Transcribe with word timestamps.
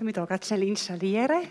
Ich 0.00 0.06
wir 0.06 0.14
gerade 0.14 0.46
schnell 0.46 0.62
installieren. 0.62 1.42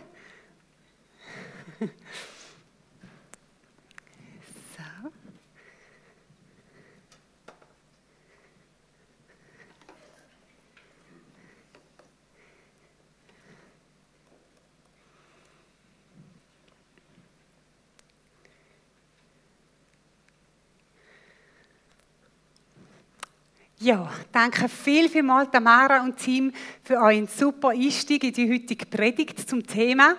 Ja, 23.81 24.11
danke 24.33 24.67
viel, 24.67 25.07
viel 25.07 25.23
mal 25.23 25.47
Tamara 25.47 26.03
und 26.03 26.17
Team 26.17 26.51
für 26.83 26.95
euren 26.95 27.27
super 27.27 27.69
Einstieg 27.69 28.25
in 28.25 28.33
die 28.33 28.51
heutige 28.51 28.85
Predigt 28.85 29.49
zum 29.49 29.65
Thema 29.65 30.17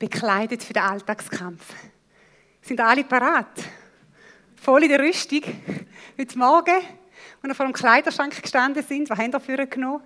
Bekleidet 0.00 0.64
für 0.64 0.72
den 0.72 0.82
Alltagskampf. 0.82 1.64
Sind 2.60 2.80
alle 2.80 3.04
parat? 3.04 3.62
Voll 4.56 4.82
in 4.82 4.88
der 4.88 4.98
Rüstung? 4.98 5.42
Heute 6.18 6.38
Morgen, 6.38 6.74
als 6.74 7.44
wir 7.44 7.54
vor 7.54 7.66
dem 7.66 7.72
Kleiderschrank 7.72 8.42
gestanden 8.42 8.84
sind, 8.84 9.08
was 9.08 9.16
haben 9.16 9.32
wir 9.32 9.38
für 9.38 9.64
genommen? 9.68 10.02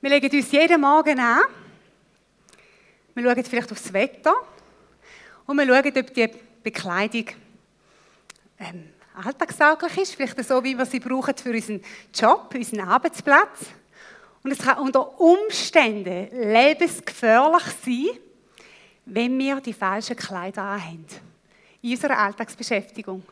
Wir 0.00 0.10
legen 0.10 0.30
uns 0.30 0.52
jeden 0.52 0.80
Morgen 0.80 1.18
an. 1.18 1.40
Wir 3.16 3.24
schauen 3.24 3.44
vielleicht 3.44 3.72
aufs 3.72 3.92
Wetter 3.92 4.34
und 5.44 5.56
wir 5.56 5.66
schauen, 5.66 5.98
ob 5.98 6.14
die 6.14 6.30
Bekleidung 6.62 7.26
ähm, 8.60 8.90
alltagstauglich 9.24 9.98
ist, 9.98 10.14
vielleicht 10.14 10.44
so, 10.44 10.62
wie 10.62 10.76
wir 10.76 10.86
sie 10.86 11.00
brauchen 11.00 11.34
für 11.36 11.50
unseren 11.50 11.82
Job, 12.14 12.54
unseren 12.54 12.80
Arbeitsplatz. 12.80 13.66
Und 14.42 14.52
es 14.52 14.58
kann 14.58 14.78
unter 14.78 15.20
Umständen 15.20 16.28
lebensgefährlich 16.32 17.64
sein, 17.84 18.18
wenn 19.06 19.38
wir 19.38 19.60
die 19.60 19.72
falschen 19.72 20.16
Kleider 20.16 20.62
anhaben. 20.62 21.06
In 21.82 21.90
unserer 21.92 22.18
Alltagsbeschäftigung. 22.18 23.22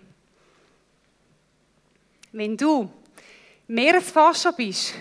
Wenn 2.32 2.56
du 2.56 2.90
Meeresforscher 3.68 4.52
bist, 4.52 4.94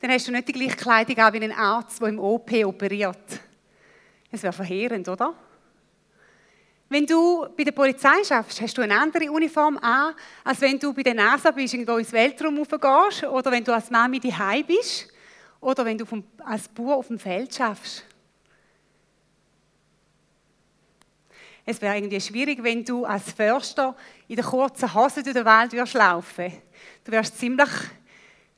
dann 0.00 0.10
hast 0.10 0.26
du 0.26 0.32
nicht 0.32 0.48
die 0.48 0.52
gleiche 0.52 0.76
Kleidung 0.76 1.16
wie 1.16 1.44
ein 1.44 1.52
Arzt, 1.52 2.00
der 2.00 2.08
im 2.08 2.18
OP 2.18 2.50
operiert. 2.64 3.40
Das 4.30 4.42
wäre 4.42 4.52
verheerend, 4.52 5.08
oder? 5.08 5.34
Wenn 6.92 7.06
du 7.06 7.46
bei 7.56 7.62
der 7.62 7.70
Polizei 7.70 8.24
schaffst, 8.26 8.60
hast 8.60 8.76
du 8.76 8.82
eine 8.82 8.98
andere 8.98 9.30
Uniform 9.30 9.78
an, 9.78 10.12
als 10.42 10.60
wenn 10.60 10.76
du 10.76 10.92
bei 10.92 11.04
der 11.04 11.14
NASA 11.14 11.52
bist, 11.52 11.72
irgendwo 11.72 11.98
ins 11.98 12.12
Weltraum 12.12 12.58
raufgehst, 12.58 13.22
oder 13.30 13.52
wenn 13.52 13.62
du 13.62 13.72
als 13.72 13.90
Mami 13.90 14.18
daheim 14.18 14.66
bist, 14.66 15.06
oder 15.60 15.84
wenn 15.84 15.96
du 15.96 16.04
als 16.44 16.66
Bauer 16.66 16.96
auf 16.96 17.06
dem 17.06 17.20
Feld 17.20 17.54
schaffst. 17.54 18.04
Es 21.64 21.80
wäre 21.80 21.94
irgendwie 21.94 22.20
schwierig, 22.20 22.60
wenn 22.60 22.84
du 22.84 23.04
als 23.04 23.30
Förster 23.30 23.94
in 24.26 24.34
der 24.34 24.44
kurzen 24.44 24.92
Hose 24.92 25.22
durch 25.22 25.34
den 25.34 25.44
Wald 25.44 25.72
würdest 25.72 25.94
laufen. 25.94 26.52
Du 27.04 27.12
wärst 27.12 27.38
ziemlich 27.38 27.70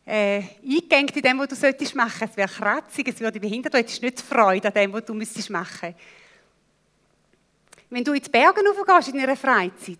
äh, 0.06 0.42
eingegangen 0.64 1.08
in 1.08 1.22
dem, 1.22 1.38
was 1.38 1.48
du 1.48 1.54
machen 1.54 1.60
solltest. 1.60 2.30
Es 2.30 2.36
wäre 2.38 2.48
kratzig, 2.48 3.08
es 3.08 3.20
würde 3.20 3.38
behindert, 3.38 3.74
du 3.74 3.78
hättest 3.78 4.00
nicht 4.00 4.22
Freude 4.22 4.68
an 4.68 4.74
dem, 4.74 4.90
was 4.94 5.04
du 5.04 5.12
machen 5.12 5.18
müsstest 5.18 5.50
wenn 7.92 8.04
du 8.04 8.14
in 8.14 8.22
die 8.22 8.30
Berge 8.30 8.62
raufgehst 8.66 9.08
in 9.08 9.20
deiner 9.20 9.36
Freizeit, 9.36 9.98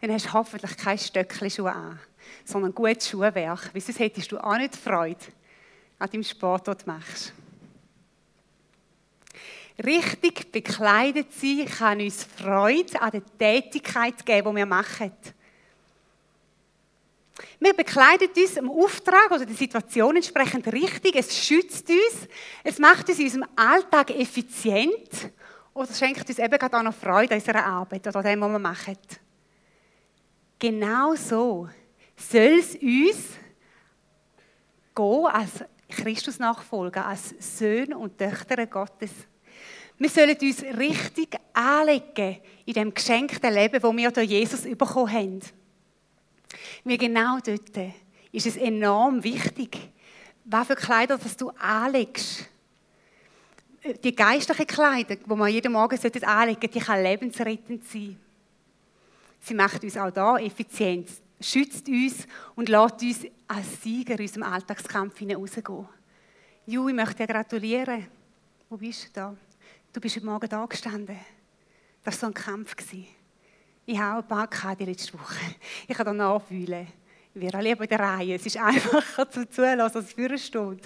dann 0.00 0.12
hast 0.12 0.26
du 0.26 0.32
hoffentlich 0.32 0.76
kein 0.76 0.96
Stöckchen-Schuhe 0.96 1.72
an, 1.72 1.98
sondern 2.44 2.72
gutes 2.72 3.08
Schuhwerk, 3.08 3.70
weil 3.72 3.80
sonst 3.80 3.98
hättest 3.98 4.30
du 4.30 4.38
auch 4.38 4.56
nicht 4.56 4.76
Freude 4.76 5.24
an 5.98 6.08
deinem 6.08 6.22
Sport, 6.22 6.68
den 6.68 6.76
du 6.78 6.84
machst. 6.86 7.32
Richtig 9.84 10.52
bekleidet 10.52 11.32
sein 11.32 11.66
kann 11.66 12.00
uns 12.00 12.22
Freude 12.24 13.02
an 13.02 13.10
der 13.10 13.22
Tätigkeit 13.38 14.24
geben, 14.24 14.50
die 14.50 14.56
wir 14.58 14.66
machen. 14.66 15.12
Wir 17.58 17.74
bekleiden 17.74 18.28
uns 18.36 18.54
dem 18.54 18.70
Auftrag 18.70 19.32
oder 19.32 19.44
der 19.44 19.56
Situation 19.56 20.14
entsprechend 20.14 20.72
richtig. 20.72 21.16
Es 21.16 21.36
schützt 21.36 21.90
uns. 21.90 22.28
Es 22.62 22.78
macht 22.78 23.08
uns 23.08 23.18
in 23.18 23.24
unserem 23.24 23.48
Alltag 23.56 24.10
effizient 24.10 25.32
oder 25.76 25.92
schenkt 25.92 26.26
uns 26.26 26.38
eben 26.38 26.58
gerade 26.58 26.78
auch 26.78 26.82
noch 26.82 26.94
Freude 26.94 27.34
an 27.34 27.40
unserer 27.40 27.64
Arbeit 27.64 28.06
oder 28.06 28.16
an 28.16 28.24
dem, 28.24 28.40
was 28.40 28.50
wir 28.50 28.58
machen. 28.58 28.96
Genau 30.58 31.14
so 31.14 31.68
soll 32.16 32.58
es 32.58 32.74
uns 32.76 33.36
gehen 34.94 35.26
als 35.26 35.50
Christus-Nachfolger, 35.90 37.06
als 37.06 37.34
Söhne 37.38 37.98
und 37.98 38.16
Töchter 38.16 38.66
Gottes. 38.66 39.10
Wir 39.98 40.08
sollen 40.08 40.36
uns 40.40 40.62
richtig 40.62 41.36
anlegen 41.52 42.38
in 42.64 42.72
dem 42.72 42.94
geschenkten 42.94 43.52
Leben, 43.52 43.80
das 43.80 43.96
wir 43.96 44.10
durch 44.10 44.30
Jesus 44.30 44.62
bekommen 44.62 45.12
haben. 45.12 45.40
Weil 46.84 46.96
genau 46.96 47.38
dort 47.44 47.92
ist 48.32 48.46
es 48.46 48.56
enorm 48.56 49.22
wichtig, 49.22 49.90
was 50.46 50.66
für 50.66 50.74
Kleider 50.74 51.18
dass 51.18 51.36
du 51.36 51.50
anlegst 51.50 52.48
die 54.02 54.14
geistliche 54.14 54.66
Kleidung, 54.66 55.18
die 55.24 55.34
man 55.34 55.48
jeden 55.50 55.72
Morgen 55.72 55.96
anlegen 55.96 56.60
sollte, 56.60 56.68
die 56.68 56.80
kann 56.80 57.02
lebensrettend 57.02 57.84
sein. 57.86 58.18
Sie 59.40 59.54
macht 59.54 59.82
uns 59.82 59.96
auch 59.96 60.10
da 60.10 60.38
effizient, 60.38 61.08
schützt 61.40 61.88
uns 61.88 62.26
und 62.54 62.68
lässt 62.68 63.02
uns 63.02 63.26
als 63.46 63.82
Sieger 63.82 64.14
in 64.14 64.22
unserem 64.22 64.42
Alltagskampf 64.42 65.18
hinausgehen. 65.18 65.88
Ju, 66.66 66.88
ich 66.88 66.94
möchte 66.94 67.26
dir 67.26 67.32
gratulieren. 67.32 68.06
Wo 68.68 68.76
bist 68.76 69.04
du 69.04 69.08
da? 69.12 69.36
Du 69.92 70.00
bist 70.00 70.16
heute 70.16 70.26
Morgen 70.26 70.48
da 70.48 70.66
gestanden. 70.66 71.18
Das 72.02 72.14
war 72.14 72.20
so 72.20 72.26
ein 72.26 72.34
Kampf. 72.34 72.74
Ich 73.84 73.98
habe 73.98 74.34
ein 74.34 74.50
paar 74.50 74.74
die 74.74 74.84
letzte 74.84 75.14
Woche. 75.14 75.54
Ich 75.86 75.96
kann 75.96 76.06
da 76.06 76.12
nachfühlen. 76.12 76.88
Wir 77.38 77.54
alle 77.54 77.72
in 77.72 77.86
der 77.86 78.00
Reihe. 78.00 78.36
Es 78.36 78.46
ist 78.46 78.56
einfacher 78.56 79.30
zu 79.30 79.46
zulassen 79.50 79.98
als 79.98 80.12
für 80.14 80.24
eine 80.24 80.38
Stunde. 80.38 80.82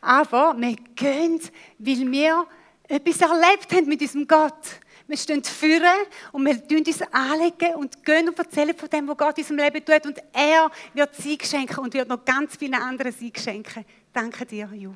Aber 0.00 0.52
wir 0.58 0.74
gehen, 0.96 1.40
weil 1.78 2.10
wir 2.10 2.46
etwas 2.88 3.20
erlebt 3.20 3.72
haben 3.72 3.86
mit 3.86 4.00
unserem 4.00 4.26
Gott. 4.26 4.80
Wir 5.06 5.16
stehen 5.16 5.44
führen 5.44 6.06
und 6.32 6.44
wir 6.44 6.66
tun 6.66 6.78
uns 6.78 7.02
anlegen 7.12 7.76
und 7.76 8.04
gehen 8.04 8.28
und 8.28 8.36
erzählen 8.36 8.76
von 8.76 8.88
dem, 8.88 9.06
was 9.06 9.16
Gott 9.16 9.38
in 9.38 9.44
unserem 9.44 9.58
Leben 9.58 9.84
tut. 9.84 10.06
Und 10.06 10.18
er 10.32 10.72
wird 10.92 11.14
Sieg 11.14 11.46
schenken 11.46 11.78
und 11.78 11.94
wird 11.94 12.08
noch 12.08 12.24
ganz 12.24 12.56
vielen 12.56 12.74
anderen 12.74 13.12
Sieg 13.12 13.38
schenken. 13.38 13.84
Danke 14.12 14.44
dir, 14.44 14.68
Ju. 14.74 14.94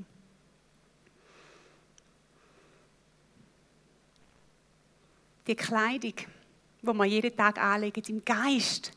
Die 5.47 5.55
Kleidung, 5.55 6.15
die 6.83 6.93
wir 6.93 7.05
jeden 7.05 7.37
Tag 7.37 7.63
anlegen, 7.63 8.03
im 8.09 8.25
Geist, 8.25 8.96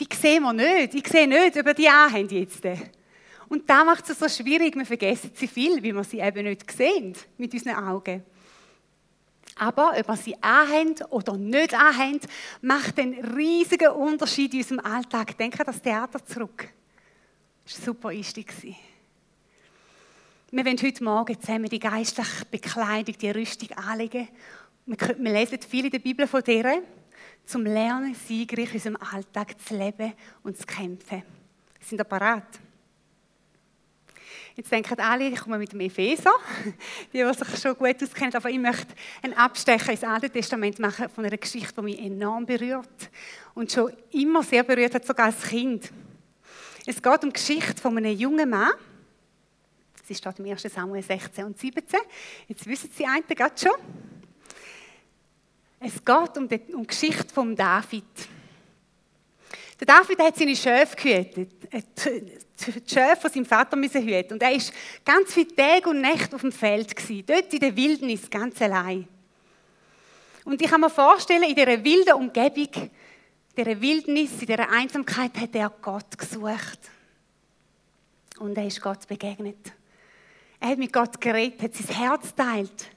die 0.00 0.16
sehen 0.16 0.42
wir 0.42 0.52
nicht. 0.52 0.94
Ich 0.94 1.06
sehe 1.06 1.28
nicht, 1.28 1.56
ob 1.58 1.66
wir 1.66 1.74
die 1.74 1.88
anhaben 1.88 2.28
jetzt. 2.28 2.62
Und 3.48 3.68
da 3.68 3.84
macht 3.84 4.08
es 4.08 4.18
so 4.18 4.28
schwierig. 4.28 4.74
Wir 4.74 4.86
vergessen 4.86 5.32
sie 5.34 5.48
viel, 5.48 5.82
weil 5.82 5.94
wir 5.94 6.04
sie 6.04 6.20
eben 6.20 6.44
nicht 6.44 6.70
sehen 6.70 7.14
mit 7.36 7.52
unseren 7.52 7.84
Augen. 7.84 8.22
Aber 9.56 9.92
ob 9.98 10.08
wir 10.08 10.16
sie 10.16 10.42
anhaben 10.42 10.94
oder 11.10 11.36
nicht 11.36 11.74
anhaben, 11.74 12.20
macht 12.62 12.98
einen 12.98 13.22
riesigen 13.36 13.90
Unterschied 13.90 14.54
in 14.54 14.60
unserem 14.60 14.80
Alltag. 14.80 15.36
Denke 15.36 15.60
an 15.60 15.66
das 15.66 15.82
Theater 15.82 16.24
zurück. 16.24 16.68
Das 17.64 17.78
war 17.78 17.84
super 17.84 18.08
Einstieg. 18.08 18.52
Wir 20.52 20.64
wollen 20.64 20.82
heute 20.82 21.04
Morgen 21.04 21.40
zusammen 21.40 21.68
die 21.68 21.78
geistliche 21.78 22.44
Bekleidung, 22.50 23.16
die 23.18 23.30
Rüstung 23.30 23.70
anlegen. 23.76 24.28
Wir 24.86 25.32
lesen 25.32 25.60
viel 25.60 25.84
in 25.84 25.90
der 25.90 25.98
Bibel 25.98 26.26
von 26.26 26.42
deren 26.42 26.82
zum 27.44 27.64
Lernen, 27.64 28.14
siegreich 28.14 28.68
in 28.68 28.74
unserem 28.74 28.96
Alltag 28.96 29.60
zu 29.60 29.76
leben 29.76 30.12
und 30.42 30.56
zu 30.56 30.66
kämpfen. 30.66 31.22
Sind 31.80 32.00
ihr 32.00 32.04
parat? 32.04 32.60
Jetzt 34.56 34.72
denken 34.72 35.00
alle, 35.00 35.28
ich 35.28 35.40
komme 35.40 35.58
mit 35.58 35.72
dem 35.72 35.80
Epheser, 35.80 36.32
die, 37.12 37.18
die 37.18 37.32
sich 37.32 37.60
schon 37.60 37.76
gut 37.76 38.02
auskennen, 38.02 38.34
aber 38.34 38.50
ich 38.50 38.58
möchte 38.58 38.94
einen 39.22 39.34
Abstecher 39.34 39.92
ins 39.92 40.04
Alte 40.04 40.28
Testament 40.28 40.78
machen 40.78 41.08
von 41.08 41.24
einer 41.24 41.36
Geschichte, 41.36 41.74
die 41.76 41.82
mich 41.82 41.98
enorm 41.98 42.44
berührt 42.44 43.10
und 43.54 43.72
schon 43.72 43.92
immer 44.10 44.42
sehr 44.42 44.62
berührt 44.62 44.94
hat, 44.94 45.06
sogar 45.06 45.26
als 45.26 45.42
Kind. 45.42 45.90
Es 46.86 47.00
geht 47.00 47.22
um 47.22 47.30
die 47.30 47.34
Geschichte 47.34 47.80
von 47.80 47.96
einem 47.96 48.16
jungen 48.16 48.50
Mann. 48.50 48.72
Sie 50.04 50.14
steht 50.14 50.38
im 50.40 50.46
1. 50.46 50.62
Samuel 50.62 51.02
16 51.02 51.44
und 51.44 51.58
17. 51.58 52.00
Jetzt 52.48 52.66
wissen 52.66 52.90
Sie 52.92 53.06
einen 53.06 53.24
gerade 53.28 53.54
schon. 53.56 53.70
Es 55.82 56.04
geht 56.04 56.36
um 56.36 56.46
die, 56.46 56.60
um 56.74 56.82
die 56.82 56.88
Geschichte 56.88 57.32
von 57.32 57.56
David. 57.56 58.04
Der 59.80 59.86
David 59.86 60.18
hat 60.18 60.36
seine 60.36 60.54
Schöfe 60.54 60.94
gehütet. 60.94 61.52
Die 61.72 62.72
Schöfe 62.86 63.16
von 63.18 63.30
seinem 63.30 63.46
Vater 63.46 63.76
müssen 63.76 64.06
hüten. 64.06 64.34
Und 64.34 64.42
er 64.42 64.52
war 64.52 64.62
ganz 65.06 65.32
viele 65.32 65.56
Tage 65.56 65.88
und 65.88 66.02
Nächte 66.02 66.36
auf 66.36 66.42
dem 66.42 66.52
Feld. 66.52 66.94
Dort 67.26 67.54
in 67.54 67.60
der 67.60 67.74
Wildnis, 67.74 68.28
ganz 68.28 68.60
allein. 68.60 69.08
Und 70.44 70.60
ich 70.60 70.68
kann 70.68 70.82
mir 70.82 70.90
vorstellen, 70.90 71.44
in 71.44 71.54
dieser 71.54 71.82
wilden 71.82 72.12
Umgebung, 72.12 72.68
in 72.74 72.90
dieser 73.56 73.80
Wildnis, 73.80 74.32
in 74.32 74.46
dieser 74.46 74.70
Einsamkeit, 74.70 75.34
hat 75.34 75.54
er 75.54 75.72
Gott 75.80 76.18
gesucht. 76.18 76.78
Und 78.38 78.58
er 78.58 78.66
ist 78.66 78.82
Gott 78.82 79.08
begegnet. 79.08 79.72
Er 80.60 80.68
hat 80.68 80.78
mit 80.78 80.92
Gott 80.92 81.18
geredet, 81.18 81.62
hat 81.62 81.74
sein 81.74 81.96
Herz 81.96 82.34
teilt. 82.34 82.90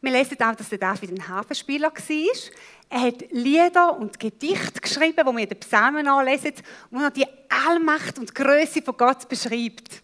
Wir 0.00 0.12
lesen 0.12 0.40
auch, 0.40 0.54
dass 0.54 0.68
der 0.68 0.78
David 0.78 1.10
ein 1.10 1.28
Hafenspieler 1.28 1.92
war. 1.92 2.50
Er 2.90 3.00
hat 3.00 3.24
Lieder 3.32 3.98
und 3.98 4.18
Gedichte 4.18 4.80
geschrieben, 4.80 5.26
wo 5.26 5.36
wir 5.36 5.46
den 5.46 5.58
Psalmen 5.58 6.06
anlesen, 6.06 6.54
wo 6.90 7.00
er 7.00 7.10
die 7.10 7.26
Allmacht 7.48 8.18
und 8.18 8.34
Größe 8.34 8.80
von 8.82 8.96
Gott 8.96 9.28
beschreibt. 9.28 10.02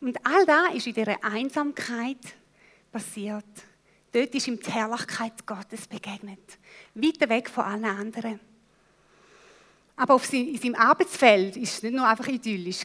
Und 0.00 0.18
all 0.24 0.44
das 0.44 0.74
ist 0.74 0.86
in 0.86 0.94
dieser 0.94 1.24
Einsamkeit 1.24 2.18
passiert. 2.92 3.44
Dort 4.12 4.34
ist 4.34 4.46
ihm 4.46 4.60
die 4.60 4.70
Herrlichkeit 4.70 5.46
Gottes 5.46 5.86
begegnet. 5.86 6.58
Weit 6.94 7.28
weg 7.28 7.50
von 7.50 7.64
allen 7.64 7.84
anderen. 7.84 8.40
Aber 9.96 10.14
auf 10.14 10.32
in 10.32 10.56
seinem 10.58 10.74
Arbeitsfeld 10.74 11.56
war 11.56 11.62
es 11.62 11.82
nicht 11.82 11.94
nur 11.94 12.06
einfach 12.06 12.28
idyllisch. 12.28 12.82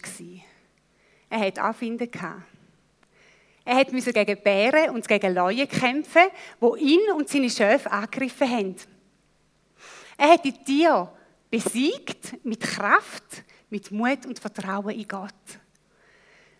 Er 1.29 1.39
hatte 1.39 1.63
auch 1.63 1.75
Finden 1.75 2.09
gehabt. 2.09 2.50
Er 3.63 3.91
musste 3.91 4.11
gegen 4.11 4.41
Bären 4.41 4.89
und 4.89 5.07
gegen 5.07 5.35
Leuen 5.35 5.67
kämpfen, 5.67 6.23
wo 6.59 6.75
ihn 6.75 7.11
und 7.15 7.29
seine 7.29 7.49
Schöfe 7.49 7.91
angegriffen 7.91 8.49
haben. 8.49 8.75
Er 10.17 10.29
hat 10.29 10.45
die 10.45 10.51
Tiere 10.51 11.11
besiegt 11.49 12.43
mit 12.45 12.61
Kraft, 12.61 13.43
mit 13.69 13.91
Mut 13.91 14.25
und 14.25 14.39
Vertrauen 14.39 14.95
in 14.95 15.07
Gott. 15.07 15.33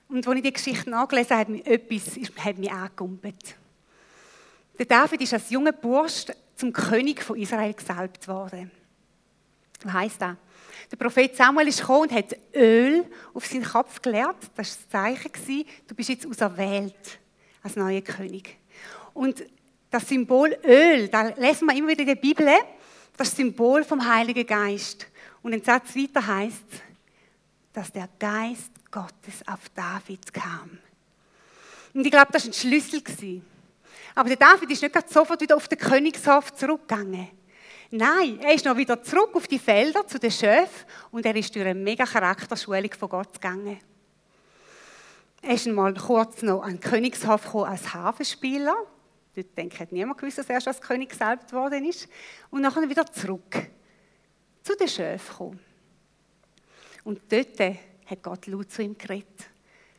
Und 0.09 0.27
als 0.27 0.37
ich 0.37 0.43
die 0.43 0.53
Geschichte 0.53 0.89
nachgelesen 0.89 1.37
habe, 1.37 1.39
hat 1.39 1.49
mich 1.49 1.65
etwas 1.65 2.45
hat 2.45 2.57
mich 2.57 2.71
angekumpelt. 2.71 3.55
Der 4.77 4.85
David 4.85 5.21
ist 5.21 5.33
als 5.33 5.49
junger 5.49 5.71
Bursch 5.71 6.25
zum 6.55 6.73
König 6.73 7.23
von 7.23 7.37
Israel 7.37 7.73
gesalbt 7.73 8.27
worden. 8.27 8.71
Was 9.83 9.93
heisst 9.93 10.21
das? 10.21 10.35
Der 10.91 10.97
Prophet 10.97 11.35
Samuel 11.35 11.69
ist 11.69 11.79
gekommen 11.79 12.09
und 12.09 12.11
hat 12.11 12.35
Öl 12.53 13.05
auf 13.33 13.45
seinen 13.45 13.63
Kopf 13.63 14.01
geleert. 14.01 14.35
Das 14.57 14.57
war 14.57 14.65
das 14.65 14.89
Zeichen. 14.89 15.65
Du 15.87 15.95
bist 15.95 16.09
jetzt 16.09 16.27
auserwählt 16.27 17.19
als 17.63 17.77
neuer 17.77 18.01
König. 18.01 18.57
Und 19.13 19.45
das 19.89 20.07
Symbol 20.07 20.57
Öl, 20.65 21.07
da 21.07 21.29
lesen 21.29 21.67
wir 21.67 21.77
immer 21.77 21.89
wieder 21.89 22.01
in 22.01 22.07
der 22.07 22.15
Bibel, 22.15 22.45
das 22.45 23.29
das 23.29 23.35
Symbol 23.37 23.83
vom 23.85 24.05
Heiligen 24.05 24.45
Geist. 24.45 25.07
Und 25.41 25.53
ein 25.53 25.63
Satz 25.63 25.95
weiter 25.95 26.25
heißt, 26.25 26.65
dass 27.71 27.91
der 27.91 28.09
Geist 28.19 28.71
Gottes 28.91 29.47
auf 29.47 29.69
David 29.73 30.33
kam. 30.33 30.77
Und 31.93 32.05
ich 32.05 32.11
glaube, 32.11 32.31
das 32.33 32.43
war 32.43 32.49
ein 32.49 32.53
Schlüssel. 32.53 33.41
Aber 34.13 34.27
der 34.27 34.37
David 34.37 34.69
ist 34.71 34.81
nicht 34.81 35.09
sofort 35.09 35.39
wieder 35.39 35.55
auf 35.55 35.67
den 35.69 35.77
Königshof 35.77 36.53
zurückgegangen. 36.53 37.29
Nein, 37.93 38.39
er 38.39 38.53
ist 38.53 38.63
noch 38.63 38.77
wieder 38.77 39.03
zurück 39.03 39.31
auf 39.35 39.49
die 39.49 39.59
Felder 39.59 40.07
zu 40.07 40.17
den 40.17 40.31
Schöfen 40.31 40.85
und 41.11 41.25
er 41.25 41.35
ist 41.35 41.53
durch 41.53 41.65
eine 41.65 41.77
mega 41.77 42.05
Charakterschulung 42.05 42.89
von 42.97 43.09
Gott 43.09 43.33
gegangen. 43.33 43.79
Er 45.41 45.55
ist 45.55 45.67
einmal 45.67 45.93
kurz 45.95 46.41
noch 46.41 46.63
an 46.63 46.77
den 46.77 46.79
Königshof 46.79 47.43
gekommen 47.43 47.65
als 47.65 47.93
Hafenspieler. 47.93 48.75
Dort 49.35 49.57
denke 49.57 49.75
ich, 49.75 49.79
hat 49.81 49.91
niemand 49.91 50.17
gewusst, 50.19 50.37
dass 50.37 50.49
er 50.49 50.61
schon 50.61 50.71
als 50.71 50.79
König 50.79 51.09
gesalbt 51.09 51.51
worden 51.51 51.83
ist. 51.83 52.07
Und 52.49 52.61
nachher 52.61 52.89
wieder 52.89 53.05
zurück 53.11 53.69
zu 54.63 54.73
den 54.77 54.87
Schöfen 54.87 55.29
gekommen. 55.29 55.59
Und 57.03 57.19
dort 57.29 57.59
hat 57.59 58.23
Gott 58.23 58.47
laut 58.47 58.71
zu 58.71 58.83
ihm 58.83 58.97
geredet. 58.97 59.27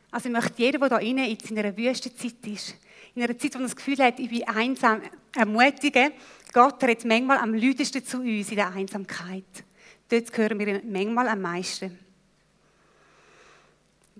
Also 0.09 0.29
ich 0.29 0.33
möchte 0.33 0.63
jeden, 0.63 0.79
der 0.79 0.89
da 0.89 0.97
innen 0.97 1.25
in 1.25 1.39
seiner 1.39 1.77
Wüstenzeit 1.77 2.47
ist, 2.47 2.75
in 3.15 3.23
einer 3.23 3.37
Zeit, 3.37 3.53
wo 3.53 3.59
man 3.59 3.67
das 3.67 3.75
Gefühl 3.75 3.97
hat, 3.99 4.19
ich 4.19 4.29
bin 4.29 4.47
einsam, 4.47 5.01
ermutigen, 5.35 6.11
Gott 6.51 6.83
redet 6.83 7.05
manchmal 7.05 7.37
am 7.37 7.53
lautesten 7.53 8.05
zu 8.05 8.19
uns 8.19 8.49
in 8.49 8.55
der 8.55 8.71
Einsamkeit. 8.71 9.43
Dort 10.09 10.37
hören 10.37 10.59
wir 10.59 10.81
manchmal 10.85 11.27
am 11.27 11.41
meisten. 11.41 11.97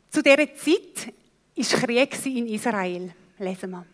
Zu 0.09 0.21
dieser 0.21 0.55
Zeit 0.55 1.13
war 1.55 1.79
Krieg 1.79 2.25
in 2.25 2.47
Israel, 2.47 3.11
lesen 3.39 3.71
wir. 3.71 3.85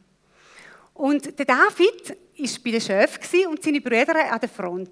Und 0.94 1.38
der 1.38 1.46
David 1.46 2.10
war 2.10 2.50
bei 2.64 2.72
den 2.72 2.82
Schöfen 2.82 3.48
und 3.48 3.64
seine 3.64 3.82
Brüder 3.82 4.32
an 4.32 4.40
der 4.40 4.50
Front. 4.50 4.92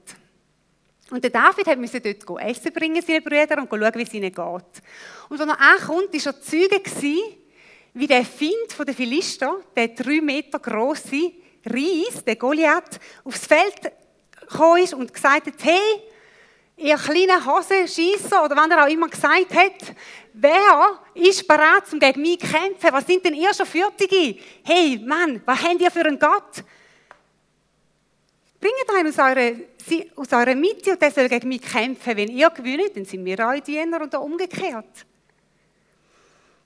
Und 1.10 1.24
der 1.24 1.32
David 1.32 1.80
musste 1.80 2.02
dort 2.02 2.42
Essen 2.42 2.74
bringen, 2.74 3.02
seine 3.02 3.22
Brüder, 3.22 3.62
und 3.62 3.70
schauen, 3.70 3.96
wie 3.96 4.04
es 4.04 4.14
ihnen 4.14 4.34
geht. 4.34 4.84
Und 5.30 5.42
als 5.42 5.50
er 5.50 5.62
ankommt, 5.62 6.14
war 6.14 6.34
er 6.34 6.42
Zeuge, 6.42 6.82
wie 7.94 8.08
der 8.08 8.26
Find 8.26 8.78
der 8.86 8.94
Philister, 8.94 9.60
der 9.76 9.90
drei 9.90 10.22
Meter 10.22 10.60
große 10.60 11.32
Reis, 11.66 12.24
der 12.26 12.36
Goliath, 12.36 13.00
aufs 13.24 13.46
Feld 13.46 13.92
gekommen 14.40 14.84
ist 14.84 14.94
und 14.94 15.14
gesagt 15.14 15.48
hat, 15.48 15.64
hey, 15.64 16.02
ihr 16.78 16.96
kleinen 16.96 17.46
Hosenscheisser 17.46 18.46
oder 18.46 18.56
wann 18.56 18.72
er 18.72 18.86
auch 18.86 18.90
immer 18.90 19.10
gesagt 19.10 19.54
hat, 19.54 19.96
wer 20.34 21.00
ist 21.16 21.48
bereit, 21.48 21.92
um 21.92 22.00
gegen 22.00 22.22
mich 22.22 22.40
zu 22.40 22.48
kämpfen? 22.48 22.90
Was 22.92 23.06
sind 23.06 23.26
denn 23.26 23.34
ihr 23.34 23.54
schon 23.54 23.66
Fürtige? 23.66 24.40
Hey, 24.64 25.00
Mann, 25.04 25.42
was 25.46 25.62
habt 25.62 25.82
ihr 25.82 25.92
für 25.92 26.06
einen 26.06 26.20
Gott? 26.20 26.64
Bringt 28.60 28.96
einen 28.96 29.10
aus 29.10 29.20
eurer, 29.20 29.52
aus 30.16 30.34
eurer 30.34 30.56
Mitte 30.56 30.92
und 30.92 31.02
der 31.02 31.12
soll 31.12 31.30
gegen 31.30 31.48
mich 31.48 31.62
kämpfen. 31.62 32.18
Wenn 32.18 32.30
ihr 32.30 32.50
gewinnt, 32.50 32.96
dann 32.96 33.06
sind 33.06 33.24
wir 33.24 33.40
eure 33.40 33.62
Diener 33.62 34.02
oder 34.02 34.22
umgekehrt. 34.22 35.06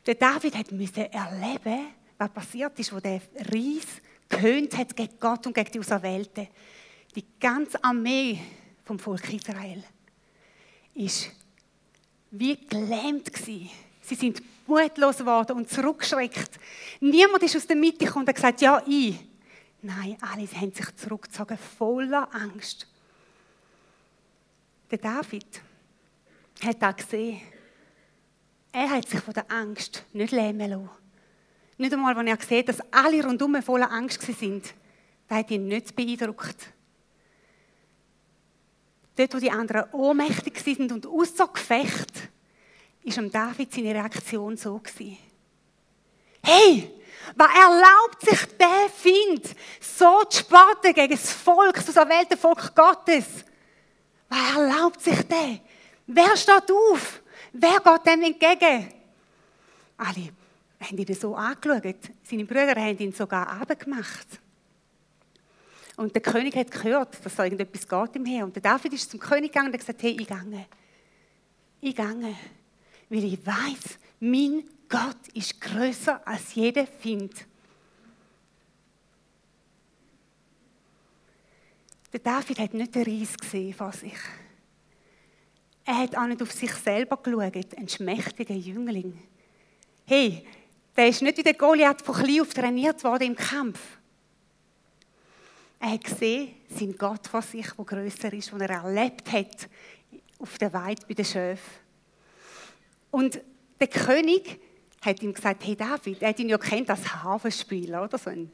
Der 0.06 0.16
David 0.16 0.72
musste 0.72 1.12
erleben, 1.14 1.88
was 2.18 2.30
passiert 2.30 2.78
ist, 2.80 2.94
wo 2.94 3.00
der 3.00 3.22
Reis 3.36 4.02
gehöhnt 4.28 4.76
hat 4.78 4.96
gegen 4.96 5.20
Gott 5.20 5.46
und 5.46 5.54
gegen 5.54 5.72
die 5.72 5.80
Auserwählten. 5.80 6.48
Die 7.16 7.26
ganze 7.40 7.84
Armee 7.84 8.40
vom 8.84 8.98
Volk 8.98 9.32
Israel 9.34 9.84
ist 10.96 11.30
wie 12.32 12.56
gelähmt. 12.56 13.30
Sie 13.36 13.70
sind 14.16 14.42
mutlos 14.66 15.18
geworden 15.18 15.58
und 15.58 15.70
zurückgeschreckt. 15.70 16.60
Niemand 17.00 17.44
ist 17.44 17.56
aus 17.56 17.68
der 17.68 17.76
Mitte 17.76 18.06
gekommen 18.06 18.24
und 18.24 18.30
hat 18.30 18.36
gesagt, 18.36 18.62
ja, 18.62 18.82
ich. 18.88 19.16
Nein, 19.82 20.18
alle 20.22 20.48
haben 20.48 20.74
sich 20.74 20.96
zurückgezogen, 20.96 21.58
voller 21.58 22.34
Angst. 22.34 22.88
Der 24.90 24.98
David 24.98 25.62
hat 26.64 26.82
das 26.82 26.96
gesehen. 26.98 27.42
Er 28.72 28.90
hat 28.90 29.08
sich 29.08 29.20
von 29.20 29.34
der 29.34 29.52
Angst 29.52 30.04
nicht 30.14 30.32
lähmen 30.32 30.70
lassen. 30.70 30.90
Nicht 31.78 31.94
einmal, 31.94 32.16
als 32.16 32.28
er 32.28 32.38
gesehen 32.38 32.66
dass 32.66 32.82
alle 32.92 33.24
rundum 33.24 33.62
voller 33.62 33.92
Angst 33.92 34.22
sind. 34.22 34.74
Das 35.28 35.40
hat 35.40 35.52
ihn 35.52 35.68
nicht 35.68 35.96
beeindruckt. 35.96 36.74
Dort, 39.16 39.34
wo 39.34 39.40
die 39.40 39.52
anderen 39.52 39.92
ohnmächtig 39.92 40.60
sind 40.60 40.92
und 40.92 41.06
außer 41.06 41.48
Gefecht, 41.48 42.30
am 43.18 43.32
David 43.32 43.74
seine 43.74 43.96
Reaktion 43.96 44.56
so. 44.56 44.82
Hey, 46.44 46.92
was 47.36 47.50
erlaubt 47.54 48.22
sich 48.22 48.58
der 48.58 48.90
Find, 48.90 49.56
so 49.80 50.24
zu 50.26 50.40
spotten 50.40 50.94
gegen 50.94 51.12
das 51.12 51.32
Volk, 51.32 51.76
das 51.76 51.96
erwählte 51.96 52.38
Volk 52.38 52.74
Gottes? 52.76 53.26
Was 54.30 54.56
erlaubt 54.56 55.02
sich 55.02 55.22
der? 55.28 55.60
Wer 56.08 56.38
steht 56.38 56.72
auf? 56.72 57.22
Wer 57.54 57.80
geht 57.80 58.06
dem 58.06 58.22
entgegen? 58.24 58.94
Alle 59.98 60.30
haben 60.80 60.98
ihn 60.98 61.14
so 61.14 61.36
angeschaut. 61.36 61.96
Seine 62.24 62.46
Brüder 62.46 62.76
haben 62.76 62.98
ihn 62.98 63.12
sogar 63.12 63.48
abgemacht. 63.48 64.28
Und 65.98 66.16
der 66.16 66.22
König 66.22 66.56
hat 66.56 66.72
gehört, 66.72 67.24
dass 67.24 67.36
da 67.36 67.44
irgendetwas 67.44 67.88
geht 67.88 68.16
im 68.16 68.26
Heer. 68.26 68.46
Und 68.46 68.56
der 68.56 68.64
David 68.64 68.94
ist 68.94 69.12
zum 69.12 69.20
König 69.20 69.52
gegangen 69.52 69.68
und 69.68 69.74
hat 69.74 69.82
gesagt, 69.82 70.02
hey, 70.02 70.18
ich 70.20 70.28
gehe. 70.28 70.66
Ich 71.82 71.96
gehe. 71.96 72.36
Weil 73.10 73.24
ich 73.24 73.46
weiß, 73.46 74.00
mein 74.20 74.64
Gott 74.88 75.28
ist 75.34 75.60
größer 75.60 76.26
als 76.26 76.56
jeder 76.56 76.88
Find. 76.88 77.46
Der 82.14 82.20
David 82.20 82.60
hat 82.60 82.74
nicht 82.74 82.96
den 82.96 83.04
Reis 83.04 83.38
gesehen 83.38 83.74
vor 83.74 83.92
sich. 83.92 84.18
Er 85.86 85.98
hat 85.98 86.16
auch 86.16 86.28
nicht 86.28 86.42
auf 86.42 86.52
sich 86.52 86.72
selber 86.74 87.18
geschaut, 87.18 87.78
ein 87.78 87.90
schmächtiger 87.90 88.54
Jüngling. 88.54 89.20
Hey, 90.06 90.46
der 90.96 91.08
ist 91.08 91.22
nicht 91.22 91.38
wie 91.38 91.44
der 91.44 91.54
Goliath 91.54 92.02
von 92.02 92.16
klein 92.16 92.42
auf 92.42 92.54
trainiert 92.54 93.04
worden 93.04 93.28
im 93.28 93.36
Kampf. 93.36 93.80
Er 95.80 95.94
hat 95.94 96.04
gesehen, 96.04 96.50
sein 96.70 96.96
Gott 96.96 97.28
vor 97.28 97.42
sich, 97.42 97.66
der 97.72 97.86
grösser 97.86 98.32
ist, 98.34 98.52
den 98.52 98.62
er 98.62 98.70
erlebt 98.70 99.32
hat 99.32 99.68
auf 100.38 100.58
der 100.58 100.72
Weide 100.74 101.02
bei 101.08 101.16
den 101.16 101.26
Schöfen. 101.26 101.82
Und 103.10 103.42
der 103.80 103.88
König 103.88 104.60
hat 105.02 105.24
ihm 105.24 105.34
gesagt, 105.34 105.66
hey 105.66 105.76
David, 105.76 106.22
er 106.22 106.30
hat 106.30 106.40
ihn 106.40 106.50
ja 106.50 106.58
kennt 106.58 106.90
als 106.90 107.24
Hafenspieler, 107.24 108.04
oder? 108.04 108.18
So 108.18 108.30
ein, 108.30 108.52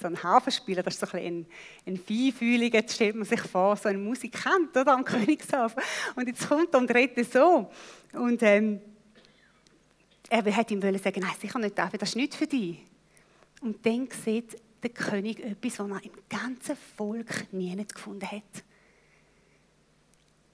so 0.00 0.06
ein 0.06 0.22
Hafenspieler, 0.22 0.82
das 0.82 0.94
ist 0.94 1.08
so 1.08 1.16
ein, 1.16 1.46
ein 1.86 1.96
Feinfühliger, 1.96 2.78
jetzt 2.78 2.94
stellt 2.94 3.16
man 3.16 3.24
sich 3.24 3.40
vor, 3.40 3.76
so 3.76 3.88
ein 3.88 4.02
Musikant, 4.02 4.76
oder? 4.76 4.94
Am 4.94 5.04
Königshafen. 5.04 5.82
Und 6.16 6.26
jetzt 6.26 6.48
kommt 6.48 6.72
er 6.72 6.80
und 6.80 6.90
redet 6.92 7.30
so. 7.30 7.70
Und 8.12 8.42
ähm, 8.42 8.80
er 10.28 10.56
hat 10.56 10.70
ihm 10.70 10.80
sagen, 10.80 11.20
nein, 11.20 11.34
sicher 11.40 11.58
nicht, 11.58 11.76
David, 11.76 12.00
das 12.00 12.10
ist 12.10 12.16
nicht 12.16 12.34
für 12.34 12.46
dich. 12.46 12.84
Und 13.60 13.84
dann 13.84 14.08
sieht 14.24 14.56
der 14.82 14.90
König 14.90 15.40
etwas, 15.40 15.78
was 15.78 15.90
er 15.90 16.04
im 16.04 16.12
ganzen 16.28 16.76
Volk 16.96 17.52
nie 17.52 17.76
gefunden 17.84 18.30
hat. 18.30 18.64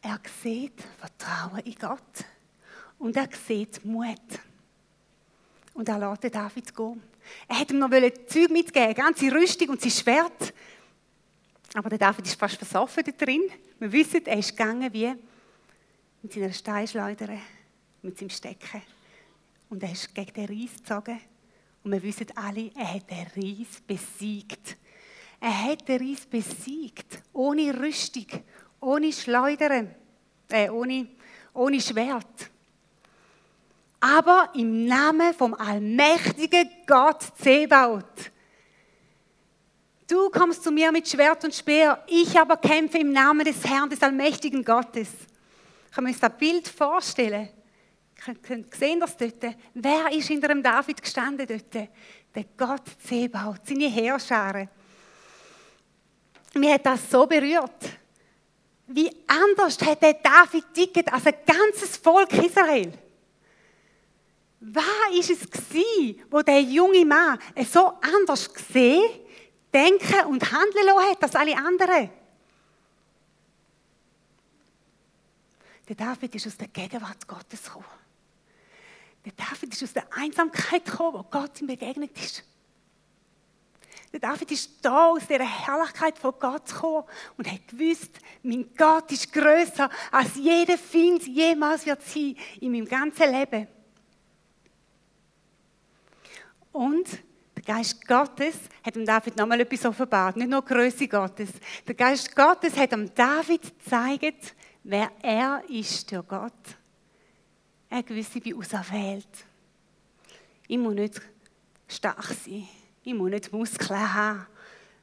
Er 0.02 0.20
sieht 0.42 0.82
Vertrauen 0.98 1.60
in 1.60 1.74
Gott. 1.74 2.24
Und 2.98 3.16
er 3.16 3.28
sieht 3.46 3.84
Mut. 3.84 4.18
Und 5.74 5.88
er 5.88 5.98
lässt 5.98 6.34
David 6.34 6.74
gehen. 6.74 7.02
Er 7.48 7.58
hätte 7.58 7.74
ihm 7.74 7.80
noch 7.80 7.90
Zeug 7.90 8.50
mitgeben, 8.50 8.94
ganze 8.94 9.32
Rüstung 9.32 9.70
und 9.70 9.80
sein 9.80 9.90
Schwert. 9.90 10.54
Aber 11.74 11.88
der 11.88 11.98
David 11.98 12.26
ist 12.26 12.38
fast 12.38 12.56
versoffen 12.56 13.04
da 13.04 13.12
drin. 13.12 13.42
Wir 13.78 13.92
wissen, 13.92 14.24
er 14.24 14.38
ist 14.38 14.56
gegangen 14.56 14.92
wie 14.92 15.12
mit 16.22 16.32
seiner 16.32 16.52
Steinschleuder, 16.52 17.28
mit 18.02 18.18
seinem 18.18 18.30
Stecken. 18.30 18.82
Und 19.68 19.82
er 19.82 19.92
ist 19.92 20.14
gegen 20.14 20.32
den 20.32 20.46
Ries 20.46 20.76
gezogen. 20.76 21.20
Und 21.84 21.92
wir 21.92 22.02
wissen 22.02 22.26
alle, 22.34 22.70
er 22.74 22.94
hat 22.94 23.10
den 23.10 23.26
Ries 23.36 23.80
besiegt. 23.86 24.76
Er 25.40 25.64
hat 25.64 25.86
den 25.86 25.98
Ries 25.98 26.26
besiegt. 26.26 27.22
Ohne 27.32 27.78
Rüstung, 27.78 28.26
ohne 28.80 29.12
Schleudern, 29.12 29.94
äh, 30.48 30.68
ohne, 30.70 31.06
ohne 31.52 31.80
Schwert. 31.80 32.50
Aber 34.14 34.50
im 34.54 34.86
Namen 34.86 35.34
vom 35.34 35.54
allmächtigen 35.54 36.70
Gott 36.86 37.22
Zebaut 37.42 38.30
Du 40.06 40.30
kommst 40.30 40.62
zu 40.62 40.70
mir 40.70 40.92
mit 40.92 41.08
Schwert 41.08 41.42
und 41.42 41.52
Speer, 41.52 42.04
ich 42.06 42.38
aber 42.38 42.56
kämpfe 42.58 42.98
im 42.98 43.10
Namen 43.10 43.44
des 43.44 43.64
Herrn, 43.64 43.90
des 43.90 44.00
allmächtigen 44.00 44.64
Gottes. 44.64 45.08
Können 45.92 46.06
wir 46.06 46.12
uns 46.12 46.20
das 46.20 46.38
Bild 46.38 46.68
vorstellen? 46.68 47.48
Sehen 48.78 49.00
das 49.00 49.16
dort? 49.16 49.56
Wer 49.74 50.12
ist 50.12 50.28
hinter 50.28 50.48
dem 50.48 50.62
David 50.62 51.02
gestanden 51.02 51.44
dort? 51.44 51.88
Der 52.32 52.44
Gott 52.56 52.84
Zebaut, 53.04 53.62
seine 53.64 53.88
Heerscharen. 53.88 54.68
Mir 56.54 56.74
hat 56.74 56.86
das 56.86 57.10
so 57.10 57.26
berührt. 57.26 57.98
Wie 58.86 59.10
anders 59.26 59.76
hat 59.84 60.00
der 60.00 60.14
David 60.14 60.72
ticket 60.72 61.12
als 61.12 61.26
ein 61.26 61.34
ganzes 61.44 61.96
Volk 61.96 62.32
Israel? 62.34 62.92
Was 64.60 64.84
war 64.84 65.18
es 65.18 65.50
gewesen, 65.50 66.22
wo 66.30 66.42
der 66.42 66.62
junge 66.62 67.04
Mann 67.04 67.38
so 67.70 67.92
anders 68.00 68.52
gesehen 68.52 69.26
denken 69.76 70.26
und 70.26 70.52
handeln 70.52 70.86
lassen 70.86 71.10
hat 71.10 71.22
als 71.22 71.34
alle 71.34 71.56
anderen. 71.56 72.10
Der 75.88 75.96
David 75.96 76.34
ist 76.34 76.46
aus 76.46 76.56
der 76.56 76.68
Gegenwart 76.68 77.26
Gottes 77.28 77.62
gekommen. 77.62 77.84
Der 79.24 79.32
David 79.32 79.72
ist 79.72 79.82
aus 79.82 79.92
der 79.92 80.06
Einsamkeit 80.12 80.84
gekommen, 80.84 81.18
wo 81.18 81.22
Gott 81.24 81.60
ihm 81.60 81.66
begegnet 81.66 82.16
ist. 82.18 82.42
Der 84.12 84.20
David 84.20 84.50
ist 84.50 84.70
da 84.82 85.08
aus 85.08 85.26
der 85.26 85.40
Herrlichkeit 85.40 86.18
von 86.18 86.32
Gott 86.38 86.66
gekommen 86.66 87.04
und 87.36 87.50
hat 87.50 87.68
gewusst, 87.68 88.12
mein 88.42 88.74
Gott 88.76 89.12
ist 89.12 89.32
größer 89.32 89.90
als 90.10 90.36
jeder 90.36 90.78
Feind 90.78 91.26
jemals 91.26 91.84
wird 91.84 92.02
sein 92.02 92.36
in 92.60 92.72
meinem 92.72 92.88
ganzen 92.88 93.30
Leben. 93.30 93.68
Und 96.76 97.08
Geist 97.66 98.06
Gottes 98.06 98.54
hat 98.84 98.94
dem 98.94 99.04
David 99.04 99.36
nochmal 99.36 99.60
etwas 99.60 99.86
offenbart, 99.86 100.36
nicht 100.36 100.48
nur 100.48 100.62
die 100.62 100.72
Größe 100.72 101.08
Gottes. 101.08 101.50
Der 101.86 101.94
Geist 101.94 102.36
Gottes 102.36 102.76
hat 102.76 102.92
dem 102.92 103.12
David 103.12 103.62
gezeigt, 103.62 104.54
wer 104.84 105.10
er 105.20 105.62
ist 105.68 106.12
durch 106.12 106.28
Gott. 106.28 106.52
Er 107.90 108.02
gewisse 108.04 108.44
wie 108.44 108.54
auserwählt. 108.54 109.26
Ich 110.68 110.78
muss 110.78 110.94
nicht 110.94 111.20
stark 111.88 112.24
sein. 112.26 112.68
Ich 113.02 113.14
muss 113.14 113.30
nicht 113.30 113.52
Muskeln 113.52 114.14
haben, 114.14 114.46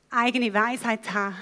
eigene 0.10 0.54
Weisheit 0.54 1.12
haben. 1.12 1.36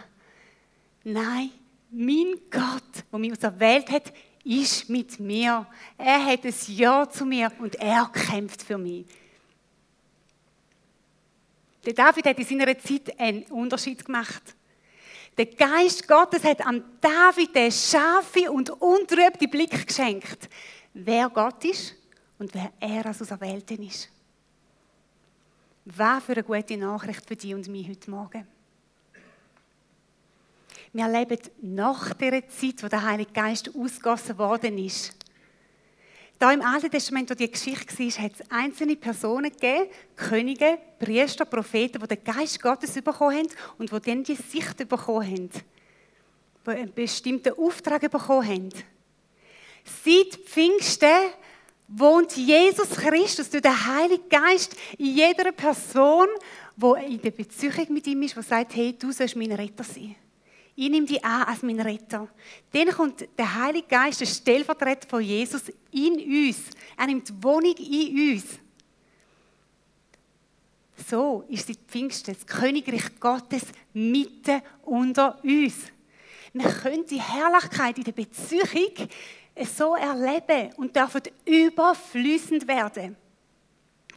Nein, 1.03 1.51
mein 1.91 2.39
Gott, 2.49 3.03
der 3.11 3.19
mich 3.19 3.33
auserwählt 3.33 3.91
hat, 3.91 4.13
ist 4.43 4.89
mit 4.89 5.19
mir. 5.19 5.67
Er 5.97 6.25
hat 6.25 6.45
ein 6.45 6.53
Ja 6.67 7.07
zu 7.07 7.25
mir 7.25 7.51
und 7.59 7.75
er 7.75 8.09
kämpft 8.11 8.63
für 8.63 8.77
mich. 8.77 9.05
Der 11.85 11.93
David 11.93 12.25
hat 12.25 12.37
in 12.37 12.45
seiner 12.45 12.77
Zeit 12.77 13.19
einen 13.19 13.43
Unterschied 13.43 14.05
gemacht. 14.05 14.55
Der 15.37 15.45
Geist 15.45 16.07
Gottes 16.07 16.43
hat 16.43 16.65
am 16.65 16.83
David 16.99 17.55
den 17.55 17.71
scharfe 17.71 18.51
und 18.51 18.69
untrübte 18.69 19.47
Blick 19.47 19.87
geschenkt, 19.87 20.49
wer 20.93 21.29
Gott 21.29 21.63
ist 21.65 21.95
und 22.37 22.53
wer 22.53 22.71
er 22.79 23.05
als 23.05 23.21
Auserwählten 23.21 23.81
ist. 23.83 24.09
Was 25.85 26.23
für 26.23 26.33
eine 26.33 26.43
gute 26.43 26.77
Nachricht 26.77 27.25
für 27.25 27.35
dich 27.35 27.55
und 27.55 27.67
mich 27.67 27.87
heute 27.87 28.11
Morgen. 28.11 28.47
Wir 30.93 31.07
leben 31.07 31.39
nach 31.61 32.13
der 32.13 32.47
Zeit, 32.49 32.83
wo 32.83 32.87
der 32.87 33.03
Heilige 33.03 33.31
Geist 33.31 33.73
ausgossen 33.73 34.37
worden 34.37 34.77
ist. 34.77 35.15
Da 36.41 36.51
im 36.51 36.63
Alten 36.63 36.89
Testament, 36.89 37.29
wo 37.29 37.35
die 37.35 37.51
Geschichte 37.51 37.99
war, 37.99 38.23
hat 38.23 38.31
es 38.33 38.49
einzelne 38.49 38.95
Personen 38.95 39.51
gegeben, 39.51 39.91
Könige, 40.15 40.79
Priester, 40.97 41.45
Propheten, 41.45 42.01
die 42.01 42.07
den 42.07 42.23
Geist 42.23 42.59
Gottes 42.59 42.95
bekommen 42.95 43.37
haben 43.37 43.49
und 43.77 43.91
die 43.91 44.09
dann 44.09 44.23
die 44.23 44.33
Sicht 44.33 44.75
bekommen 44.89 45.23
haben. 45.23 45.49
Die 46.65 46.69
einen 46.71 46.93
bestimmten 46.95 47.53
Auftrag 47.53 48.09
bekommen 48.09 48.47
haben. 48.47 48.69
Seit 50.03 50.43
Pfingsten 50.47 51.29
wohnt 51.87 52.35
Jesus 52.35 52.89
Christus 52.89 53.47
durch 53.51 53.61
den 53.61 53.85
Heiligen 53.85 54.27
Geist 54.27 54.75
in 54.97 55.13
jeder 55.13 55.51
Person, 55.51 56.25
die 56.75 57.13
in 57.13 57.21
der 57.21 57.31
Beziehung 57.31 57.93
mit 57.93 58.07
ihm 58.07 58.23
ist, 58.23 58.35
die 58.35 58.41
sagt, 58.41 58.75
hey, 58.75 58.97
du 58.97 59.11
sollst 59.11 59.35
mein 59.35 59.51
Retter 59.51 59.83
sein. 59.83 60.15
Ich 60.81 60.89
nehme 60.89 61.05
dich 61.05 61.23
an 61.23 61.43
als 61.43 61.61
mein 61.61 61.79
Retter. 61.79 62.27
Dann 62.71 62.89
kommt 62.89 63.27
der 63.37 63.53
Heilige 63.53 63.87
Geist, 63.87 64.19
der 64.19 64.25
Stellvertreter 64.25 65.07
von 65.07 65.21
Jesus, 65.21 65.71
in 65.91 66.13
uns. 66.13 66.57
Er 66.97 67.05
nimmt 67.05 67.31
Wohnung 67.43 67.75
in 67.77 68.33
uns. 68.33 68.45
So 71.07 71.45
ist 71.49 71.69
die 71.69 71.75
Pfingsten, 71.75 72.33
das 72.33 72.47
Königreich 72.47 73.19
Gottes 73.19 73.61
mitten 73.93 74.63
unter 74.81 75.39
uns. 75.43 75.75
Wir 76.51 76.67
können 76.71 77.05
die 77.05 77.21
Herrlichkeit 77.21 77.99
in 77.99 78.03
der 78.03 78.13
Beziehung 78.13 79.07
so 79.63 79.95
erleben 79.95 80.73
und 80.77 80.95
dürfen 80.95 81.21
überflüssend 81.45 82.67
werden. 82.67 83.15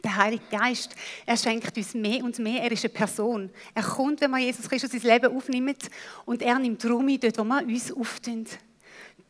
Der 0.05 0.17
Heilige 0.17 0.43
Geist, 0.51 0.95
er 1.25 1.35
schenkt 1.35 1.75
uns 1.75 1.95
mehr 1.95 2.23
und 2.23 2.37
mehr. 2.37 2.61
Er 2.61 2.71
ist 2.71 2.85
eine 2.85 2.93
Person. 2.93 3.49
Er 3.73 3.81
kommt, 3.81 4.21
wenn 4.21 4.29
man 4.29 4.39
Jesus 4.39 4.69
Christus 4.69 4.93
ins 4.93 5.01
Leben 5.01 5.35
aufnimmt 5.35 5.89
und 6.25 6.43
er 6.43 6.59
nimmt 6.59 6.85
Raum 6.85 7.07
dort, 7.19 7.39
wo 7.39 7.43
wir 7.43 7.63
uns 7.65 7.91
auftun. 7.91 8.45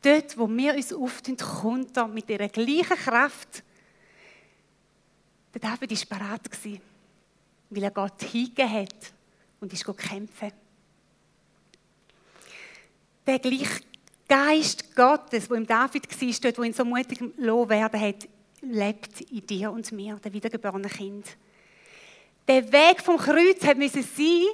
Dort, 0.02 0.38
wo 0.38 0.50
wir 0.50 0.76
uns 0.76 0.92
auftun, 0.92 1.38
kommt 1.38 1.96
er 1.96 2.10
mit 2.10 2.28
der 2.28 2.50
gleichen 2.50 2.98
Kraft. 2.98 3.64
Der 5.54 5.62
David 5.62 5.92
war 5.92 6.20
bereit, 6.20 6.82
weil 7.70 7.84
er 7.84 7.92
Gott 7.92 8.22
hingegeben 8.24 8.70
hat 8.70 9.14
und 9.62 9.72
ist 9.72 9.86
kämpfen. 9.86 10.52
Der 13.26 13.40
gleiche 13.40 13.82
Geist 14.28 14.94
Gottes, 14.94 15.50
wo 15.50 15.54
im 15.54 15.66
David 15.66 16.04
war, 16.10 16.34
dort, 16.42 16.58
wo 16.58 16.64
ihn 16.64 16.74
so 16.74 16.84
mutig 16.84 17.22
werden 17.22 18.02
hat, 18.02 18.28
lebt 18.72 19.22
in 19.22 19.46
dir 19.46 19.72
und 19.72 19.92
mir, 19.92 20.16
der 20.24 20.34
wiedergeborene 20.34 20.90
Kind. 20.90 21.26
Der 22.48 22.72
Weg 22.72 23.02
vom 23.02 23.18
Kreuz 23.18 23.64
hat 23.64 23.78
müssen 23.78 24.04
sein, 24.04 24.46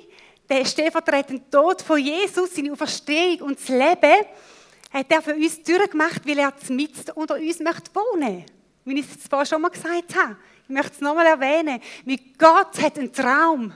der 0.49 0.65
stellvertretende 0.65 1.49
Tod 1.49 1.81
von 1.81 1.99
Jesus, 1.99 2.53
seine 2.53 2.71
Auferstehung 2.71 3.41
und 3.41 3.59
das 3.59 3.69
Leben, 3.69 4.25
hat 4.91 5.11
er 5.11 5.21
für 5.21 5.33
uns 5.33 5.61
durchgemacht, 5.63 6.25
weil 6.25 6.39
er 6.39 6.53
mitten 6.69 7.11
unter 7.11 7.35
uns 7.35 7.59
möchte 7.59 7.91
wohnen. 7.93 8.45
Wie 8.83 8.99
ich 8.99 9.05
es 9.05 9.27
vorhin 9.29 9.45
schon 9.45 9.61
mal 9.61 9.69
gesagt 9.69 10.15
habe. 10.15 10.37
Ich 10.63 10.69
möchte 10.69 10.93
es 10.93 11.01
nochmal 11.01 11.25
erwähnen. 11.25 11.79
Wie 12.05 12.33
Gott 12.37 12.81
hat 12.81 12.97
einen 12.97 13.13
Traum. 13.13 13.73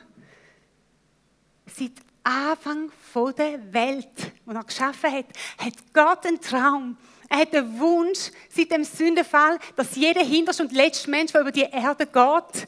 Seit 1.68 1.92
Anfang 2.24 2.92
der 3.38 3.74
Welt, 3.74 4.34
wo 4.46 4.52
er 4.52 4.64
geschaffen 4.64 5.12
hat, 5.12 5.26
hat 5.58 5.74
Gott 5.94 6.26
einen 6.26 6.42
Traum. 6.42 6.98
Er 7.30 7.40
hat 7.40 7.54
den 7.54 7.80
Wunsch, 7.80 8.32
seit 8.50 8.72
dem 8.72 8.84
Sündenfall, 8.84 9.60
dass 9.76 9.96
jeder 9.96 10.24
hinterste 10.24 10.64
und 10.64 10.72
letzte 10.72 11.10
Mensch, 11.10 11.32
der 11.32 11.42
über 11.42 11.52
die 11.52 11.62
Erde 11.62 12.06
geht, 12.06 12.68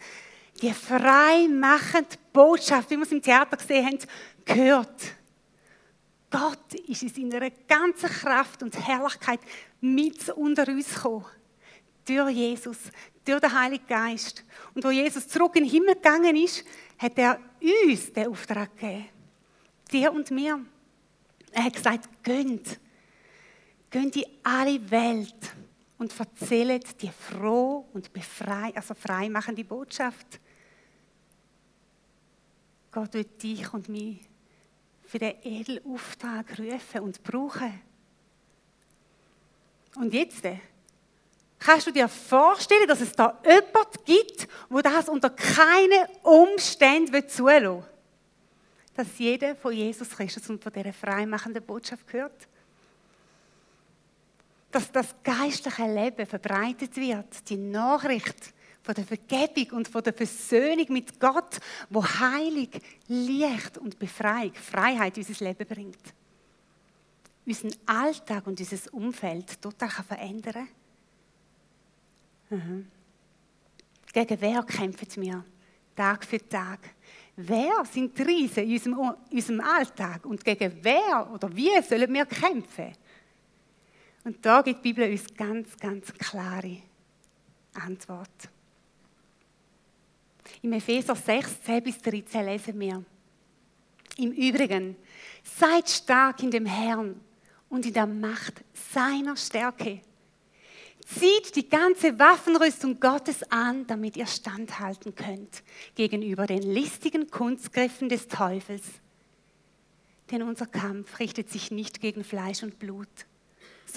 die 0.62 0.74
freimachende 0.74 2.18
Botschaft, 2.34 2.90
wie 2.90 2.98
wir 2.98 3.04
es 3.04 3.12
im 3.12 3.22
Theater 3.22 3.58
gesehen 3.58 3.86
haben, 3.86 4.00
gehört. 4.46 5.02
Gott 6.30 6.74
ist 6.88 7.04
in 7.04 7.32
seiner 7.32 7.50
ganzen 7.68 8.10
Kraft 8.10 8.64
und 8.64 8.88
Herrlichkeit 8.88 9.40
mit 9.80 10.30
unter 10.30 10.68
uns 10.68 10.94
gekommen. 10.94 11.26
Durch 12.06 12.32
Jesus, 12.32 12.78
durch 13.24 13.40
den 13.40 13.54
Heiligen 13.54 13.88
Geist. 13.88 14.44
Und 14.74 14.84
wo 14.84 14.90
Jesus 14.90 15.28
zurück 15.28 15.56
in 15.56 15.64
den 15.64 15.72
Himmel 15.72 15.96
gegangen 15.96 16.36
ist, 16.36 16.64
hat 16.98 17.18
er 17.18 17.40
uns 17.62 18.12
den 18.12 18.28
Auftrag 18.28 18.76
gegeben. 18.78 19.10
Dir 19.92 20.12
und 20.12 20.32
mir. 20.32 20.60
Er 21.52 21.64
hat 21.64 21.74
gesagt, 21.74 22.10
gönnt 22.24 22.80
Geht 23.89 24.15
in 24.15 24.25
alle 24.44 24.91
Welt 24.91 25.56
und 25.98 26.17
erzählt 26.20 27.01
die 27.01 27.10
froh 27.10 27.86
und 27.94 28.12
befrei, 28.13 28.72
also 28.75 28.94
freimachende 28.94 29.63
Botschaft. 29.63 30.39
Gott 32.91 33.13
wird 33.13 33.41
dich 33.41 33.74
und 33.74 33.89
mich 33.89 34.20
für 35.03 35.20
den 35.20 35.36
edlen 35.44 35.86
Auftrag 35.86 36.60
rufen 36.60 37.01
und 37.01 37.24
brauchen. 37.24 37.82
Und 39.96 40.13
jetzt 40.13 40.44
äh, 40.46 40.60
Kannst 41.60 41.88
du 41.88 41.91
dir 41.91 42.08
vorstellen, 42.08 42.88
dass 42.88 43.01
es 43.01 43.12
da 43.12 43.39
jemand 43.44 44.06
gibt, 44.06 44.48
wo 44.70 44.79
das 44.82 45.10
unter 45.10 45.29
keinen 45.29 46.06
Umständen 46.24 47.27
zulassen 47.27 47.63
will? 47.63 47.84
Dass 48.96 49.08
jeder 49.17 49.56
von 49.56 49.74
Jesus 49.74 50.10
Christus 50.10 50.50
und 50.50 50.63
von 50.63 50.72
dieser 50.72 50.94
freimachenden 50.94 51.63
Botschaft 51.63 52.08
gehört? 52.08 52.48
Dass 54.77 54.91
das 54.91 55.15
geistliche 55.24 55.91
Leben 55.91 56.27
verbreitet 56.27 56.96
wird, 56.98 57.50
die 57.50 57.57
Nachricht 57.57 58.53
von 58.84 58.93
der 58.93 59.05
Vergebung 59.05 59.79
und 59.79 59.88
von 59.88 60.03
der 60.03 60.13
Versöhnung 60.13 60.86
mit 60.89 61.19
Gott, 61.19 61.60
wo 61.89 62.05
Heilig, 62.05 62.79
Licht 63.07 63.79
und 63.79 63.98
Befreiung, 63.98 64.53
Freiheit 64.53 65.17
in 65.17 65.25
unser 65.25 65.46
Leben 65.46 65.65
bringt. 65.65 66.13
Unseren 67.43 67.74
Alltag 67.88 68.46
und 68.46 68.60
unser 68.60 68.93
Umfeld 68.93 69.60
total 69.60 69.89
verändern. 69.89 70.67
Mhm. 72.51 72.88
Gegen 74.13 74.41
wer 74.41 74.62
kämpfen 74.62 75.24
wir? 75.24 75.43
Tag 75.96 76.24
für 76.24 76.48
Tag. 76.48 76.81
Wer 77.36 77.84
sind 77.91 78.15
die 78.15 78.22
Riesen 78.22 78.63
in 78.63 78.74
unserem, 78.74 79.15
unserem 79.31 79.62
Alltag? 79.62 80.24
Und 80.27 80.46
gegen 80.46 80.77
wer 80.84 81.31
oder 81.34 81.55
wie 81.55 81.81
sollen 81.81 82.13
wir 82.13 82.27
kämpfen? 82.27 82.93
Und 84.27 84.46
da 84.46 84.62
gibt 84.62 84.84
die 84.84 84.91
Bibel 84.91 85.10
uns 85.10 85.34
ganz, 85.38 85.77
ganz 85.77 86.13
klare 86.13 86.79
Antwort. 87.75 88.50
Im 90.62 90.74
Epheser 90.74 91.15
6, 91.15 91.62
10 91.62 91.81
bis 91.81 91.98
13 92.00 92.46
lesen 92.46 92.77
wir. 92.77 93.05
Im 94.17 94.34
Übrigen, 94.34 94.98
seid 95.46 95.89
stark 95.89 96.43
in 96.43 96.51
dem 96.51 96.65
Herrn 96.65 97.22
und 97.69 97.86
in 97.86 97.93
der 97.93 98.05
Macht 98.05 98.65
seiner 98.74 99.38
Stärke. 99.38 100.01
Zieht 101.05 101.55
die 101.55 101.69
ganze 101.69 102.19
Waffenrüstung 102.19 103.00
Gottes 103.00 103.50
an, 103.50 103.88
damit 103.88 104.17
ihr 104.17 104.27
standhalten 104.27 105.15
könnt 105.15 105.63
gegenüber 105.96 106.48
den 106.48 106.63
listigen 106.63 107.31
Kunstgriffen 107.31 108.10
des 108.10 108.27
Teufels. 108.27 108.84
Denn 110.31 110.41
unser 110.41 110.65
Kampf 110.65 111.17
richtet 111.19 111.50
sich 111.50 111.72
nicht 111.72 112.01
gegen 112.01 112.25
Fleisch 112.25 112.62
und 112.62 112.77
Blut, 112.77 113.07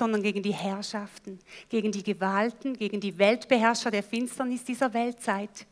sondern 0.01 0.23
gegen 0.23 0.43
die 0.43 0.55
Herrschaften, 0.55 1.39
gegen 1.69 1.93
die 1.93 2.03
Gewalten, 2.03 2.73
gegen 2.73 3.01
die 3.01 3.19
Weltbeherrscher 3.19 3.91
der 3.91 4.03
Finsternis 4.03 4.65
dieser 4.65 4.95
Weltzeit, 4.95 5.67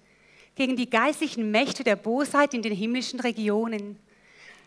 gegen 0.54 0.76
die 0.76 0.90
geistlichen 0.90 1.50
Mächte 1.50 1.82
der 1.82 1.96
Bosheit 1.96 2.52
in 2.52 2.60
den 2.60 2.74
himmlischen 2.74 3.20
Regionen. 3.20 3.98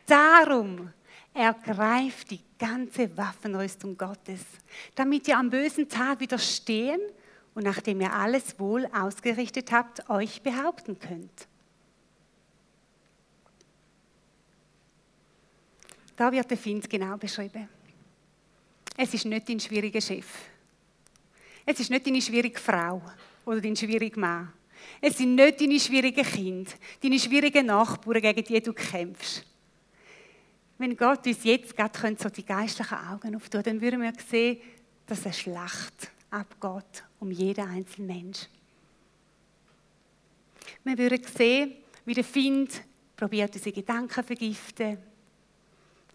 Darum 0.07 0.89
ergreift 1.31 2.31
die 2.31 2.39
ganze 2.57 3.15
Waffenrüstung 3.15 3.95
Gottes, 3.95 4.41
damit 4.95 5.27
ihr 5.27 5.37
am 5.37 5.51
bösen 5.51 5.87
Tag 5.87 6.21
widerstehen 6.21 6.99
und 7.53 7.63
nachdem 7.63 8.01
ihr 8.01 8.11
alles 8.11 8.59
wohl 8.59 8.89
ausgerichtet 8.91 9.71
habt, 9.71 10.09
euch 10.09 10.41
behaupten 10.41 10.97
könnt. 10.97 11.47
Da 16.15 16.31
wird 16.31 16.49
der 16.49 16.57
Find 16.57 16.89
genau 16.89 17.15
beschrieben. 17.17 17.69
Es 18.97 19.13
ist 19.13 19.25
nicht 19.25 19.47
dein 19.47 19.59
schwieriger 19.59 20.01
Chef. 20.01 20.27
Es 21.65 21.79
ist 21.79 21.89
nicht 21.89 22.05
deine 22.05 22.21
schwierige 22.21 22.59
Frau 22.59 23.01
oder 23.45 23.61
dein 23.61 23.75
schwieriger 23.75 24.19
Mann. 24.19 24.53
Es 24.99 25.17
sind 25.17 25.35
nicht 25.35 25.61
deine 25.61 25.79
schwierigen 25.79 26.25
Kinder, 26.25 26.71
deine 27.01 27.19
schwierigen 27.19 27.67
Nachbarn, 27.67 28.21
gegen 28.21 28.43
die 28.43 28.61
du 28.61 28.73
kämpfst 28.73 29.45
wenn 30.81 30.97
Gott 30.97 31.27
uns 31.27 31.43
jetzt 31.43 31.77
gerade 31.77 32.17
so 32.19 32.29
die 32.29 32.43
geistlichen 32.43 32.97
Augen 32.97 33.35
auftun 33.35 33.61
dann 33.61 33.79
würden 33.79 34.01
wir 34.01 34.13
sehen, 34.27 34.57
dass 35.05 35.23
eine 35.25 35.33
Schlacht 35.33 36.11
abgeht 36.31 37.03
um 37.19 37.29
jeden 37.29 37.67
einzelnen 37.67 38.07
Mensch. 38.07 38.47
Wir 40.83 40.97
würden 40.97 41.23
sehen, 41.23 41.75
wie 42.03 42.15
der 42.15 42.23
Find 42.23 42.81
probiert, 43.15 43.53
unsere 43.53 43.75
Gedanken 43.75 44.11
zu 44.11 44.23
vergiften, 44.23 44.97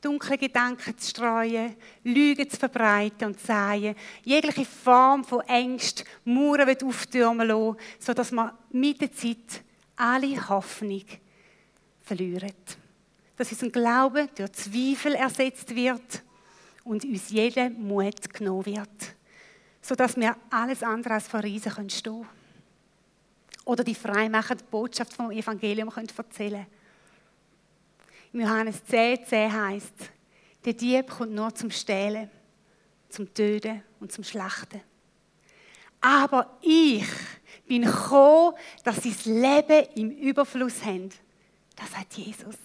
dunkle 0.06 0.38
Gedanken 0.38 0.96
zu 0.96 1.10
streuen, 1.10 1.74
Lügen 2.04 2.48
zu 2.48 2.56
verbreiten 2.56 3.26
und 3.26 3.40
zu 3.40 3.46
sagen, 3.46 3.96
jegliche 4.22 4.64
Form 4.64 5.24
von 5.24 5.40
Ängsten, 5.40 6.06
Mauern 6.24 6.76
auftürmen 6.84 7.48
lassen, 7.48 7.76
sodass 7.98 8.30
wir 8.30 8.56
mit 8.70 9.00
der 9.00 9.12
Zeit 9.12 9.62
alle 9.96 10.48
Hoffnung 10.48 11.04
verlieren 12.02 12.52
dass 13.36 13.52
unser 13.52 13.68
Glaube 13.68 14.28
durch 14.34 14.52
Zweifel 14.52 15.14
ersetzt 15.14 15.74
wird 15.74 16.22
und 16.84 17.04
uns 17.04 17.28
jeder 17.28 17.68
Mut 17.68 18.32
genommen 18.32 18.64
wird, 18.64 19.14
sodass 19.82 20.16
wir 20.16 20.36
alles 20.50 20.82
andere 20.82 21.14
als 21.14 21.28
vor 21.28 21.42
Riesen 21.42 21.90
stehen 21.90 22.02
können. 22.02 22.28
Oder 23.66 23.84
die 23.84 23.94
freimachende 23.94 24.64
Botschaft 24.70 25.12
vom 25.12 25.30
Evangelium 25.30 25.90
können 25.90 26.08
erzählen 26.16 26.66
Im 28.36 28.42
Johannes 28.42 28.84
10, 28.84 29.24
10 29.24 29.50
heißt 29.50 29.94
der 30.62 30.74
Dieb 30.74 31.08
kommt 31.08 31.32
nur 31.32 31.54
zum 31.54 31.70
Stehlen, 31.70 32.28
zum 33.08 33.32
Töten 33.32 33.82
und 33.98 34.12
zum 34.12 34.24
Schlachten. 34.24 34.82
Aber 36.02 36.58
ich 36.60 37.06
bin 37.66 37.86
gekommen, 37.86 38.54
dass 38.84 39.02
sie 39.02 39.12
das 39.12 39.24
Leben 39.24 39.86
im 39.94 40.10
Überfluss 40.10 40.84
haben. 40.84 41.08
Das 41.76 41.90
sagt 41.90 42.12
Jesus. 42.12 42.56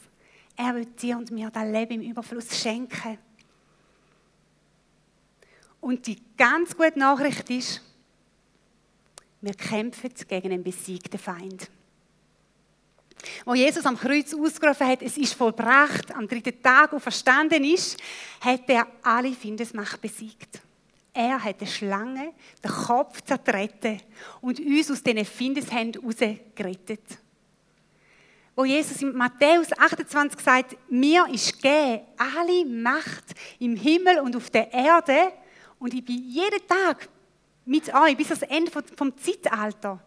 Er 0.57 0.75
will 0.75 0.87
dir 0.87 1.17
und 1.17 1.31
mir 1.31 1.49
das 1.49 1.63
Leben 1.63 2.01
im 2.01 2.11
Überfluss 2.11 2.61
schenken. 2.61 3.17
Und 5.79 6.05
die 6.05 6.21
ganz 6.35 6.75
gute 6.75 6.99
Nachricht 6.99 7.49
ist, 7.49 7.81
wir 9.39 9.53
kämpfen 9.53 10.11
gegen 10.27 10.51
einen 10.51 10.63
besiegten 10.63 11.17
Feind. 11.17 11.71
Wo 13.45 13.53
Jesus 13.53 13.85
am 13.85 13.97
Kreuz 13.97 14.33
ausgerufen 14.33 14.87
hat, 14.87 15.01
es 15.01 15.17
ist 15.17 15.33
vollbracht, 15.33 16.13
am 16.15 16.27
dritten 16.27 16.61
Tag 16.61 16.99
verstanden 17.01 17.63
ist, 17.63 17.97
hat 18.39 18.67
er 18.67 18.87
alle 19.03 19.33
Findesmacht 19.33 20.01
besiegt. 20.01 20.61
Er 21.13 21.43
hat 21.43 21.59
die 21.61 21.67
Schlange, 21.67 22.33
den 22.63 22.71
Kopf 22.71 23.21
zertreten 23.21 23.99
und 24.39 24.59
uns 24.59 24.91
aus 24.91 25.03
diesen 25.03 25.25
Findeshänden 25.25 26.01
herausgerettet 26.01 27.01
wo 28.55 28.65
Jesus 28.65 29.01
in 29.01 29.15
Matthäus 29.15 29.71
28 29.75 30.39
sagt, 30.39 30.77
mir 30.89 31.25
ist 31.31 31.61
gegeben 31.61 32.01
alle 32.17 32.65
Macht 32.65 33.33
im 33.59 33.75
Himmel 33.75 34.19
und 34.19 34.35
auf 34.35 34.49
der 34.49 34.71
Erde 34.71 35.33
und 35.79 35.93
ich 35.93 36.03
bin 36.03 36.23
jeden 36.29 36.67
Tag 36.67 37.09
mit 37.65 37.93
euch 37.93 38.15
bis 38.17 38.27
ans 38.27 38.43
Ende 38.43 38.71
vom 38.95 39.17
Zeitalter. 39.17 39.99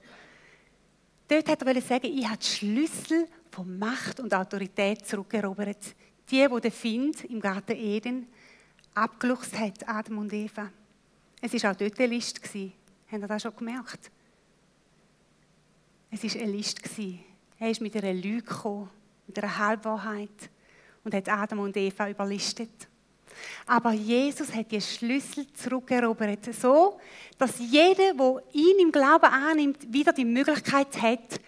Dort 1.29 1.49
hat 1.49 1.63
er 1.63 1.81
sagen, 1.81 2.07
ich 2.07 2.27
habe 2.27 2.39
die 2.39 2.47
Schlüssel 2.47 3.27
von 3.51 3.79
Macht 3.79 4.21
und 4.21 4.35
Autorität 4.35 5.07
zurückerobert. 5.07 5.95
Die, 6.31 6.51
wo 6.51 6.59
der 6.59 6.73
Find 6.73 7.25
im 7.25 7.41
Garten 7.41 7.77
Eden 7.77 8.27
abgeluchst 8.95 9.59
hat, 9.59 9.89
Adam 9.89 10.19
und 10.19 10.33
Eva. 10.33 10.71
Es 11.41 11.53
war 11.63 11.73
auch 11.73 11.77
dort 11.77 11.99
eine 11.99 12.15
List. 12.15 12.41
Habt 12.43 12.55
ihr 12.55 13.29
das 13.29 13.43
schon 13.43 13.57
gemerkt? 13.57 14.11
Es 16.11 16.23
war 16.23 16.43
eine 16.43 16.53
List. 16.53 16.81
Er 17.59 17.71
ist 17.71 17.81
mit 17.81 17.97
einer 17.97 18.15
Lüge 18.15 18.43
gekommen, 18.43 18.91
mit 19.27 19.39
einer 19.39 19.59
Halbwahrheit 19.59 20.51
und 21.03 21.15
hat 21.15 21.29
Adam 21.29 21.61
und 21.61 21.77
Eva 21.77 22.09
überlistet. 22.09 22.89
Aber 23.67 23.93
Jesus 23.93 24.53
hat 24.55 24.71
die 24.71 24.81
Schlüssel 24.81 25.47
zurückerobert, 25.53 26.55
so 26.55 26.99
dass 27.39 27.59
jeder, 27.59 28.15
der 28.15 28.43
ihn 28.53 28.79
im 28.81 28.93
Glauben 28.93 29.27
annimmt, 29.27 29.93
wieder 29.93 30.13
die 30.13 30.25
Möglichkeit 30.25 31.01
hat, 31.01 31.41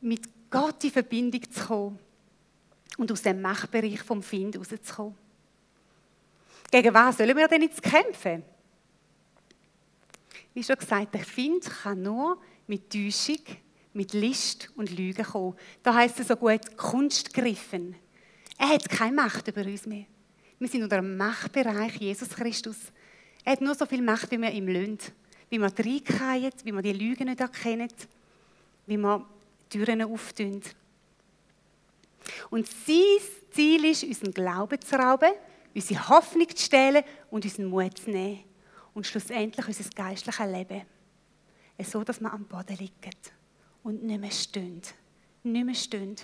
mit 0.00 0.22
Gott 0.50 0.82
in 0.84 0.90
Verbindung 0.90 1.42
zu 1.50 1.64
kommen 1.66 1.98
und 2.98 3.10
aus 3.10 3.22
dem 3.22 3.40
Machtbereich 3.40 4.02
vom 4.02 4.22
Find 4.22 4.56
rauszukommen. 4.58 5.14
Gegen 6.70 6.94
was 6.94 7.18
sollen 7.18 7.36
wir 7.36 7.48
denn 7.48 7.62
jetzt 7.62 7.82
kämpfen? 7.82 8.42
Wie 10.54 10.62
schon 10.62 10.76
gesagt, 10.76 11.14
der 11.14 11.24
Find 11.24 11.64
kann 11.64 12.02
nur 12.02 12.38
mit 12.66 12.90
Täuschung 12.90 13.40
mit 13.94 14.12
List 14.12 14.70
und 14.76 14.90
Lügen 14.96 15.24
kommen. 15.24 15.56
Da 15.82 15.94
heißt 15.94 16.20
es 16.20 16.28
so 16.28 16.36
gut, 16.36 16.76
Kunst 16.76 17.34
griffen. 17.34 17.94
Er 18.58 18.68
hat 18.68 18.88
keine 18.88 19.16
Macht 19.16 19.48
über 19.48 19.62
uns 19.62 19.86
mehr. 19.86 20.06
Wir 20.62 20.68
sind 20.68 20.84
unter 20.84 20.98
dem 20.98 21.16
Machtbereich 21.16 21.96
Jesus 21.96 22.28
Christus. 22.28 22.76
Er 23.42 23.54
hat 23.54 23.60
nur 23.60 23.74
so 23.74 23.84
viel 23.84 24.00
Macht, 24.00 24.30
wie 24.30 24.40
wir 24.40 24.52
ihm 24.52 24.68
lösen. 24.68 25.12
Wie 25.50 25.58
wir 25.58 25.64
reingehen, 25.76 26.52
wie 26.62 26.70
wir 26.70 26.82
die 26.82 26.92
Lügen 26.92 27.24
nicht 27.24 27.40
erkennen, 27.40 27.88
wie 28.86 28.96
wir 28.96 29.26
Türen 29.68 30.02
auftun. 30.02 30.62
Und 32.48 32.68
sein 32.68 33.18
Ziel 33.50 33.84
ist, 33.86 34.04
unseren 34.04 34.32
Glauben 34.32 34.80
zu 34.80 34.94
rauben, 34.94 35.32
unsere 35.74 36.08
Hoffnung 36.08 36.48
zu 36.54 36.64
stehlen 36.64 37.02
und 37.32 37.44
unseren 37.44 37.64
Mut 37.64 37.98
zu 37.98 38.10
nehmen. 38.10 38.44
Und 38.94 39.04
schlussendlich 39.04 39.66
unser 39.66 39.90
geistliches 39.90 40.46
Leben. 40.46 40.82
So, 41.82 42.04
dass 42.04 42.20
wir 42.20 42.32
am 42.32 42.44
Boden 42.44 42.76
liegen 42.76 43.16
und 43.82 44.04
nicht 44.04 44.20
mehr 44.20 44.30
stehen. 44.30 44.80
Nicht 45.42 45.66
mehr 45.66 45.74
stehen. 45.74 46.14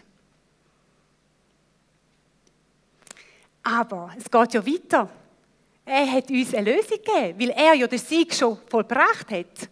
Aber 3.70 4.10
es 4.16 4.30
geht 4.30 4.54
ja 4.54 4.66
weiter. 4.66 5.10
Er 5.84 6.10
hat 6.10 6.30
uns 6.30 6.54
eine 6.54 6.74
Lösung 6.74 6.96
gegeben, 6.96 7.38
weil 7.38 7.50
er 7.50 7.74
ja 7.74 7.86
den 7.86 7.98
Sieg 7.98 8.32
schon 8.32 8.58
vollbracht 8.66 9.30
hat. 9.30 9.68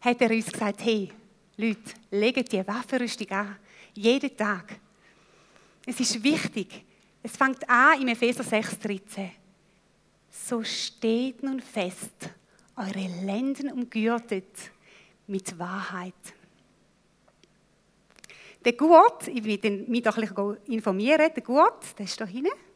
hat 0.00 0.20
er 0.20 0.30
uns 0.30 0.46
gesagt, 0.46 0.84
hey, 0.84 1.10
Leute, 1.56 1.80
legt 2.12 2.52
die 2.52 2.64
Waffenrüstung 2.64 3.28
an. 3.30 3.56
Jeden 3.94 4.36
Tag. 4.36 4.76
Es 5.84 5.98
ist 5.98 6.22
wichtig. 6.22 6.84
Es 7.20 7.36
fängt 7.36 7.68
an 7.68 8.00
im 8.00 8.08
Epheser 8.08 8.44
6,13. 8.44 9.28
So 10.30 10.62
steht 10.62 11.42
nun 11.42 11.60
fest, 11.60 12.30
eure 12.76 13.08
Lenden 13.24 13.72
umgürtet 13.72 14.70
mit 15.26 15.58
Wahrheit. 15.58 16.14
Der 18.64 18.72
Gurt, 18.74 19.26
ich 19.26 19.42
will 19.42 19.84
mich 19.88 20.02
doch 20.02 20.16
ein 20.16 20.28
bisschen 20.28 20.56
informieren, 20.66 21.30
der 21.34 21.42
Gurt, 21.42 21.98
der 21.98 22.04
ist 22.04 22.20
da 22.20 22.24
hinten. 22.24 22.67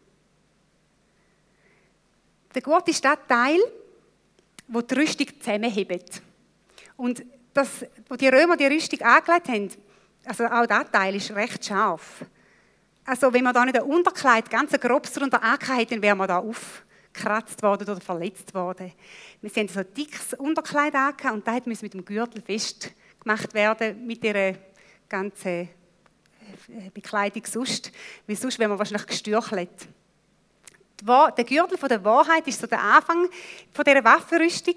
Der 2.54 2.62
Gurt 2.62 2.88
ist 2.88 3.02
der 3.02 3.18
Teil, 3.26 3.60
wo 4.68 4.80
die 4.80 4.94
Rüstung 4.94 5.26
zusammenhebt. 5.40 6.22
Und 6.96 7.24
das, 7.52 7.84
wo 8.08 8.16
die 8.16 8.28
Römer 8.28 8.56
die 8.56 8.66
Rüstung 8.66 9.00
angelegt 9.00 9.48
haben, 9.48 9.70
also 10.24 10.44
auch 10.46 10.66
dieser 10.66 10.90
Teil 10.90 11.14
ist 11.16 11.30
recht 11.32 11.64
scharf. 11.64 12.24
Also 13.04 13.32
wenn 13.32 13.44
man 13.44 13.54
da 13.54 13.64
nicht 13.64 13.76
ein 13.76 13.82
Unterkleid 13.82 14.48
ganz 14.48 14.72
grobs 14.72 15.12
darunter 15.12 15.42
angehört 15.42 15.90
dann 15.90 16.02
wäre 16.02 16.14
man 16.14 16.28
da 16.28 16.38
aufgekratzt 16.38 17.60
worden 17.62 17.88
oder 17.88 18.00
verletzt 18.00 18.54
worden. 18.54 18.92
Wir 19.40 19.50
haben 19.50 19.68
so 19.68 19.80
ein 19.80 19.94
dickes 19.94 20.34
Unterkleid 20.34 20.94
angehabt 20.94 21.34
und 21.34 21.46
das 21.46 21.66
musste 21.66 21.84
mit 21.84 21.94
dem 21.94 22.04
Gürtel 22.04 22.40
festgemacht 22.40 23.52
werden, 23.54 24.06
mit 24.06 24.22
dieser 24.22 24.54
ganzen 25.08 25.48
äh, 25.48 25.68
Bekleidung 26.94 27.42
sonst. 27.44 27.90
Weil 28.26 28.36
sonst 28.36 28.58
wäre 28.58 28.68
man 28.68 28.78
wahrscheinlich 28.78 29.06
gestürchelt. 29.06 29.88
Der 31.04 31.44
Gürtel 31.44 31.88
der 31.88 32.04
Wahrheit 32.04 32.46
ist 32.46 32.60
so 32.60 32.66
der 32.66 32.80
Anfang 32.80 33.28
von 33.72 33.84
dieser 33.84 34.04
Waffenrüstung. 34.04 34.76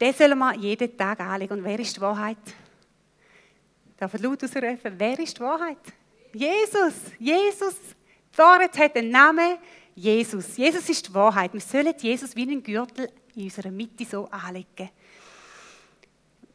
Den 0.00 0.14
sollen 0.14 0.38
wir 0.38 0.54
jeden 0.54 0.96
Tag 0.96 1.20
anlegen. 1.20 1.58
Und 1.58 1.64
wer 1.64 1.78
ist 1.78 1.96
die 1.96 2.00
Wahrheit? 2.00 2.38
Darf 3.98 4.14
ich 4.14 4.22
laut 4.22 4.42
ausrufen? 4.42 4.94
Wer 4.96 5.18
ist 5.18 5.36
die 5.36 5.42
Wahrheit? 5.42 5.78
Jesus. 6.32 6.94
Jesus. 7.18 7.76
Die 8.32 8.38
Wahrheit 8.38 8.78
hat 8.78 8.96
den 8.96 9.10
Namen 9.10 9.58
Jesus. 9.94 10.56
Jesus 10.56 10.88
ist 10.88 11.08
die 11.08 11.14
Wahrheit. 11.14 11.52
Wir 11.52 11.60
sollen 11.60 11.94
Jesus 11.98 12.34
wie 12.34 12.42
einen 12.42 12.62
Gürtel 12.62 13.10
in 13.34 13.44
unserer 13.44 13.70
Mitte 13.70 14.04
so 14.04 14.26
anlegen. 14.26 14.90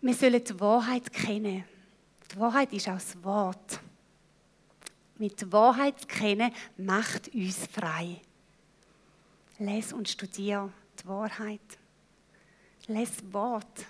Wir 0.01 0.13
sollen 0.15 0.43
die 0.43 0.59
Wahrheit 0.59 1.11
kennen. 1.11 1.63
Die 2.31 2.39
Wahrheit 2.39 2.73
ist 2.73 2.87
auch 2.87 2.93
das 2.93 3.23
Wort. 3.23 3.79
Mit 5.17 5.51
Wahrheit 5.51 6.07
kennen, 6.07 6.51
macht 6.77 7.33
uns 7.33 7.67
frei. 7.71 8.21
Les 9.61 9.93
und 9.93 10.09
studier 10.09 10.73
die 10.99 11.07
Wahrheit. 11.07 11.77
Les 12.87 13.11
Wort. 13.31 13.85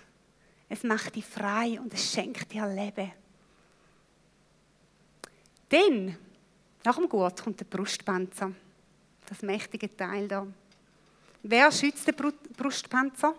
Es 0.68 0.82
macht 0.82 1.16
dich 1.16 1.24
frei 1.24 1.80
und 1.80 1.94
es 1.94 2.12
schenkt 2.12 2.52
dir 2.52 2.66
Leben. 2.66 3.10
Dann, 5.70 6.18
nach 6.84 6.96
dem 6.96 7.08
Gurt, 7.08 7.42
kommt 7.42 7.58
der 7.58 7.64
Brustpanzer. 7.64 8.52
Das 9.26 9.40
mächtige 9.40 9.96
Teil 9.96 10.28
da. 10.28 10.46
Wer 11.42 11.72
schützt 11.72 12.06
den 12.06 12.16
Brustpanzer? 12.54 13.34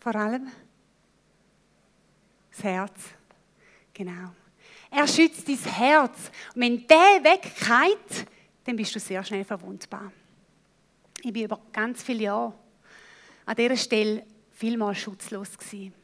Vor 0.00 0.16
allem 0.16 0.50
das 2.50 2.64
Herz. 2.64 3.00
Genau. 3.94 4.32
Er 4.90 5.06
schützt 5.06 5.46
dein 5.46 5.58
Herz. 5.58 6.32
Und 6.56 6.60
wenn 6.60 6.86
der 6.88 7.22
weggeht, 7.22 8.26
dann 8.64 8.74
bist 8.74 8.96
du 8.96 8.98
sehr 8.98 9.22
schnell 9.22 9.44
verwundbar. 9.44 10.10
Ich 11.24 11.32
bin 11.32 11.44
über 11.44 11.60
ganz 11.72 12.02
viele 12.02 12.24
Jahre 12.24 12.52
an 13.46 13.54
dieser 13.54 13.76
Stelle 13.76 14.26
vielmal 14.50 14.94
schutzlos 14.94 15.56
gewesen, 15.56 15.94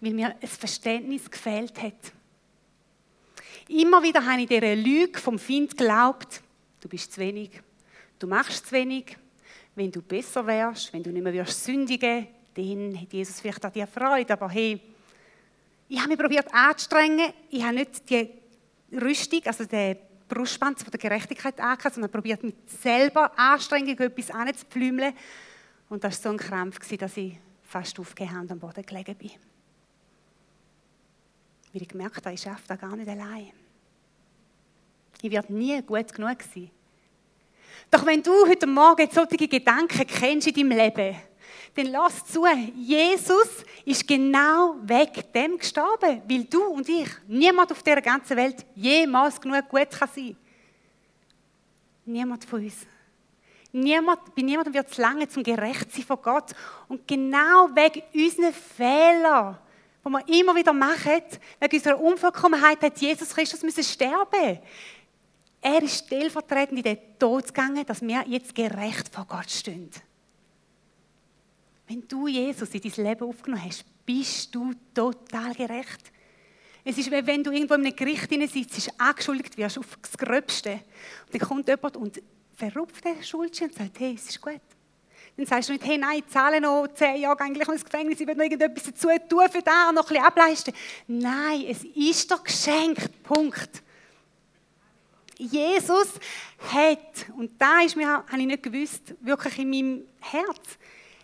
weil 0.00 0.12
mir 0.12 0.36
ein 0.40 0.48
Verständnis 0.48 1.28
gefehlt 1.28 1.82
hat. 1.82 2.12
Immer 3.68 4.02
wieder 4.04 4.24
habe 4.24 4.42
ich 4.42 4.48
dieser 4.48 4.76
Lüge 4.76 5.18
vom 5.18 5.38
Find 5.40 5.76
geglaubt, 5.76 6.40
du 6.80 6.88
bist 6.88 7.12
zu 7.12 7.20
wenig, 7.20 7.50
du 8.20 8.28
machst 8.28 8.66
zu 8.66 8.72
wenig, 8.72 9.16
wenn 9.74 9.90
du 9.90 10.00
besser 10.00 10.46
wärst, 10.46 10.92
wenn 10.92 11.02
du 11.02 11.10
nicht 11.10 11.24
mehr 11.24 11.32
wirst 11.32 11.64
sündigen, 11.64 12.28
dann 12.54 13.00
hat 13.00 13.12
Jesus 13.12 13.40
vielleicht 13.40 13.64
an 13.64 13.72
dir 13.72 13.88
Freude, 13.88 14.32
aber 14.32 14.48
hey, 14.48 14.80
ich 15.88 15.98
habe 15.98 16.08
mich 16.08 16.18
probiert 16.18 16.52
anzustrengen, 16.54 17.32
ich 17.50 17.64
habe 17.64 17.74
nicht 17.74 18.08
die 18.08 18.30
Rüstung, 18.92 19.40
also 19.44 19.64
den 19.64 19.96
Brustpanzer 20.28 20.84
von 20.84 20.90
der 20.90 21.00
Gerechtigkeit 21.00 21.60
angehört, 21.60 21.94
sondern 21.94 22.10
probiert 22.10 22.42
mit 22.42 22.68
selber 22.68 23.30
Anstrengung 23.38 23.98
etwas 23.98 24.30
anzupflümeln. 24.30 25.14
Und 25.88 26.02
das 26.02 26.24
war 26.24 26.32
so 26.32 26.36
ein 26.36 26.48
Krampf, 26.48 26.78
dass 26.96 27.16
ich 27.16 27.38
fast 27.62 27.98
aufgehend 27.98 28.42
und 28.42 28.52
am 28.52 28.58
Boden 28.58 28.84
gelegen 28.84 29.14
bin. 29.16 29.30
Weil 31.72 31.82
ich 31.82 31.88
gemerkt 31.88 32.24
habe, 32.24 32.34
ich 32.34 32.40
schaffe 32.40 32.62
das 32.66 32.78
gar 32.78 32.96
nicht 32.96 33.08
allein. 33.08 33.52
Ich 35.22 35.30
werde 35.30 35.52
nie 35.52 35.80
gut 35.82 36.12
genug 36.12 36.38
sein. 36.42 36.70
Doch 37.90 38.04
wenn 38.04 38.22
du 38.22 38.46
heute 38.46 38.66
Morgen 38.66 39.08
solche 39.10 39.48
Gedanken 39.48 40.06
kennst 40.06 40.48
in 40.48 40.54
deinem 40.54 40.76
Leben, 40.76 41.16
dann 41.74 41.86
lass 41.86 42.24
zu, 42.24 42.46
Jesus 42.74 43.64
ist 43.84 44.06
genau 44.06 44.76
wegen 44.82 45.32
dem 45.34 45.58
gestorben, 45.58 46.22
weil 46.26 46.44
du 46.44 46.64
und 46.64 46.88
ich, 46.88 47.08
niemand 47.26 47.70
auf 47.72 47.82
dieser 47.82 48.00
ganzen 48.00 48.36
Welt 48.36 48.64
jemals 48.74 49.40
genug 49.40 49.68
gut 49.68 49.90
kann 49.90 50.08
sein. 50.14 50.36
Niemand 52.04 52.44
von 52.44 52.62
uns. 52.62 52.86
Niemand, 53.72 54.34
bei 54.34 54.42
niemandem 54.42 54.72
wird 54.72 54.90
es 54.90 54.96
lange 54.96 55.28
zum 55.28 55.42
gerecht 55.42 55.92
sein 55.92 56.04
von 56.04 56.22
Gott. 56.22 56.52
Und 56.88 57.06
genau 57.06 57.68
wegen 57.74 58.02
unseren 58.14 58.54
Fehlern, 58.54 59.58
die 60.04 60.08
wir 60.08 60.40
immer 60.40 60.54
wieder 60.54 60.72
machen, 60.72 61.22
wegen 61.60 61.76
unserer 61.76 62.00
Unvollkommenheit, 62.00 62.80
hat 62.80 62.98
Jesus 62.98 63.34
Christus 63.34 63.62
müssen 63.62 63.84
sterben. 63.84 64.60
Er 65.60 65.82
ist 65.82 66.06
stellvertretend 66.06 66.78
in 66.78 66.84
den 66.84 67.18
Tod 67.18 67.48
gegangen, 67.48 67.84
dass 67.84 68.00
wir 68.00 68.24
jetzt 68.28 68.54
gerecht 68.54 69.12
vor 69.12 69.26
Gott 69.28 69.50
stehen. 69.50 69.90
Wenn 71.88 72.06
du 72.08 72.26
Jesus 72.26 72.68
in 72.74 72.80
dein 72.80 73.04
Leben 73.04 73.28
aufgenommen 73.28 73.64
hast, 73.64 73.84
bist 74.04 74.54
du 74.54 74.72
total 74.92 75.54
gerecht. 75.54 76.12
Es 76.84 76.98
ist 76.98 77.10
wie 77.10 77.26
wenn 77.26 77.42
du 77.42 77.50
irgendwo 77.50 77.74
in 77.74 77.86
einem 77.86 77.96
Gericht 77.96 78.30
sitzt, 78.52 78.90
angeschuldigt 79.00 79.56
wirst 79.56 79.78
auf 79.78 79.98
das 80.00 80.16
Gröbste. 80.16 80.72
Und 80.72 81.34
dann 81.34 81.48
kommt 81.48 81.68
jemand 81.68 81.96
und 81.96 82.22
verrupft 82.56 83.04
den 83.04 83.22
Schuldschein 83.22 83.68
und 83.68 83.78
sagt, 83.78 84.00
hey, 84.00 84.14
es 84.14 84.28
ist 84.28 84.40
gut. 84.40 84.60
Dann 85.36 85.46
sagst 85.46 85.68
du 85.68 85.74
nicht, 85.74 85.84
hey, 85.84 85.98
nein, 85.98 86.20
ich 86.20 86.28
zahle 86.28 86.60
noch 86.60 86.88
zehn 86.94 87.20
Jahre 87.20 87.40
eigentlich 87.40 87.68
ins 87.68 87.84
Gefängnis, 87.84 88.20
ich 88.20 88.26
will 88.26 88.34
noch 88.34 88.44
irgendetwas 88.44 88.84
dazu 88.84 89.08
tun 89.28 89.48
für 89.50 89.62
da 89.62 89.92
noch 89.92 90.04
ein 90.04 90.08
bisschen 90.08 90.24
ableisten. 90.24 90.74
Nein, 91.06 91.66
es 91.68 91.84
ist 91.84 92.30
doch 92.30 92.42
geschenkt. 92.42 93.22
Punkt. 93.22 93.82
Jesus 95.36 96.14
hat, 96.72 97.26
und 97.36 97.50
da 97.60 97.82
ist 97.82 97.96
mir, 97.96 98.08
habe 98.08 98.40
ich 98.40 98.46
nicht 98.46 98.62
gewusst, 98.62 99.14
wirklich 99.20 99.58
in 99.58 99.70
meinem 99.70 100.04
Herz, 100.20 100.78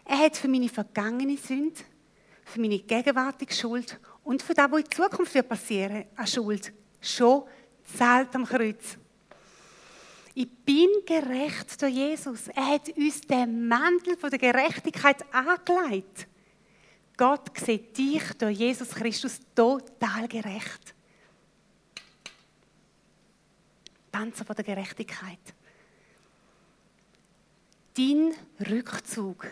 er 0.05 0.19
hat 0.19 0.37
für 0.37 0.49
meine 0.49 0.69
vergangene 0.69 1.37
Sünde, 1.37 1.81
für 2.45 2.61
meine 2.61 2.79
gegenwärtige 2.79 3.55
Schuld 3.55 3.99
und 4.25 4.43
für 4.43 4.55
das, 4.55 4.71
was 4.71 4.81
in 4.81 4.91
Zukunft 4.91 5.35
wird 5.35 5.49
passieren, 5.49 6.05
an 6.17 6.27
Schuld, 6.27 6.73
schon 7.01 7.45
zahlt 7.97 8.35
am 8.35 8.45
Kreuz. 8.45 8.99
Ich 10.35 10.49
bin 10.65 10.89
gerecht 11.05 11.81
durch 11.81 11.93
Jesus. 11.93 12.49
Er 12.49 12.67
hat 12.67 12.89
uns 12.97 13.21
den 13.21 13.69
Mantel 13.69 14.17
der 14.17 14.39
Gerechtigkeit 14.39 15.23
angelegt. 15.33 16.27
Gott 17.17 17.51
sieht 17.59 17.97
dich 17.97 18.23
durch 18.39 18.59
Jesus 18.59 18.91
Christus 18.91 19.39
total 19.55 20.27
gerecht. 20.29 20.95
Panzer 24.11 24.45
von 24.45 24.57
der 24.57 24.65
Gerechtigkeit. 24.65 25.39
Dein 27.95 28.33
Rückzug 28.71 29.47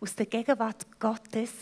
aus 0.00 0.14
der 0.14 0.26
Gegenwart 0.26 0.86
Gottes 0.98 1.52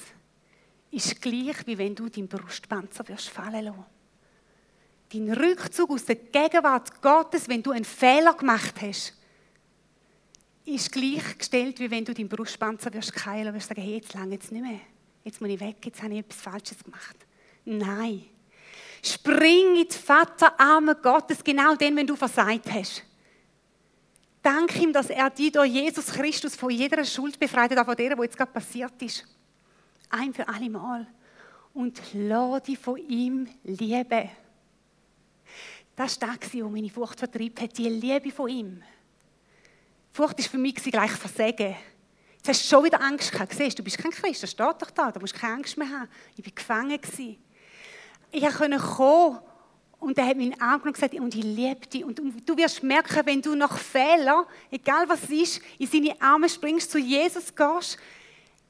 ist 0.91 1.21
gleich, 1.21 1.67
wie 1.67 1.79
wenn 1.79 1.95
du 1.95 2.09
deinen 2.09 2.29
Brustpanzer 2.29 3.07
wirst 3.09 3.29
fallen 3.29 3.65
lassen. 3.65 3.85
Dein 5.13 5.33
Rückzug 5.33 5.91
aus 5.91 6.05
der 6.05 6.17
Gegenwart 6.17 7.01
Gottes, 7.03 7.49
wenn 7.49 7.63
du 7.63 7.71
einen 7.71 7.85
Fehler 7.85 8.35
gemacht 8.35 8.75
hast, 8.81 9.15
ist 10.65 10.93
gleichgestellt, 10.93 11.79
wie 11.79 11.91
wenn 11.91 12.05
du 12.05 12.15
deinen 12.15 12.29
Brustpanzer 12.29 12.93
wirst 12.93 13.13
keilen 13.13 13.49
und 13.49 13.55
wirst 13.55 13.69
sagen, 13.69 13.83
hey, 13.83 13.97
jetzt 13.97 14.15
lange 14.15 14.35
jetzt 14.35 14.51
nicht 14.51 14.63
mehr. 14.63 14.81
Jetzt 15.23 15.41
muss 15.41 15.51
ich 15.51 15.61
weg, 15.61 15.77
jetzt 15.85 16.03
habe 16.03 16.15
ich 16.15 16.21
etwas 16.21 16.41
Falsches 16.41 16.83
gemacht. 16.83 17.17
Nein. 17.65 18.25
Spring 19.03 19.77
in 19.77 19.89
die 19.89 19.95
Vaterarme 19.95 20.97
Gottes, 20.97 21.45
genau 21.45 21.75
dann, 21.75 21.97
wenn 21.97 22.07
du 22.07 22.17
versagt 22.17 22.71
hast. 22.73 23.03
Dank 24.45 24.79
ihm, 24.79 24.93
dass 24.93 25.09
er 25.09 25.31
dich 25.31 25.53
durch 25.53 25.73
Jesus 25.73 26.05
Christus 26.09 26.55
von 26.55 26.69
jeder 26.69 27.03
Schuld 27.03 27.39
befreit 27.39 27.71
hat, 27.71 27.79
auch 27.79 27.87
von 27.87 27.97
der, 27.97 28.15
die 28.15 28.23
jetzt 28.23 28.37
gerade 28.37 28.53
passiert 28.53 29.01
ist. 29.01 29.25
Ein 30.11 30.35
für 30.35 30.47
alle 30.47 30.69
Mal. 30.69 31.07
Und 31.73 31.99
lass 32.13 32.63
dich 32.65 32.79
von 32.79 32.99
ihm 32.99 33.49
lieben. 33.63 34.29
Das 35.97 36.21
war 36.21 36.37
das, 36.37 36.55
was 36.55 36.71
meine 36.71 36.91
Furcht 36.91 37.19
vertrieben 37.21 37.65
hat, 37.65 37.79
die 37.79 37.89
Liebe 37.89 38.31
von 38.31 38.51
ihm. 38.51 38.83
Furcht 40.13 40.39
war 40.39 40.45
für 40.45 40.59
mich 40.59 40.75
gleich 40.75 41.13
Versagen. 41.13 41.75
Jetzt 42.37 42.49
hast 42.49 42.65
du 42.65 42.77
schon 42.77 42.85
wieder 42.85 43.01
Angst 43.01 43.33
gehabt. 43.33 43.55
Siehst 43.55 43.79
du, 43.79 43.83
bist 43.83 43.97
kein 43.97 44.11
Christ, 44.11 44.43
das 44.43 44.51
steht 44.51 44.67
doch 44.67 44.91
da, 44.91 45.11
da 45.11 45.21
musst 45.21 45.35
du 45.35 45.39
keine 45.39 45.55
Angst 45.55 45.79
mehr 45.79 45.89
haben. 45.89 46.09
Ich 46.37 46.45
war 46.45 46.53
gefangen. 46.55 47.01
Ich 48.31 48.43
konnte 48.43 48.79
kommen 48.79 49.39
und 50.01 50.19
er 50.19 50.27
hat 50.27 50.37
meinen 50.37 50.61
Arm 50.61 50.81
genommen 50.81 50.89
und 50.89 50.93
gesagt, 50.95 51.15
und 51.15 51.35
ich 51.35 51.43
liebe 51.43 51.87
dich. 51.87 52.05
Und 52.05 52.19
du 52.19 52.57
wirst 52.57 52.83
merken, 52.83 53.25
wenn 53.25 53.41
du 53.41 53.55
nach 53.55 53.79
Fehler, 53.79 54.47
egal 54.71 55.09
was 55.09 55.25
es 55.25 55.31
ist, 55.31 55.61
in 55.79 55.87
seine 55.87 56.21
Arme 56.21 56.49
springst, 56.49 56.91
zu 56.91 56.99
Jesus 56.99 57.55
gehst, 57.55 57.99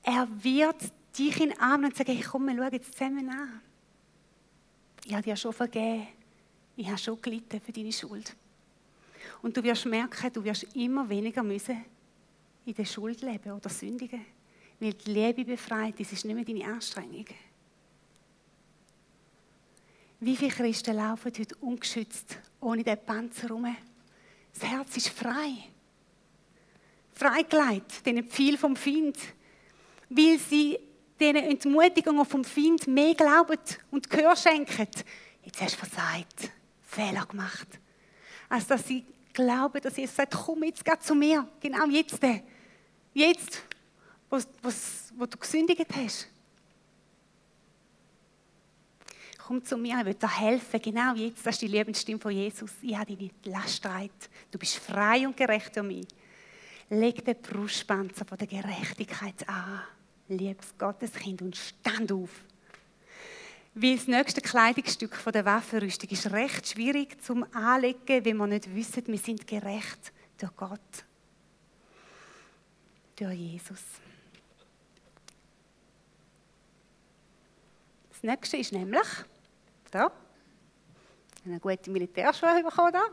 er 0.02 0.28
wird 0.42 0.76
dich 1.18 1.40
in 1.40 1.50
den 1.50 1.60
Arm 1.60 1.80
nehmen 1.80 1.92
und 1.92 1.96
sagen, 1.96 2.12
hey, 2.12 2.24
komm, 2.28 2.46
wir 2.46 2.56
schauen 2.56 2.72
jetzt 2.72 2.92
zusammen 2.92 3.28
an. 3.30 3.60
Ich 5.04 5.12
habe 5.12 5.22
dir 5.22 5.36
schon 5.36 5.52
vergeben. 5.52 6.06
Ich 6.76 6.88
habe 6.88 6.98
schon 6.98 7.20
gelitten 7.20 7.60
für 7.60 7.72
deine 7.72 7.92
Schuld. 7.92 8.34
Und 9.42 9.56
du 9.56 9.62
wirst 9.62 9.86
merken, 9.86 10.32
du 10.32 10.42
wirst 10.42 10.64
immer 10.74 11.08
weniger 11.08 11.42
müssen 11.42 11.84
in 12.66 12.74
der 12.74 12.84
Schuld 12.84 13.20
leben 13.20 13.52
oder 13.52 13.68
sündigen. 13.68 14.24
Weil 14.80 14.94
die 14.94 15.10
Liebe 15.10 15.44
befreit, 15.44 15.98
das 15.98 16.12
ist 16.12 16.24
nicht 16.24 16.34
mehr 16.34 16.44
deine 16.44 16.72
Anstrengung. 16.72 17.26
Wie 20.20 20.36
viele 20.36 20.50
Christen 20.50 20.96
laufen 20.96 21.32
heute 21.36 21.54
ungeschützt, 21.56 22.38
ohne 22.60 22.82
den 22.82 22.98
Panzer 23.04 23.48
herum? 23.48 23.76
Das 24.52 24.70
Herz 24.70 24.96
ist 24.96 25.08
frei. 25.08 25.52
Freigelegt, 27.12 28.04
den 28.06 28.24
Pfeil 28.24 28.56
vom 28.56 28.76
Find. 28.76 29.18
Weil 30.08 30.38
sie 30.38 30.78
den 31.20 31.36
Entmutigungen 31.36 32.24
vom 32.24 32.44
Find 32.44 32.86
mehr 32.86 33.14
glauben 33.14 33.58
und 33.90 34.08
Gehör 34.08 34.36
schenken. 34.36 34.88
Jetzt 35.42 35.60
hast 35.60 35.74
du 35.74 35.86
versagt, 35.86 36.50
Fehler 36.82 37.26
gemacht. 37.26 37.66
Als 38.48 38.66
dass 38.66 38.86
sie 38.86 39.04
glauben, 39.32 39.80
dass 39.80 39.96
Jesus 39.96 40.16
sagt, 40.16 40.34
komm 40.34 40.64
jetzt 40.64 40.84
geh 40.84 40.98
zu 40.98 41.14
mir, 41.14 41.46
genau 41.60 41.86
jetzt. 41.86 42.18
Jetzt, 43.12 43.62
wo, 44.30 44.38
wo, 44.62 44.70
wo 45.16 45.26
du 45.26 45.38
gesündigt 45.38 45.86
hast. 45.94 46.28
Komm 49.46 49.62
zu 49.62 49.76
mir, 49.76 49.98
ich 49.98 50.06
will 50.06 50.14
dir 50.14 50.40
helfen, 50.40 50.80
genau 50.80 51.14
jetzt. 51.14 51.44
Das 51.44 51.56
ist 51.56 51.62
die 51.62 51.68
Lebensstimme 51.68 52.18
von 52.18 52.32
Jesus. 52.32 52.70
Ich 52.80 52.96
habe 52.96 53.06
dich 53.06 53.18
nicht 53.18 53.46
laststreit. 53.46 54.30
Du 54.50 54.58
bist 54.58 54.76
frei 54.76 55.26
und 55.26 55.36
gerecht 55.36 55.76
um 55.76 55.88
mich. 55.88 56.06
Leg 56.88 57.24
den 57.24 57.36
Brustpanzer 57.36 58.24
von 58.24 58.38
der 58.38 58.46
Gerechtigkeit 58.46 59.46
an. 59.48 59.82
Liebes 60.28 60.78
Gotteskind 60.78 61.42
und 61.42 61.56
stand 61.56 62.10
auf. 62.12 62.30
Weil 63.74 63.96
das 63.96 64.06
nächste 64.06 64.40
Kleidungsstück 64.40 65.16
von 65.16 65.32
der 65.32 65.44
Waffenrüstung 65.44 66.08
ist 66.08 66.30
recht 66.32 66.68
schwierig 66.68 67.22
zum 67.22 67.44
Anlegen, 67.54 68.24
wenn 68.24 68.36
wir 68.36 68.46
nicht 68.46 68.74
wissen, 68.74 69.04
wir 69.06 69.18
sind 69.18 69.46
gerecht 69.46 70.12
durch 70.38 70.56
Gott 70.56 70.80
durch 73.16 73.34
Jesus. 73.34 73.80
Das 78.10 78.22
nächste 78.22 78.56
ist 78.56 78.72
nämlich, 78.72 79.06
da, 79.94 80.10
eine 81.44 81.60
gute 81.60 81.90
Militärschuhe 81.90 82.62
bekommen 82.62 82.92
da. 82.92 83.04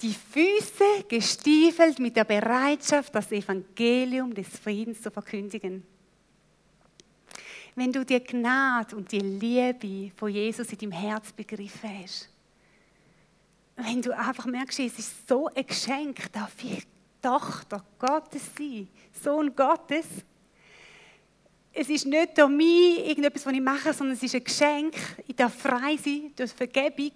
Die 0.00 0.14
Füße 0.14 1.04
gestiefelt 1.08 2.00
mit 2.00 2.16
der 2.16 2.24
Bereitschaft, 2.24 3.14
das 3.14 3.30
Evangelium 3.30 4.34
des 4.34 4.48
Friedens 4.48 5.00
zu 5.00 5.12
verkündigen. 5.12 5.86
Wenn 7.76 7.92
du 7.92 8.04
die 8.04 8.18
Gnade 8.18 8.96
und 8.96 9.12
die 9.12 9.20
Liebe 9.20 10.10
von 10.16 10.28
Jesus 10.28 10.72
in 10.72 10.78
deinem 10.78 10.92
Herz 10.92 11.32
begriffen 11.32 12.02
hast, 12.02 12.28
wenn 13.76 14.02
du 14.02 14.16
einfach 14.16 14.46
merkst, 14.46 14.80
es 14.80 14.98
ist 14.98 15.28
so 15.28 15.46
ein 15.46 15.64
Geschenk, 15.64 16.32
darf 16.32 16.62
ich 16.64 16.84
Tochter 17.22 17.84
Gottes 17.98 18.42
sein, 18.58 18.88
Sohn 19.22 19.54
Gottes. 19.54 20.06
Es 21.74 21.88
ist 21.88 22.06
nicht 22.06 22.36
durch 22.36 22.50
mich 22.50 23.08
irgendetwas, 23.08 23.46
was 23.46 23.52
ich 23.52 23.60
mache, 23.60 23.92
sondern 23.92 24.14
es 24.14 24.22
ist 24.22 24.34
ein 24.34 24.44
Geschenk. 24.44 24.94
Ich 25.26 25.34
darf 25.34 25.54
frei 25.54 25.96
sein 25.96 26.32
durch 26.36 26.52
Vergebung. 26.52 27.12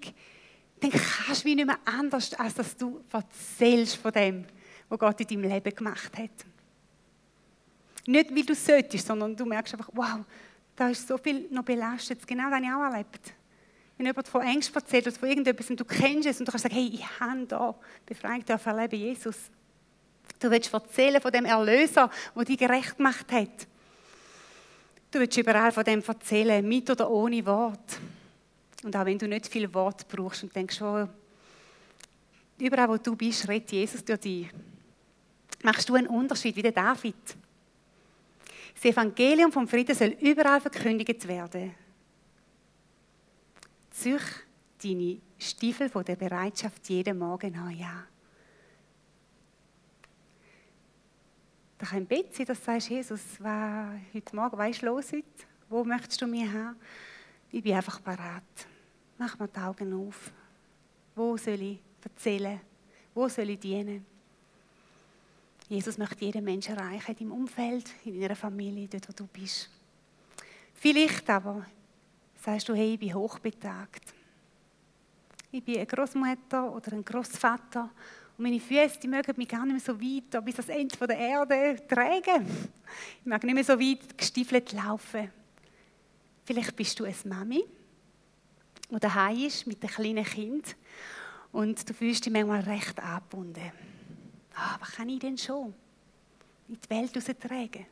Dann 0.81 0.91
kannst 0.91 1.43
du 1.43 1.49
wie 1.49 1.55
nicht 1.55 1.67
mehr 1.67 1.79
anders, 1.85 2.33
als 2.35 2.55
dass 2.55 2.77
du 2.77 3.03
erzählst 3.13 3.97
von 3.97 4.13
dem, 4.13 4.45
was 4.89 4.99
Gott 4.99 5.21
in 5.21 5.27
deinem 5.27 5.51
Leben 5.51 5.75
gemacht 5.75 6.17
hat. 6.17 6.31
Nicht, 8.07 8.35
weil 8.35 8.45
du 8.45 8.55
solltest, 8.55 9.07
sondern 9.07 9.37
du 9.37 9.45
merkst 9.45 9.75
einfach, 9.75 9.91
wow, 9.93 10.21
da 10.75 10.89
ist 10.89 11.07
so 11.07 11.19
viel 11.19 11.49
noch 11.51 11.65
belastet. 11.65 12.27
Genau 12.27 12.45
das 12.45 12.55
habe 12.55 12.65
ich 12.65 12.73
auch 12.73 12.93
erlebt. 12.93 13.35
Wenn 13.97 14.07
jemand 14.07 14.29
von 14.29 14.43
Ängsten 14.43 14.75
erzählt 14.75 15.07
oder 15.07 15.17
von 15.17 15.29
irgendetwas 15.29 15.71
und 15.71 15.81
du 15.81 15.85
kennst 15.85 16.29
es 16.29 16.39
und 16.39 16.47
du 16.47 16.53
kannst 16.53 16.63
sagen, 16.63 16.75
hey, 16.75 16.91
ich 16.93 17.21
habe 17.21 17.47
da 17.47 17.75
Befreiung 18.05 18.45
dürfen 18.45 18.69
erleben, 18.69 19.01
Jesus. 19.01 19.37
Du 20.39 20.51
willst 20.51 20.73
erzählen 20.73 21.21
von 21.21 21.33
dem 21.33 21.47
Erlöser, 21.47 22.11
der 22.35 22.45
dich 22.45 22.59
gerecht 22.59 22.97
gemacht 22.97 23.31
hat. 23.33 23.67
Du 25.17 25.21
willst 25.21 25.39
überall 25.39 25.73
von 25.73 25.83
dem 25.83 26.03
erzählen, 26.07 26.69
mit 26.69 26.91
oder 26.91 27.11
ohne 27.11 27.47
Wort. 27.47 27.99
Und 28.85 28.95
auch 28.95 29.07
wenn 29.07 29.17
du 29.17 29.27
nicht 29.27 29.47
viel 29.47 29.73
Wort 29.73 30.07
brauchst 30.07 30.43
und 30.43 30.55
denkst, 30.55 30.83
oh, 30.83 31.09
überall 32.59 32.87
wo 32.91 32.99
du 32.99 33.17
bist, 33.17 33.49
redet 33.49 33.73
Jesus 33.73 34.05
durch 34.05 34.21
dich. 34.21 34.51
Machst 35.63 35.89
du 35.89 35.95
einen 35.95 36.09
Unterschied 36.09 36.55
wie 36.55 36.61
der 36.61 36.73
David. 36.73 37.15
Das 38.75 38.85
Evangelium 38.85 39.51
vom 39.51 39.67
Frieden 39.67 39.97
soll 39.97 40.15
überall 40.21 40.61
verkündigt 40.61 41.27
werden. 41.27 41.75
Züch 43.93 44.45
deine 44.85 45.23
Stiefel 45.39 45.89
von 45.89 46.05
der 46.05 46.17
Bereitschaft 46.17 46.91
jeden 46.91 47.17
Morgen 47.17 47.57
an, 47.57 47.75
ja. 47.75 48.05
Da 51.79 51.87
kann 51.87 52.07
Bett 52.07 52.35
sein, 52.35 52.47
dass 52.47 52.59
du 52.59 52.65
sagst, 52.65 52.89
Jesus, 52.89 53.21
was 53.39 54.01
heute 54.15 54.37
Morgen, 54.37 54.57
was 54.57 54.71
ist 54.71 54.83
los 54.83 55.13
heute? 55.13 55.25
Wo 55.69 55.85
möchtest 55.85 56.23
du 56.23 56.27
mich 56.27 56.49
haben? 56.51 56.77
Ich 57.51 57.63
bin 57.63 57.75
einfach 57.75 58.03
parat. 58.03 58.43
Mach 59.19 59.39
mir 59.39 59.49
die 59.49 59.61
Augen 59.61 59.93
auf. 59.93 60.33
Wo 61.15 61.37
soll 61.37 61.61
ich 61.61 61.79
erzählen? 62.03 62.61
Wo 63.15 63.29
soll 63.29 63.51
ich 63.51 63.61
dienen? 63.61 64.07
Jesus 65.69 65.99
möchte 65.99 66.25
jeden 66.25 66.45
Menschen 66.45 66.77
erreichen, 66.77 67.11
in 67.11 67.17
deinem 67.17 67.33
Umfeld, 67.33 67.91
in 68.05 68.21
deiner 68.21 68.37
Familie, 68.37 68.89
dort, 68.89 69.09
wo 69.09 69.13
du 69.13 69.27
bist. 69.27 69.69
Vielleicht 70.75 71.29
aber 71.29 71.67
sagst 72.41 72.69
du, 72.69 72.75
hey, 72.75 72.95
ich 72.95 73.01
bin 73.01 73.15
hochbetagt. 73.15 74.15
Ich 75.51 75.65
bin 75.65 75.77
eine 75.77 75.87
Großmutter 75.87 76.73
oder 76.73 76.93
ein 76.93 77.05
Großvater 77.05 77.91
und 78.37 78.45
meine 78.45 78.61
Füße 78.61 79.01
die 79.01 79.09
mögen 79.09 79.35
mich 79.37 79.49
gar 79.49 79.65
nicht 79.65 79.73
mehr 79.73 79.81
so 79.81 80.01
weit 80.01 80.45
bis 80.45 80.57
ans 80.57 80.69
Ende 80.69 81.07
der 81.07 81.19
Erde 81.19 81.77
tragen. 81.89 82.47
Ich 83.21 83.27
mag 83.27 83.43
nicht 83.43 83.55
mehr 83.55 83.65
so 83.65 83.79
weit 83.79 84.17
gestiefelt 84.17 84.73
laufen. 84.73 85.31
Vielleicht 86.45 86.77
bist 86.77 87.01
du 87.01 87.05
eine 87.05 87.15
Mami, 87.25 87.65
die 88.91 88.99
daheim 89.01 89.39
ist 89.39 89.67
mit 89.67 89.83
einem 89.83 89.93
kleinen 89.93 90.25
Kind 90.25 90.77
und 91.53 91.89
du 91.89 91.95
fühlst 91.95 92.27
dich 92.27 92.33
manchmal 92.33 92.61
recht 92.61 93.01
angebunden. 93.01 93.73
Ah, 94.55 94.77
was 94.81 94.93
kann 94.93 95.09
ich 95.09 95.19
denn 95.19 95.39
schon 95.39 95.75
in 96.69 96.79
die 96.79 96.91
Welt 96.91 97.41
tragen? 97.41 97.87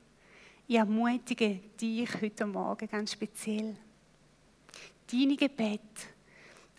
Ich 0.66 0.76
ermutige 0.76 1.60
dich 1.80 2.08
heute 2.20 2.46
Morgen 2.46 2.88
ganz 2.88 3.12
speziell 3.12 3.76
deine 5.10 5.36
Gebet, 5.36 5.80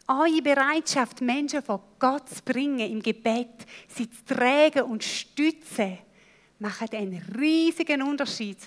eure 0.07 0.41
Bereitschaft, 0.41 1.21
Menschen 1.21 1.63
vor 1.63 1.81
Gott 1.99 2.29
zu 2.29 2.43
bringen 2.43 2.91
im 2.91 3.01
Gebet, 3.01 3.65
sie 3.87 4.09
zu 4.09 4.23
tragen 4.25 4.83
und 4.83 5.01
zu 5.01 5.09
stützen, 5.09 5.97
macht 6.59 6.93
einen 6.93 7.21
riesigen 7.37 8.01
Unterschied. 8.01 8.57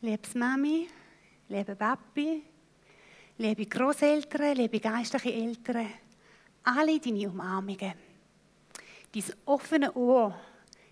Liebes 0.00 0.34
Mami, 0.34 0.88
liebe 1.48 1.76
Papi, 1.76 2.42
liebe 3.38 3.66
Großeltern, 3.66 4.56
liebe 4.56 4.80
geistliche 4.80 5.32
Eltern, 5.32 5.88
alle 6.64 6.98
deine 6.98 7.28
Umarmungen, 7.28 7.92
dein 9.12 9.24
offene 9.44 9.92
Ohr, 9.92 10.36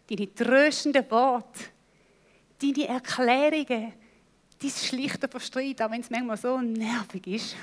deine 0.08 0.32
tröstenden 0.34 1.10
Worte, 1.10 1.60
deine 2.60 2.88
Erklärungen, 2.88 3.92
dein 4.60 4.70
schlichte 4.70 5.28
Verstreit, 5.28 5.80
auch 5.82 5.90
wenn 5.90 6.00
es 6.00 6.10
manchmal 6.10 6.36
so 6.36 6.60
nervig 6.60 7.26
ist. 7.26 7.56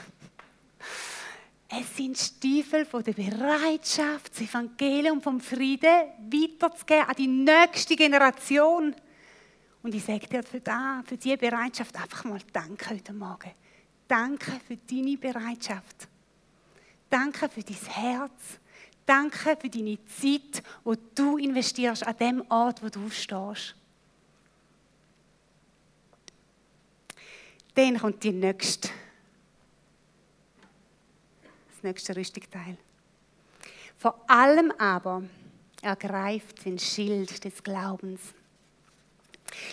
Es 1.70 1.98
sind 1.98 2.18
Stiefel 2.18 2.86
von 2.86 3.04
der 3.04 3.14
Bereitschaft, 3.14 4.32
das 4.32 4.42
Evangelium 4.42 5.22
vom 5.22 5.40
Frieden 5.42 6.08
weiterzugeben 6.32 7.08
an 7.08 7.16
die 7.18 7.28
nächste 7.28 7.96
Generation. 7.96 8.96
Und 9.84 9.94
ich 9.94 10.04
sage 10.04 10.28
dir 10.28 10.44
für, 10.44 10.62
das, 10.62 11.06
für 11.06 11.18
diese 11.18 11.38
Bereitschaft 11.38 11.96
einfach 11.96 12.24
mal 12.24 12.40
Danke 12.54 12.90
heute 12.90 13.14
Morgen. 13.14 13.52
Danke 14.08 14.52
für 14.66 14.78
deine 14.78 15.18
Bereitschaft. 15.18 16.08
Danke 17.10 17.50
für 17.50 17.64
dein 17.64 17.76
Herz. 17.76 18.60
Danke 19.06 19.58
für 19.60 19.70
deine 19.70 19.98
Zeit, 20.06 20.64
wo 20.84 20.96
du 21.16 21.38
investierst 21.38 22.06
an 22.06 22.18
dem 22.18 22.44
Ort, 22.50 22.82
wo 22.82 22.90
du 22.90 23.10
stehst. 23.10 23.76
Dann 27.78 28.00
kommt 28.00 28.24
die 28.24 28.32
nächste, 28.32 28.90
das 31.70 31.84
nächste 31.84 32.16
Rüstungsteil. 32.16 32.76
Vor 34.00 34.20
allem 34.28 34.72
aber 34.80 35.22
ergreift 35.84 36.66
den 36.66 36.80
Schild 36.80 37.44
des 37.44 37.62
Glaubens, 37.62 38.34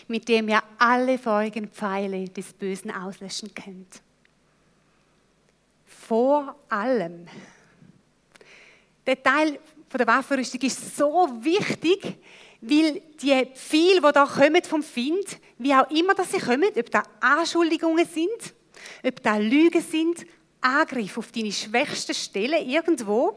mit 0.06 0.28
dem 0.28 0.50
ihr 0.50 0.62
alle 0.76 1.18
feurigen 1.18 1.66
Pfeile 1.68 2.28
des 2.28 2.52
Bösen 2.52 2.90
auslöschen 2.90 3.54
könnt. 3.54 4.02
Vor 5.86 6.56
allem. 6.68 7.26
Der 9.06 9.22
Teil 9.22 9.58
der 9.90 10.06
Waffenrüstung 10.06 10.60
ist 10.60 10.94
so 10.94 11.26
wichtig, 11.40 12.18
weil 12.66 13.03
die 13.20 13.46
viele, 13.55 14.00
die 14.00 14.12
da 14.12 14.27
kommen 14.27 14.62
vom 14.62 14.83
Find, 14.83 15.38
wie 15.59 15.74
auch 15.74 15.90
immer 15.90 16.14
dass 16.14 16.33
sie 16.33 16.38
kommen, 16.38 16.70
ob 16.77 16.90
da 16.90 17.03
Anschuldigungen 17.20 18.07
sind, 18.07 18.55
ob 19.05 19.22
da 19.22 19.37
Lügen 19.37 19.83
sind, 19.83 20.27
Angriff 20.61 21.18
auf 21.18 21.31
deine 21.31 21.53
schwächsten 21.53 22.14
Stellen 22.14 22.68
irgendwo, 22.68 23.37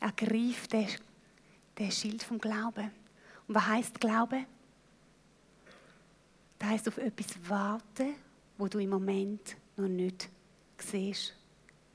ergreif 0.00 0.68
den, 0.68 0.88
den 1.78 1.90
Schild 1.90 2.22
vom 2.22 2.38
Glauben. 2.38 2.90
Und 3.48 3.54
was 3.54 3.66
heißt 3.66 4.00
Glaube? 4.00 4.44
Das 6.58 6.68
heißt 6.68 6.88
auf 6.88 6.98
etwas 6.98 7.26
warten, 7.48 8.14
wo 8.58 8.68
du 8.68 8.78
im 8.78 8.90
Moment 8.90 9.56
noch 9.76 9.88
nicht 9.88 10.28
siehst. 10.78 11.34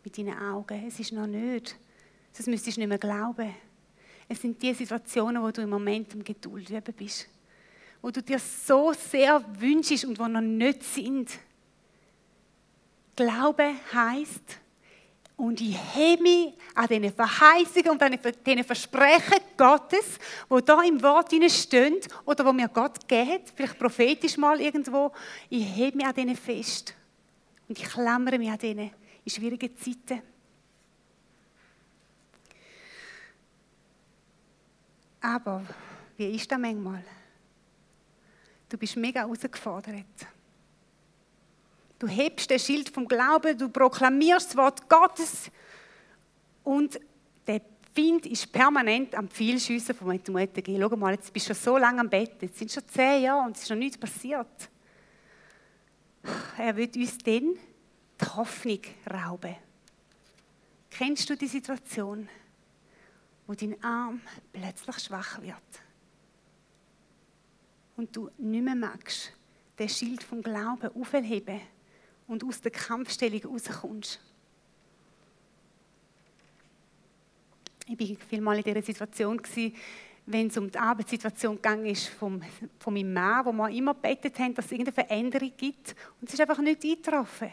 Mit 0.03 0.17
deinen 0.17 0.37
Augen. 0.37 0.87
Es 0.87 0.99
ist 0.99 1.11
noch 1.11 1.27
nicht. 1.27 1.75
Sonst 2.31 2.47
müsstest 2.47 2.77
du 2.77 2.81
nicht 2.81 2.89
mehr 2.89 2.97
glauben. 2.97 3.53
Es 4.31 4.41
sind 4.41 4.61
die 4.61 4.73
Situationen, 4.73 5.41
wo 5.41 5.49
du 5.49 5.61
im 5.61 5.69
Moment 5.69 6.13
um 6.13 6.23
Geduld 6.23 6.69
üben 6.69 6.93
bist. 6.93 7.27
Wo 8.01 8.11
du 8.11 8.21
dir 8.21 8.39
so 8.39 8.93
sehr 8.93 9.43
wünschst 9.59 10.05
und 10.05 10.19
wo 10.19 10.27
noch 10.27 10.39
nicht 10.39 10.83
sind. 10.83 11.31
Glaube 13.15 13.73
heißt, 13.91 14.59
und 15.35 15.61
ich 15.61 15.77
hebe 15.95 16.21
mich 16.21 16.53
an 16.75 16.87
diesen 16.87 17.13
Verheißungen 17.13 17.91
und 17.91 18.03
an 18.03 18.19
diesen 18.45 18.63
Versprechen 18.63 19.39
Gottes, 19.55 20.19
wo 20.49 20.59
da 20.59 20.81
im 20.81 21.01
Wort 21.01 21.33
stehen 21.49 21.95
oder 22.25 22.45
wo 22.45 22.51
mir 22.51 22.67
Gott 22.67 23.07
geht, 23.07 23.43
vielleicht 23.55 23.79
prophetisch 23.79 24.35
mal 24.35 24.59
irgendwo. 24.59 25.11
Ich 25.49 25.63
hebe 25.63 25.95
mich 25.95 26.05
an 26.05 26.13
denen 26.13 26.35
fest. 26.35 26.93
Und 27.69 27.79
ich 27.79 27.85
klammere 27.85 28.37
mich 28.37 28.49
an 28.49 28.57
denen 28.57 28.91
in 29.23 29.31
schwierigen 29.31 29.75
Zeiten. 29.77 30.21
Aber 35.21 35.65
wie 36.17 36.35
ist 36.35 36.51
das 36.51 36.59
manchmal? 36.59 37.03
Du 38.67 38.77
bist 38.77 38.95
mega 38.95 39.21
herausgefordert. 39.21 40.05
Du 41.97 42.07
hebst 42.07 42.49
das 42.49 42.65
Schild 42.65 42.89
vom 42.89 43.07
Glauben, 43.07 43.57
du 43.57 43.67
proklamierst 43.67 44.49
das 44.49 44.57
Wort 44.57 44.87
Gottes 44.87 45.51
und 46.63 46.99
der 47.45 47.61
Wind 47.93 48.25
ist 48.25 48.51
permanent 48.51 49.15
am 49.15 49.27
Pfeilschiessen 49.27 49.93
von 49.95 50.07
meinem 50.07 50.21
Mutter. 50.29 50.61
Schau 50.65 50.95
mal, 50.95 51.13
jetzt 51.13 51.33
bist 51.33 51.49
du 51.49 51.53
schon 51.53 51.63
so 51.63 51.77
lange 51.77 51.99
am 51.99 52.09
Bett, 52.09 52.41
jetzt 52.41 52.57
sind 52.57 52.71
schon 52.71 52.87
zehn 52.87 53.23
Jahre 53.23 53.45
und 53.45 53.57
es 53.57 53.63
ist 53.63 53.69
noch 53.69 53.75
nichts 53.75 53.97
passiert. 53.97 54.69
Er 56.57 56.75
wird 56.75 56.95
uns 56.95 57.17
dann 57.17 57.55
die 58.21 58.25
Hoffnung 58.35 58.81
rauben. 59.11 59.55
Kennst 60.89 61.29
du 61.29 61.35
die 61.35 61.47
Situation, 61.47 62.29
wo 63.49 63.55
dein 63.55 63.83
Arm 63.83 64.21
plötzlich 64.53 64.99
schwach 64.99 65.41
wird 65.41 65.55
und 67.97 68.15
du 68.15 68.29
nicht 68.37 68.63
mehr 68.63 68.75
magst, 68.75 69.33
den 69.79 69.89
Schild 69.89 70.21
vom 70.21 70.43
Glauben 70.43 70.91
aufheben 70.93 71.59
und 72.27 72.43
aus 72.43 72.61
der 72.61 72.69
Kampfstellung 72.69 73.41
rauskommst. 73.43 74.19
Ich 77.87 77.99
war 77.99 78.17
vielmal 78.27 78.57
in 78.57 78.63
dieser 78.65 78.83
Situation, 78.83 79.41
wenn 80.27 80.45
es 80.45 80.57
um 80.59 80.69
die 80.69 80.77
Arbeitssituation 80.77 81.55
gegangen 81.55 81.87
ist 81.87 82.07
vom, 82.07 82.43
von 82.77 82.93
meinem 82.93 83.13
Mann, 83.13 83.45
wo 83.47 83.51
wir 83.51 83.69
immer 83.69 83.95
gebetet 83.95 84.37
haben, 84.37 84.53
dass 84.53 84.65
es 84.65 84.73
irgendeine 84.73 85.07
Veränderung 85.07 85.51
gibt. 85.57 85.95
Und 86.21 86.27
es 86.27 86.35
ist 86.35 86.41
einfach 86.41 86.59
nicht 86.59 86.83
eingetroffen. 86.83 87.51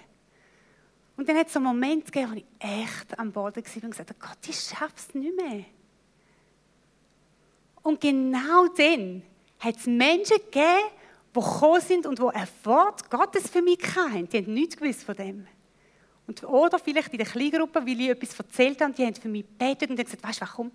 Und 1.16 1.26
dann 1.26 1.38
hat 1.38 1.48
es 1.48 1.56
einen 1.56 1.64
Moment 1.64 2.04
gegeben, 2.04 2.32
wo 2.32 2.36
ich 2.36 2.44
echt 2.60 3.18
am 3.18 3.32
Boden 3.32 3.64
war 3.64 3.82
und 3.82 3.90
gesagt 3.92 4.10
habe, 4.10 4.20
Gott, 4.20 4.46
ich 4.46 4.60
schaffe 4.60 4.92
es 4.94 5.14
nicht 5.14 5.34
mehr. 5.34 5.64
Und 7.86 8.00
genau 8.00 8.66
dann 8.76 9.22
hat 9.60 9.76
es 9.76 9.86
Menschen 9.86 10.38
gegeben, 10.38 10.90
die 11.32 11.40
gekommen 11.40 11.80
sind 11.80 12.04
und 12.04 12.18
die 12.18 12.24
ein 12.24 12.48
Wort 12.64 13.08
Gottes 13.08 13.48
für 13.48 13.62
mich 13.62 13.78
hatten. 13.94 14.28
Die 14.28 14.38
haben 14.38 14.52
nichts 14.52 14.76
gewusst 14.76 15.04
von 15.04 15.14
dem. 15.14 15.46
Und, 16.26 16.42
oder 16.42 16.80
vielleicht 16.80 17.12
in 17.12 17.18
der 17.18 17.28
Kleingruppe, 17.28 17.86
weil 17.86 18.00
ich 18.00 18.08
etwas 18.08 18.36
erzählt 18.40 18.80
habe, 18.80 18.92
die 18.92 19.06
haben 19.06 19.14
für 19.14 19.28
mich 19.28 19.44
gebetet 19.46 19.88
und 19.88 19.94
gesagt, 19.94 20.20
weißt 20.20 20.40
du 20.40 20.46
komm, 20.46 20.72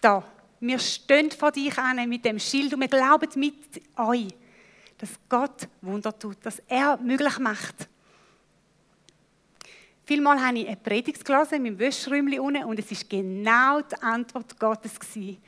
da, 0.00 0.22
wir 0.60 0.78
stehen 0.78 1.32
vor 1.32 1.50
dich 1.50 1.76
an 1.76 2.08
mit 2.08 2.24
dem 2.24 2.38
Schild 2.38 2.72
und 2.72 2.80
wir 2.80 2.86
glauben 2.86 3.28
mit 3.34 3.82
euch, 3.96 4.28
dass 4.98 5.10
Gott 5.28 5.66
Wunder 5.80 6.16
tut, 6.16 6.36
dass 6.42 6.62
er 6.68 6.96
möglich 6.98 7.40
macht. 7.40 7.88
Vielmal 10.04 10.40
habe 10.40 10.60
ich 10.60 10.68
eine 10.68 10.76
Predigt 10.76 11.24
gelesen 11.24 11.54
in 11.56 11.62
meinem 11.64 11.78
Wäschräumchen 11.80 12.38
unten 12.38 12.64
und 12.66 12.78
es 12.78 12.88
war 12.88 12.98
genau 13.08 13.80
die 13.80 14.00
Antwort 14.00 14.56
Gottes 14.60 15.00
gewesen, 15.00 15.42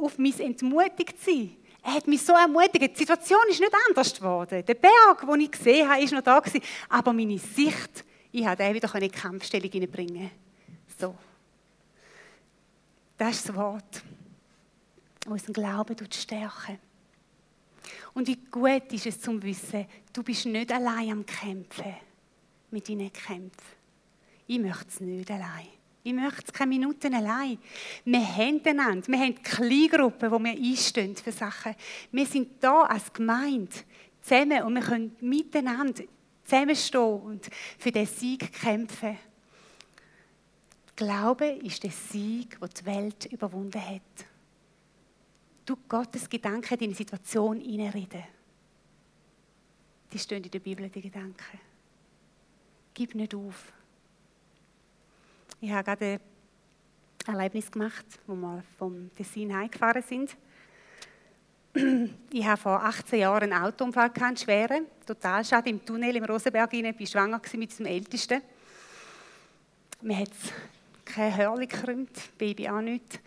auf 0.00 0.18
mein 0.18 0.38
Entmutigtsein. 0.38 1.56
Er 1.82 1.94
hat 1.94 2.06
mich 2.06 2.22
so 2.22 2.32
ermutigt. 2.32 2.94
Die 2.94 2.98
Situation 2.98 3.40
ist 3.48 3.60
nicht 3.60 3.72
anders 3.88 4.14
geworden. 4.14 4.64
Der 4.66 4.74
Berg, 4.74 5.26
den 5.26 5.40
ich 5.40 5.50
gesehen 5.50 5.88
habe, 5.88 6.02
ist 6.02 6.12
noch 6.12 6.22
da 6.22 6.38
gewesen. 6.38 6.62
Aber 6.88 7.12
meine 7.12 7.38
Sicht, 7.38 8.04
ich 8.32 8.44
habe 8.44 8.56
den 8.56 8.74
wieder 8.74 8.94
in 8.94 9.00
die 9.00 9.08
Kampfstellung 9.08 9.70
hineinbringen. 9.70 10.30
So. 10.98 11.14
Das 13.16 13.36
ist 13.36 13.48
das 13.48 13.56
Wort, 13.56 14.02
das 15.20 15.32
unseren 15.32 15.52
Glauben 15.52 15.96
stärken 16.10 16.78
Und 18.14 18.28
wie 18.28 18.38
gut 18.50 18.92
ist 18.92 19.06
es 19.06 19.20
zum 19.20 19.42
Wissen, 19.42 19.86
du 20.12 20.22
bist 20.22 20.46
nicht 20.46 20.72
allein 20.72 21.12
am 21.12 21.26
Kämpfen 21.26 21.96
mit 22.70 22.88
deinen 22.88 23.12
Kämpfen. 23.12 23.80
Ich 24.46 24.58
möchte 24.58 24.88
es 24.88 25.00
nicht 25.00 25.30
allein. 25.30 25.79
Ich 26.02 26.12
möchte 26.14 26.44
es 26.46 26.52
keine 26.52 26.70
Minuten 26.70 27.12
allein. 27.14 27.58
Wir 28.04 28.36
haben 28.36 28.60
einander. 28.64 29.06
Wir 29.08 29.18
haben 29.18 29.42
Kleingruppen, 29.42 30.30
wo 30.30 30.38
wir 30.38 30.52
einstehen 30.52 31.14
für 31.14 31.32
Sachen. 31.32 31.74
Wir 32.10 32.26
sind 32.26 32.62
da 32.62 32.82
als 32.82 33.12
Gemeinde 33.12 33.74
zusammen 34.22 34.62
und 34.62 34.74
wir 34.74 34.82
können 34.82 35.16
miteinander 35.20 36.02
zusammenstehen 36.44 37.20
und 37.20 37.50
für 37.78 37.92
den 37.92 38.06
Sieg 38.06 38.50
kämpfen. 38.52 39.18
Glaube 40.96 41.46
ist 41.46 41.82
der 41.82 41.90
Sieg, 41.90 42.58
der 42.60 42.68
die 42.68 42.86
Welt 42.86 43.26
überwunden 43.26 43.80
hat. 43.80 44.26
Du 45.66 45.76
Gottes 45.88 46.28
Gedanken 46.28 46.78
in 46.78 46.90
die 46.90 46.96
Situation 46.96 47.60
hineinreden. 47.60 48.24
Die 50.12 50.18
stehen 50.18 50.42
in 50.42 50.50
der 50.50 50.58
Bibel, 50.58 50.88
die 50.88 51.00
Gedanken. 51.00 51.60
Gib 52.92 53.14
nicht 53.14 53.34
auf. 53.34 53.72
Ich 55.62 55.70
habe 55.70 55.84
gerade 55.84 56.20
ein 57.26 57.34
Erlebnis 57.34 57.70
gemacht, 57.70 58.06
wo 58.26 58.34
wir 58.34 58.62
vom 58.78 59.14
Tessin 59.14 59.54
heimgefahren 59.54 60.02
sind. 60.02 60.34
Ich 62.32 62.46
hatte 62.46 62.62
vor 62.62 62.82
18 62.82 63.20
Jahren 63.20 63.52
einen 63.52 63.62
Autounfall, 63.62 64.08
gehabt, 64.08 64.22
einen 64.22 64.36
schweren, 64.38 64.86
Totalschaden 65.04 65.72
im 65.72 65.84
Tunnel 65.84 66.16
im 66.16 66.24
Rosenberg 66.24 66.72
rein. 66.72 66.86
Ich 66.86 66.98
war 66.98 67.06
schwanger 67.06 67.40
mit 67.54 67.78
dem 67.78 67.86
Ältesten. 67.86 68.40
Mir 70.00 70.20
hat 70.20 70.30
kein 71.04 71.36
Hörli 71.36 71.66
gekrümmt, 71.66 72.38
Baby 72.38 72.68
auch 72.70 72.80
nicht. 72.80 73.20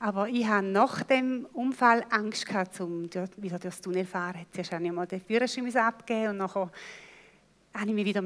Aber 0.00 0.28
ich 0.28 0.46
hatte 0.46 0.66
nach 0.66 1.04
dem 1.04 1.46
Unfall 1.52 2.04
Angst, 2.10 2.44
gehabt, 2.44 2.80
um 2.80 3.08
wieder 3.36 3.58
durchs 3.60 3.80
Tunnel 3.80 4.04
zu 4.04 4.10
fahren. 4.10 4.46
Zuerst 4.52 4.72
musste 4.72 4.84
ich 4.84 4.92
mal 4.92 5.06
den 5.06 5.20
Führerschein 5.20 5.76
abgeben 5.76 6.30
und 6.30 6.38
nachher 6.38 6.70
musste 7.72 7.88
ich 7.88 7.94
mich 7.94 8.04
wieder 8.04 8.22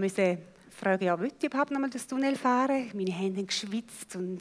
frage, 0.75 1.05
ja, 1.05 1.19
ich 1.21 1.45
überhaupt 1.45 1.71
noch 1.71 1.81
mal 1.81 1.91
das 1.91 2.07
Tunnel 2.07 2.37
fahren? 2.37 2.91
Meine 2.95 3.13
Hände 3.13 3.41
haben 3.41 3.47
geschwitzt 3.47 4.17
und 4.17 4.41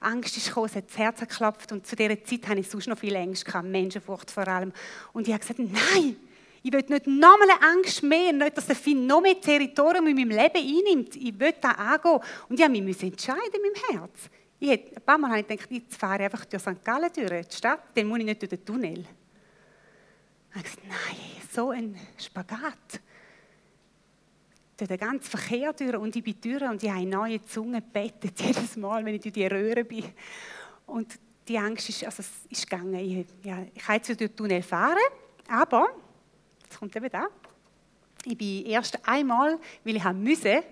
Angst 0.00 0.36
ist 0.36 0.48
gekommen, 0.48 0.66
es 0.66 0.76
hat 0.76 0.88
das 0.88 0.98
Herz 0.98 1.20
geklopft 1.20 1.72
und 1.72 1.86
zu 1.86 1.96
dieser 1.96 2.22
Zeit 2.24 2.48
hatte 2.48 2.60
ich 2.60 2.68
sonst 2.68 2.86
noch 2.86 2.98
viel 2.98 3.16
Angst, 3.16 3.44
gehabt, 3.44 3.66
Menschenfurcht 3.66 4.30
vor 4.30 4.46
allem. 4.46 4.72
Und 5.12 5.26
ich 5.26 5.34
habe 5.34 5.40
gesagt, 5.40 5.58
nein, 5.58 6.16
ich 6.62 6.72
will 6.72 6.84
nicht 6.88 7.06
nochmal 7.06 7.50
eine 7.50 7.62
Angst 7.62 8.02
mehr, 8.02 8.32
nicht, 8.32 8.56
dass 8.56 8.66
der 8.66 8.76
Finn 8.76 9.06
noch 9.06 9.20
mehr 9.20 9.38
Territorium 9.38 10.06
in 10.06 10.16
meinem 10.16 10.30
Leben 10.30 10.56
einnimmt. 10.56 11.14
Ich 11.14 11.38
will 11.38 11.54
da 11.60 11.72
angehen. 11.72 12.20
Und 12.48 12.58
ich 12.58 12.68
musste 12.68 12.84
mich 12.84 13.02
entscheiden 13.02 13.52
in 13.52 13.60
meinem 13.60 14.00
Herz. 14.00 14.30
Ich 14.58 14.70
hätte, 14.70 14.96
ein 14.96 15.02
paar 15.02 15.18
Mal 15.18 15.28
habe 15.28 15.40
ich 15.40 15.46
gedacht, 15.46 15.70
jetzt 15.70 15.96
fahre 15.96 16.16
ich 16.16 16.24
einfach 16.24 16.46
durch 16.46 16.62
St. 16.62 16.82
Gallen 16.82 17.10
durch, 17.14 17.48
die 17.48 17.56
Stadt, 17.56 17.80
dann 17.94 18.06
muss 18.06 18.18
ich 18.18 18.24
nicht 18.24 18.40
durch 18.40 18.48
den 18.48 18.64
Tunnel. 18.64 19.00
Ich 19.00 20.54
habe 20.54 20.62
gesagt, 20.62 20.88
nein, 20.88 21.42
so 21.52 21.70
ein 21.70 21.96
Spagat 22.16 23.00
durch 24.76 24.88
den 24.88 24.98
ganzen 24.98 25.30
Verkehr 25.30 25.72
durch 25.72 25.94
und 25.96 26.16
ich 26.16 26.22
bin 26.22 26.40
durch 26.40 26.62
und 26.62 26.82
ich 26.82 26.90
habe 26.90 27.06
neue 27.06 27.42
Zunge 27.44 27.80
gebettet, 27.80 28.40
jedes 28.40 28.76
Mal, 28.76 29.04
wenn 29.04 29.14
ich 29.14 29.22
durch 29.22 29.34
die 29.34 29.46
Röhre 29.46 29.84
bin. 29.84 30.04
Und 30.86 31.18
die 31.46 31.58
Angst 31.58 31.88
ist, 31.88 32.04
also 32.04 32.20
es 32.20 32.46
ist 32.48 32.68
gegangen. 32.68 32.94
Ich, 32.94 33.26
ja, 33.44 33.58
ich 33.74 33.82
kann 33.82 33.96
jetzt 33.96 34.08
durch 34.08 34.18
den 34.18 34.36
Tunnel 34.36 34.62
fahren, 34.62 34.98
aber, 35.48 35.86
jetzt 36.62 36.78
kommt 36.78 36.96
eben 36.96 37.10
da, 37.10 37.26
ich 38.24 38.36
bin 38.36 38.66
erst 38.66 38.98
einmal, 39.06 39.58
weil 39.84 39.96
ich 39.96 40.04
musste, 40.12 40.64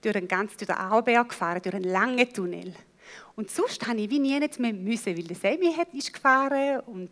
durch, 0.00 0.16
einen 0.16 0.28
ganz, 0.28 0.56
durch 0.56 0.66
den 0.66 0.76
Arlberg 0.76 1.28
gefahren, 1.28 1.60
durch 1.62 1.74
einen 1.74 1.84
langen 1.84 2.32
Tunnel. 2.32 2.74
Und 3.34 3.50
sonst 3.50 3.86
habe 3.86 4.00
ich 4.00 4.10
wie 4.10 4.18
nie 4.18 4.38
mehr 4.38 4.72
müssen, 4.72 5.16
weil 5.16 5.24
der 5.24 5.36
Semi 5.36 5.72
hat, 5.72 5.92
ist 5.94 6.12
gefahren 6.12 6.80
und 6.86 7.10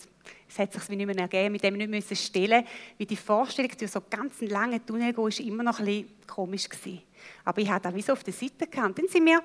es 0.48 0.58
hat 0.58 0.72
sich 0.72 0.88
wie 0.88 0.96
nicht 0.96 1.06
mehr 1.06 1.16
ergeben, 1.16 1.52
mit 1.52 1.62
dem 1.62 1.76
nicht 1.76 1.90
müssen 1.90 2.16
stellen 2.16 2.64
Wie 2.98 3.06
die 3.06 3.16
Vorstellung, 3.16 3.70
durch 3.78 3.90
so 3.90 4.02
ganz 4.08 4.40
langen 4.40 4.84
Tunnel 4.84 5.12
gehen, 5.12 5.24
war 5.24 5.40
immer 5.40 5.62
noch 5.62 5.78
ein 5.78 5.86
bisschen 5.86 6.08
komisch 6.26 6.68
gewesen. 6.68 7.02
Aber 7.44 7.60
ich 7.60 7.70
hatte 7.70 7.88
da 7.88 7.94
wie 7.94 8.02
so 8.02 8.12
auf 8.12 8.24
der 8.24 8.32
Seite 8.32 8.66
gehabt. 8.66 8.98
Dann 8.98 9.08
sind 9.08 9.24
wir, 9.24 9.42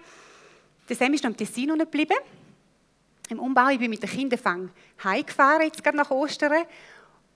der 0.87 0.95
Semi 0.95 1.15
ist 1.15 1.23
noch 1.23 1.31
im 1.31 1.37
Tessin 1.37 1.77
geblieben. 1.77 2.17
Im 3.29 3.39
Umbau, 3.39 3.69
ich 3.69 3.79
bin 3.79 3.89
mit 3.89 4.03
den 4.03 4.09
Kindern 4.09 4.71
heimgefahren, 5.03 5.63
jetzt 5.63 5.83
gerade 5.83 5.97
nach 5.97 6.11
Ostern. 6.11 6.65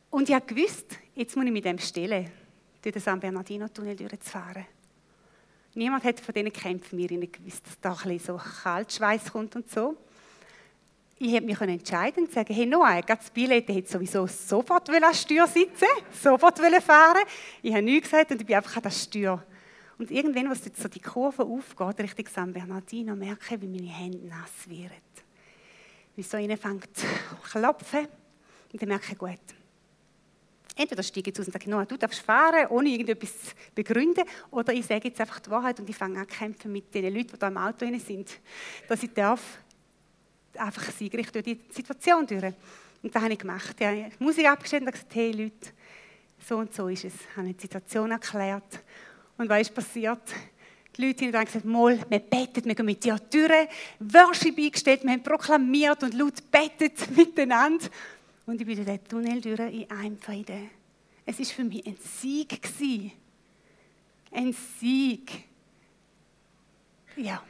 Und 0.10 0.30
ich 0.30 0.36
habe 0.36 0.46
gewusst, 0.46 0.98
jetzt 1.16 1.36
muss 1.36 1.46
ich 1.46 1.52
mit 1.52 1.66
dem 1.66 1.80
stellen, 1.80 2.30
durch 2.82 2.94
den 2.94 3.02
San 3.02 3.20
Bernardino-Tunnel 3.20 3.96
durchzufahren. 3.96 4.66
Niemand 5.76 6.04
hat 6.04 6.20
von 6.20 6.34
diesen 6.34 6.52
Kämpfen 6.52 6.98
mir 6.98 7.08
gewusst, 7.08 7.66
dass 7.66 7.80
da 7.80 7.92
ein 7.92 8.18
bisschen 8.18 8.38
so 8.38 8.42
Kaltschweiß 8.64 9.32
kommt 9.32 9.56
und 9.56 9.70
so. 9.70 9.96
Ich 11.22 11.34
hätte 11.34 11.46
mich 11.46 11.60
entscheiden 11.60 12.26
und 12.26 12.34
sagen, 12.34 12.54
hey 12.54 12.66
Noah, 12.66 13.02
das 13.02 13.30
Billett 13.30 13.68
hätte 13.68 13.92
sowieso 13.92 14.26
sofort 14.26 14.90
an 14.90 15.02
der 15.02 15.14
Steuer 15.14 15.48
sitzen 15.48 15.86
sofort 16.12 16.60
fahren 16.82 17.24
Ich 17.62 17.74
habe 17.74 17.84
nichts 17.84 18.10
gesagt 18.10 18.32
und 18.32 18.42
ich 18.42 18.48
bin 18.48 18.56
einfach 18.56 18.78
an 18.78 18.84
der 18.84 18.90
Steuer. 18.90 19.44
Und 19.98 20.12
irgendwann, 20.12 20.48
als 20.48 20.62
so 20.64 20.88
die 20.88 21.02
Kurve 21.02 21.44
aufgeht, 21.44 22.00
Richtung 22.00 22.26
San 22.34 22.54
Bernardino, 22.54 23.18
merke 23.18 23.56
ich, 23.56 23.62
wie 23.62 23.68
meine 23.68 23.90
Hände 23.90 24.26
nass 24.28 24.70
werden. 24.70 24.92
Wie 26.16 26.24
so 26.24 26.38
anfängt 26.38 26.96
zu 26.96 27.06
klopfen. 27.52 28.08
Und 28.72 28.82
dann 28.82 28.88
merke 28.88 29.12
ich, 29.12 29.18
gut, 29.18 29.40
Entweder 30.82 31.04
steige 31.04 31.30
ich 31.30 31.38
aus 31.38 31.46
und 31.46 31.52
sage, 31.52 31.70
no, 31.70 31.84
du 31.84 31.98
darfst 31.98 32.22
fahren, 32.22 32.68
ohne 32.70 32.88
irgendetwas 32.88 33.32
zu 33.38 33.54
begründen, 33.76 34.24
oder 34.50 34.72
ich 34.72 34.86
sage 34.86 35.10
jetzt 35.10 35.20
einfach 35.20 35.42
die 35.42 35.50
Wahrheit 35.50 35.78
und 35.78 35.90
ich 35.90 35.96
fange 35.96 36.18
an 36.18 36.30
zu 36.30 36.38
kämpfen 36.38 36.72
mit 36.72 36.96
den 36.96 37.14
Leuten, 37.14 37.32
die 37.34 37.38
da 37.38 37.50
im 37.50 37.58
Auto 37.58 37.86
sind, 37.98 38.40
dass 38.88 39.04
ich 39.04 39.14
darf 39.14 39.42
einfach 40.56 40.90
siegreich 40.92 41.30
durch 41.34 41.44
die 41.44 41.60
Situation 41.70 42.26
durch. 42.26 42.54
Und 43.04 43.14
das 43.14 43.22
habe 43.22 43.34
ich 43.34 43.40
gemacht. 43.40 43.76
Ich 43.78 43.86
habe 43.86 44.10
die 44.18 44.24
Musik 44.24 44.48
abgestellt 44.48 44.84
und 44.84 44.92
gesagt, 44.94 45.14
hey 45.16 45.32
Leute, 45.32 45.74
so 46.48 46.58
und 46.60 46.74
so 46.74 46.88
ist 46.88 47.04
es. 47.04 47.14
Ich 47.14 47.36
habe 47.36 47.54
die 47.54 47.62
Situation 47.62 48.12
erklärt. 48.12 48.80
Und 49.38 49.50
was 49.50 49.60
ist 49.60 49.76
passiert? 49.76 50.22
Die 50.96 51.08
Leute 51.08 51.26
haben 51.38 51.46
gesagt, 51.46 51.66
mal, 51.66 52.00
wir 52.10 52.20
beten, 52.20 52.64
wir 52.64 52.76
gehen 52.76 52.86
mit 52.86 53.04
dir 53.04 53.20
durch, 53.30 53.68
Worship 54.00 54.58
eingestellt, 54.58 55.04
wir 55.04 55.12
haben 55.12 55.24
proklamiert 55.24 56.04
und 56.04 56.14
laut 56.14 56.50
betet 56.50 57.12
miteinander. 57.18 57.86
Und 58.50 58.60
ich 58.60 58.66
bin 58.66 58.78
durch 58.78 58.88
den 58.88 59.08
Tunnel 59.08 59.42
durch 59.42 59.60
in 59.60 59.92
einem 59.92 60.18
Frieden. 60.18 60.72
Es 61.24 61.38
war 61.38 61.46
für 61.46 61.64
mich 61.64 61.86
ein 61.86 61.98
Sieg. 61.98 62.60
Ein 64.32 64.56
Sieg. 64.80 65.44
Ja, 67.16 67.44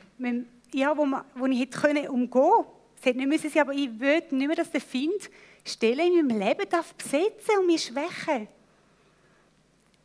ja 0.74 0.98
wo, 0.98 1.06
man, 1.06 1.24
wo 1.36 1.46
ich 1.46 1.58
hätte 1.58 1.80
können 1.80 2.08
umgehen 2.10 2.30
konnte. 2.30 2.70
Es 3.00 3.06
hätte 3.06 3.18
nicht 3.18 3.30
müssen 3.30 3.60
aber 3.62 3.72
ich 3.72 3.98
will 3.98 4.22
nicht 4.32 4.48
mehr, 4.48 4.58
dass 4.58 4.72
der 4.72 4.82
Find 4.82 5.30
Stelle 5.64 6.06
in 6.06 6.28
meinem 6.28 6.38
Leben 6.38 6.70
darf 6.70 6.94
besetzen 6.94 7.60
und 7.62 7.68
mich 7.68 7.86
schwächen. 7.86 8.50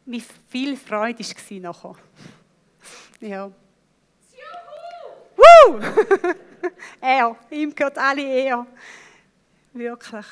Wie 0.06 0.22
viel 0.48 0.76
Freude 0.76 1.24
war 1.24 1.58
nachher. 1.58 1.96
Ja. 3.20 3.50
Juhu! 5.56 5.80
er, 7.00 7.36
ihm 7.50 7.74
gehört 7.74 7.98
alle 7.98 8.22
Ehre. 8.22 8.64
Wirklich. 9.72 10.26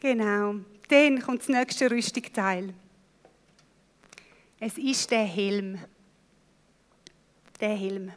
Genau. 0.00 0.54
Dann 0.88 1.20
kommt 1.20 1.40
das 1.40 1.48
nächste 1.48 1.90
Rüstungsteil. 1.90 2.72
Es 4.58 4.78
ist 4.78 5.10
der 5.10 5.24
Helm. 5.24 5.78
Der 7.60 7.74
Helm. 7.76 8.10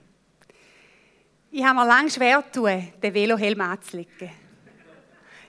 Ich 1.52 1.64
habe 1.64 1.76
mir 1.76 1.86
lange 1.86 2.10
schwer 2.10 2.42
getan, 2.42 2.92
den 3.02 3.14
Velohelm 3.14 3.62
anzulegen. 3.62 4.32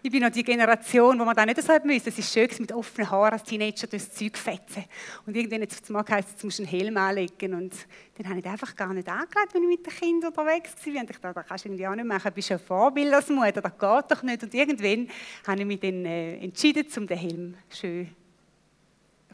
Ich 0.07 0.11
bin 0.11 0.21
noch 0.21 0.29
die 0.29 0.45
Generation, 0.45 1.19
wo 1.19 1.25
man 1.25 1.35
da 1.35 1.47
nicht 1.47 1.67
hat 1.67 1.85
müssen. 1.87 2.11
Es 2.11 2.19
ist 2.19 2.31
schön, 2.31 2.47
mit 2.59 2.71
offenen 2.73 3.11
Haaren 3.11 3.33
als 3.33 3.43
Teenager 3.43 3.87
durchs 3.87 4.13
Zeug 4.13 4.37
fetzen. 4.37 4.85
Und 5.25 5.35
irgendwann 5.35 5.63
hat 5.63 5.73
es 5.73 5.89
mal 5.89 6.03
geheißen, 6.03 6.33
jetzt 6.33 6.45
musst 6.45 6.59
du 6.59 6.65
einen 6.65 6.71
Helm 6.71 6.97
anlegen. 6.99 7.55
Und 7.55 7.75
dann 8.19 8.29
habe 8.29 8.37
ich 8.37 8.43
den 8.43 8.53
einfach 8.53 8.77
gar 8.77 8.93
nicht 8.93 9.09
angelegt, 9.09 9.55
wenn 9.55 9.63
ich 9.63 9.79
mit 9.79 9.87
den 9.87 9.95
Kindern 9.95 10.29
unterwegs 10.29 10.73
war. 10.85 11.01
Und 11.01 11.11
ich 11.11 11.17
dachte, 11.17 11.33
das 11.33 11.47
kannst 11.47 11.65
du 11.65 11.69
irgendwie 11.71 11.87
auch 11.87 11.95
nicht 11.95 12.05
machen. 12.05 12.29
Du 12.29 12.33
bist 12.33 12.53
ein 12.53 12.59
Vorbild 12.59 13.15
als 13.15 13.31
Mutter, 13.31 13.63
das 13.63 13.73
geht 13.73 14.11
doch 14.11 14.23
nicht. 14.23 14.43
Und 14.43 14.53
irgendwann 14.53 15.09
habe 15.47 15.61
ich 15.61 15.67
mich 15.67 15.81
dann 15.81 16.05
äh, 16.05 16.37
entschieden, 16.37 16.87
um 16.99 17.07
den 17.07 17.19
Helm 17.19 17.55
schön 17.71 18.15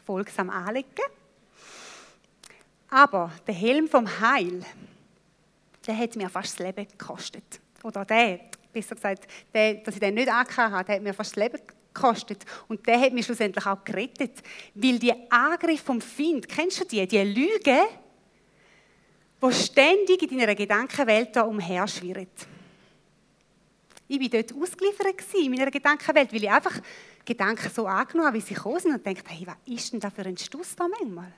folgsam 0.05 0.49
anzulegen. 0.51 0.87
Aber 2.91 3.29
der 3.45 3.55
Helm 3.55 3.89
vom 3.89 4.07
Heil, 4.21 4.63
der 5.85 5.97
hat 5.97 6.15
mir 6.15 6.29
fast 6.29 6.57
das 6.57 6.65
Leben 6.65 6.87
gekostet. 6.87 7.59
Oder 7.83 8.05
der, 8.05 8.39
besser 8.71 8.95
gesagt, 8.95 9.27
der, 9.53 9.75
dass 9.75 9.95
ich 9.95 9.99
den 9.99 10.15
nicht 10.15 10.29
angehabt 10.29 10.57
habe, 10.57 10.93
hat 10.93 11.01
mir 11.01 11.13
fast 11.13 11.35
das 11.35 11.43
Leben 11.43 11.59
gekostet. 11.93 12.43
Und 12.67 12.85
der 12.87 12.99
hat 12.99 13.13
mich 13.13 13.25
schlussendlich 13.25 13.65
auch 13.65 13.83
gerettet. 13.83 14.41
Weil 14.73 14.99
die 14.99 15.13
Angriffe 15.29 15.85
vom 15.85 16.01
Find, 16.01 16.47
kennst 16.47 16.79
du 16.79 16.85
die? 16.85 17.05
Die 17.07 17.23
Lüge, 17.23 17.79
die 19.43 19.53
ständig 19.53 20.31
in 20.31 20.39
deiner 20.39 20.55
Gedankenwelt 20.55 21.35
da 21.35 21.41
umherschwirrt. 21.43 22.47
Ich 24.07 24.19
war 24.19 24.27
dort 24.27 24.53
ausgeliefert 24.53 25.15
in 25.33 25.51
meiner 25.51 25.71
Gedankenwelt, 25.71 26.33
weil 26.33 26.43
ich 26.43 26.51
einfach 26.51 26.79
Gedanken 27.23 27.69
so 27.73 27.87
angenommen 27.87 28.27
habe, 28.27 28.37
wie 28.37 28.41
sie 28.41 28.53
gekommen 28.53 28.79
sind 28.79 28.93
und 28.93 29.05
dachte, 29.05 29.23
hey, 29.27 29.47
was 29.47 29.55
ist 29.65 29.93
denn 29.93 29.99
da 29.99 30.09
für 30.09 30.23
ein 30.23 30.37
Stuss 30.37 30.75
da 30.75 30.87
manchmal? 30.87 31.31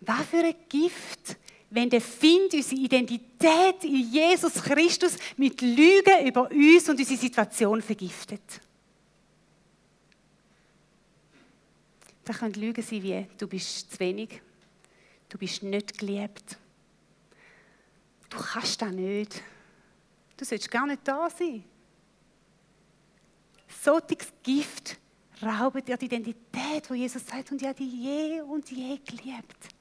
Was 0.00 0.26
für 0.26 0.38
ein 0.38 0.54
Gift 0.68 1.36
wenn 1.70 1.88
der 1.88 2.00
Find 2.00 2.52
unsere 2.52 2.80
Identität 2.80 3.84
in 3.84 4.12
Jesus 4.12 4.54
Christus 4.54 5.16
mit 5.36 5.60
Lügen 5.60 6.26
über 6.26 6.50
uns 6.50 6.88
und 6.88 6.98
unsere 6.98 7.18
Situation 7.18 7.80
vergiftet. 7.80 8.60
Da 12.24 12.32
können 12.32 12.54
Lügen 12.54 12.82
sein 12.82 13.02
wie, 13.02 13.26
du 13.38 13.46
bist 13.46 13.92
zu 13.92 14.00
wenig, 14.00 14.40
du 15.28 15.38
bist 15.38 15.62
nicht 15.62 15.98
geliebt, 15.98 16.58
du 18.28 18.38
kannst 18.38 18.82
das 18.82 18.92
nicht, 18.92 19.42
du 20.36 20.44
sollst 20.44 20.70
gar 20.70 20.86
nicht 20.86 21.06
da 21.06 21.30
sein. 21.30 21.64
Solches 23.82 24.32
Gift 24.42 24.98
raubt 25.40 25.88
dir 25.88 25.96
die 25.96 26.04
Identität, 26.04 26.90
wo 26.90 26.94
Jesus 26.94 27.26
sagt, 27.26 27.50
und 27.52 27.62
ich 27.62 27.68
habe 27.68 27.78
dich 27.78 27.92
je 27.92 28.40
und 28.42 28.70
je 28.70 28.98
geliebt. 28.98 29.79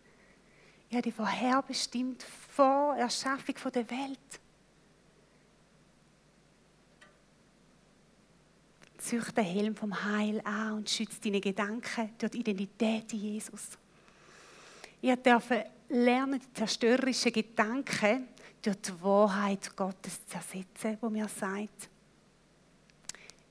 Ich 0.89 0.95
habe 0.95 1.03
dich 1.03 1.13
vorherbestimmt 1.13 2.23
vor 2.23 2.95
Erschaffung 2.95 3.55
der 3.71 3.89
Welt. 3.91 4.19
Zücht 8.97 9.37
den 9.37 9.45
Helm 9.45 9.75
vom 9.75 10.03
Heil 10.03 10.41
an 10.43 10.73
und 10.73 10.89
schützt 10.89 11.23
deine 11.23 11.39
Gedanken 11.39 12.09
durch 12.17 12.31
die 12.31 12.39
Identität 12.39 13.13
in 13.13 13.19
Jesus. 13.19 13.77
Ihr 15.01 15.15
dürft 15.15 15.51
lernen, 15.89 16.39
die 16.39 16.53
zerstörerischen 16.53 17.33
Gedanken 17.33 18.27
durch 18.61 18.77
die 18.81 19.01
Wahrheit 19.01 19.75
Gottes 19.75 20.25
zu 20.25 20.35
ersetzen, 20.35 20.97
wo 21.01 21.09
mir 21.09 21.27
sagt, 21.27 21.87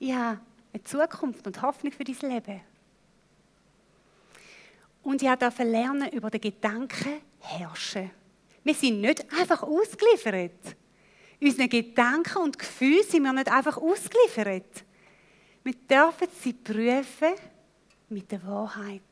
ich 0.01 0.13
habe 0.13 0.41
eine 0.73 0.83
Zukunft 0.83 1.47
und 1.47 1.63
Hoffnung 1.63 1.93
für 1.93 2.05
dein 2.05 2.31
Leben. 2.31 2.61
Und 5.03 5.23
ich 5.23 5.35
durfte 5.37 5.63
lernen, 5.63 6.11
über 6.11 6.31
den 6.31 6.41
Gedanken 6.41 7.28
herrschen. 7.41 8.11
Wir 8.65 8.75
sind 8.75 9.01
nicht 9.01 9.25
einfach 9.33 9.63
ausgeliefert. 9.63 10.77
Unseren 11.41 11.69
Gedanken 11.69 12.43
und 12.43 12.59
Gefühlen 12.59 13.05
sind 13.09 13.23
wir 13.23 13.33
nicht 13.33 13.51
einfach 13.51 13.77
ausgeliefert. 13.77 14.85
Wir 15.63 15.75
dürfen 15.75 16.29
sie 16.41 16.53
prüfen 16.53 17.35
mit 18.09 18.31
der 18.33 18.45
Wahrheit. 18.45 19.03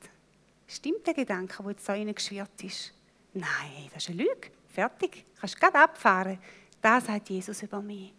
Stimmt 0.67 1.07
der 1.07 1.15
Gedanke, 1.15 1.63
der 1.63 1.71
jetzt 1.71 1.89
da 1.89 1.97
geschwirrt 1.97 2.65
ist? 2.65 2.93
Nein, 3.35 3.89
das 3.93 4.05
ist 4.05 4.11
eine 4.11 4.23
Lüge. 4.23 4.51
Fertig. 4.69 5.25
Du 5.35 5.41
kannst 5.41 5.61
gerade 5.61 5.79
abfahren. 5.79 6.39
Das 6.81 7.07
sagt 7.07 7.29
Jesus 7.29 7.63
über 7.63 7.81
mich. 7.81 8.13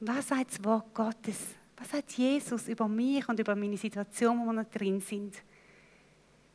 Was 0.00 0.28
sagt 0.28 0.50
das 0.52 0.64
Wort 0.64 0.94
Gottes? 0.94 1.38
Was 1.76 1.90
sagt 1.90 2.12
Jesus 2.12 2.68
über 2.68 2.86
mich 2.86 3.26
und 3.28 3.38
über 3.40 3.54
meine 3.56 3.76
Situation, 3.76 4.40
wo 4.40 4.44
wir 4.46 4.52
noch 4.52 4.70
drin 4.70 5.00
sind? 5.00 5.34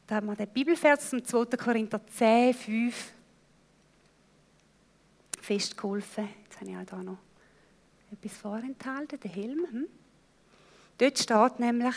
Da 0.10 0.16
haben 0.16 0.26
wir 0.26 0.36
den 0.36 0.47
Bibelvers 0.47 1.07
zum 1.07 1.24
2. 1.24 1.45
Korinther 1.55 2.01
10, 2.03 2.55
5 2.55 3.14
festgeholfen. 5.39 6.28
Jetzt 6.45 6.60
habe 6.60 6.72
ich 6.72 6.78
auch 6.78 6.84
da 6.84 7.03
noch 7.03 7.20
etwas 8.12 8.36
vorenthalten, 8.39 9.20
den 9.20 9.32
Helm. 9.32 9.68
Hm? 9.72 9.88
Dort 10.97 11.20
steht 11.20 11.60
nämlich, 11.60 11.93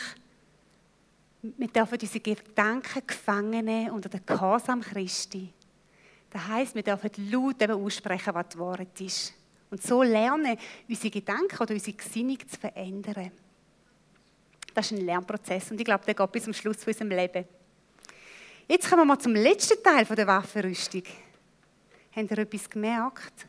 wir 1.41 1.67
dürfen 1.69 1.97
unsere 1.99 2.19
Gedanken 2.19 3.07
gefangen 3.07 3.65
nehmen 3.65 3.89
unter 3.89 4.09
den 4.09 4.23
Gehorsam 4.23 4.81
Christi. 4.81 5.51
Das 6.29 6.47
heisst, 6.47 6.75
wir 6.75 6.83
dürfen 6.83 7.09
laut 7.31 7.59
eben 7.63 7.83
aussprechen, 7.83 8.35
was 8.35 8.49
die 8.49 8.59
Wahrheit 8.59 9.01
ist. 9.01 9.33
Und 9.71 9.81
so 9.81 10.03
lernen, 10.03 10.55
unsere 10.87 11.09
Gedanken 11.09 11.59
oder 11.59 11.73
unsere 11.73 11.97
Gesinnung 11.97 12.37
zu 12.47 12.59
verändern. 12.59 13.31
Das 14.71 14.91
ist 14.91 14.99
ein 14.99 15.03
Lernprozess 15.03 15.71
und 15.71 15.79
ich 15.79 15.85
glaube, 15.85 16.05
der 16.05 16.13
geht 16.13 16.31
bis 16.31 16.43
zum 16.43 16.53
Schluss 16.53 16.77
von 16.83 16.93
unserem 16.93 17.09
Leben. 17.09 17.47
Jetzt 18.73 18.89
kommen 18.89 19.01
wir 19.01 19.05
mal 19.05 19.19
zum 19.19 19.35
letzten 19.35 19.83
Teil 19.83 20.03
der 20.03 20.25
Waffenrüstung. 20.25 21.03
Habt 22.15 22.31
ihr 22.31 22.37
etwas 22.39 22.67
gemerkt? 22.67 23.45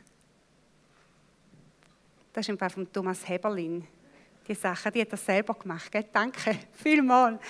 Das 2.31 2.45
ist 2.45 2.49
im 2.49 2.59
Fall 2.59 2.69
von 2.69 2.93
Thomas 2.93 3.27
Heberlin. 3.27 3.87
Die 4.47 4.53
Sache, 4.53 4.91
die 4.91 5.01
hat 5.01 5.09
er 5.09 5.17
selber 5.17 5.55
gemacht. 5.55 5.91
Gell? 5.91 6.05
Danke, 6.13 6.59
vielmals. 6.73 7.41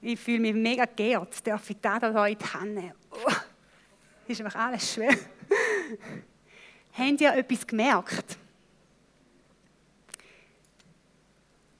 Ich 0.00 0.20
fühle 0.20 0.38
mich 0.38 0.54
mega 0.54 0.84
geehrt, 0.84 1.44
darf 1.44 1.68
ich 1.68 1.78
da 1.80 1.98
hier 1.98 2.26
in 2.26 2.38
die 2.38 2.44
Hand. 2.44 2.94
Oh, 3.10 3.32
ist 4.28 4.40
einfach 4.40 4.60
alles 4.60 4.94
schwer. 4.94 5.16
Habt 6.96 7.20
ihr 7.20 7.34
etwas 7.34 7.66
gemerkt? 7.66 8.38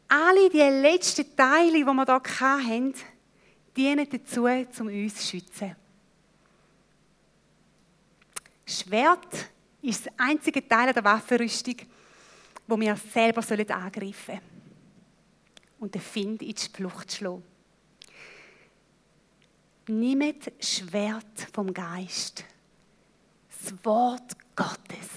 Alle 0.08 0.50
die 0.50 0.58
letzten 0.58 1.36
Teile, 1.36 1.70
die 1.70 1.84
wir 1.84 2.04
hier 2.04 2.40
hatten, 2.40 2.94
dienen 3.76 4.08
dazu, 4.08 4.44
um 4.44 4.86
uns 4.86 5.16
zu 5.16 5.26
schützen. 5.26 5.76
Schwert 8.66 9.50
ist 9.82 10.06
das 10.06 10.12
einzige 10.16 10.66
Teil 10.66 10.92
der 10.92 11.04
Waffenrüstung, 11.04 11.76
wo 12.66 12.78
wir 12.78 12.96
selber 12.96 13.42
angreifen 13.74 14.14
sollen. 14.26 14.40
Und 15.80 15.94
den 15.94 16.00
Find 16.00 16.42
in 16.42 16.54
die 16.54 16.76
Flucht 16.76 17.12
schlagen. 17.12 17.42
Nehmt 19.88 20.52
Schwert 20.60 21.48
vom 21.52 21.74
Geist. 21.74 22.44
Das 23.48 23.84
Wort 23.84 24.36
Gottes. 24.54 25.08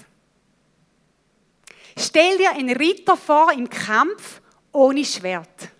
Stell 1.96 2.36
dir 2.36 2.50
einen 2.50 2.76
Ritter 2.76 3.16
vor 3.16 3.52
im 3.52 3.70
Kampf 3.70 4.42
ohne 4.72 5.04
Schwert. 5.04 5.70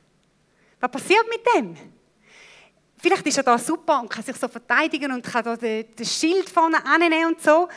Was 0.81 0.91
passiert 0.91 1.27
mit 1.29 1.41
dem? 1.55 1.96
Vielleicht 3.07 3.27
ist 3.29 3.37
er 3.37 3.45
da 3.45 3.57
super 3.57 4.01
und 4.01 4.11
kann 4.11 4.25
sich 4.25 4.35
so 4.35 4.49
verteidigen 4.49 5.13
und 5.13 5.23
kann 5.23 5.45
da 5.45 5.57
den, 5.57 5.87
Schild 6.05 6.51
vorne 6.51 6.85
annehmen 6.85 7.27
und 7.27 7.41
so. 7.41 7.69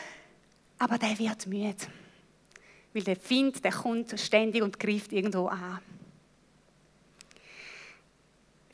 Aber 0.76 0.98
der 0.98 1.16
wird 1.16 1.46
müde. 1.46 1.76
Weil 2.92 3.04
der 3.04 3.14
Find, 3.14 3.62
der 3.62 3.70
kommt 3.70 4.18
ständig 4.18 4.60
und 4.60 4.80
greift 4.80 5.12
irgendwo 5.12 5.46
an. 5.46 5.78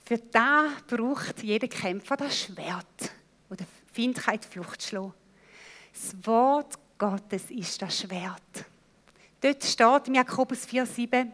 Für 0.02 0.16
da 0.16 0.68
braucht 0.86 1.42
jeder 1.42 1.68
Kämpfer 1.68 2.16
das 2.16 2.44
Schwert, 2.44 3.12
wo 3.50 3.54
der 3.54 3.66
Find 3.92 4.16
kann 4.16 4.40
die 4.40 4.48
Flucht 4.48 4.82
schlagen. 4.82 5.12
Das 5.92 6.26
Wort 6.26 6.78
Gottes 6.96 7.50
ist 7.50 7.82
das 7.82 8.00
Schwert. 8.00 8.64
Dort 9.42 9.62
steht 9.62 10.08
im 10.08 10.14
Jakobus 10.14 10.66
4,7 10.66 11.32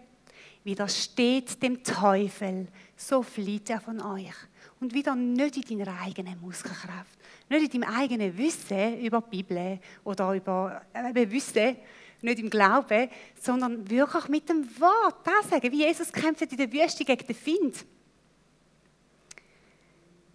Widersteht 0.64 1.62
dem 1.62 1.84
Teufel, 1.84 2.66
so 2.96 3.22
flieht 3.22 3.70
er 3.70 3.80
von 3.80 4.00
euch. 4.00 4.34
Und 4.82 4.92
wieder 4.94 5.14
nicht 5.14 5.70
in 5.70 5.78
deiner 5.78 6.00
eigenen 6.00 6.40
Muskelkraft, 6.40 7.16
nicht 7.48 7.72
in 7.72 7.80
deinem 7.82 7.96
eigenen 7.96 8.36
Wissen 8.36 8.98
über 8.98 9.20
die 9.20 9.44
Bibel 9.44 9.78
oder 10.02 10.34
über 10.34 10.82
äh, 10.92 11.30
Wissen, 11.30 11.76
nicht 12.20 12.40
im 12.40 12.50
Glauben, 12.50 13.08
sondern 13.40 13.88
wirklich 13.88 14.26
mit 14.26 14.48
dem 14.48 14.64
Wort. 14.80 15.24
Das 15.24 15.50
sagen, 15.50 15.70
wie 15.70 15.84
Jesus 15.84 16.12
kämpft 16.12 16.50
in 16.50 16.56
der 16.58 16.72
Wüste 16.72 17.04
gegen 17.04 17.24
den 17.24 17.36
Find. 17.36 17.86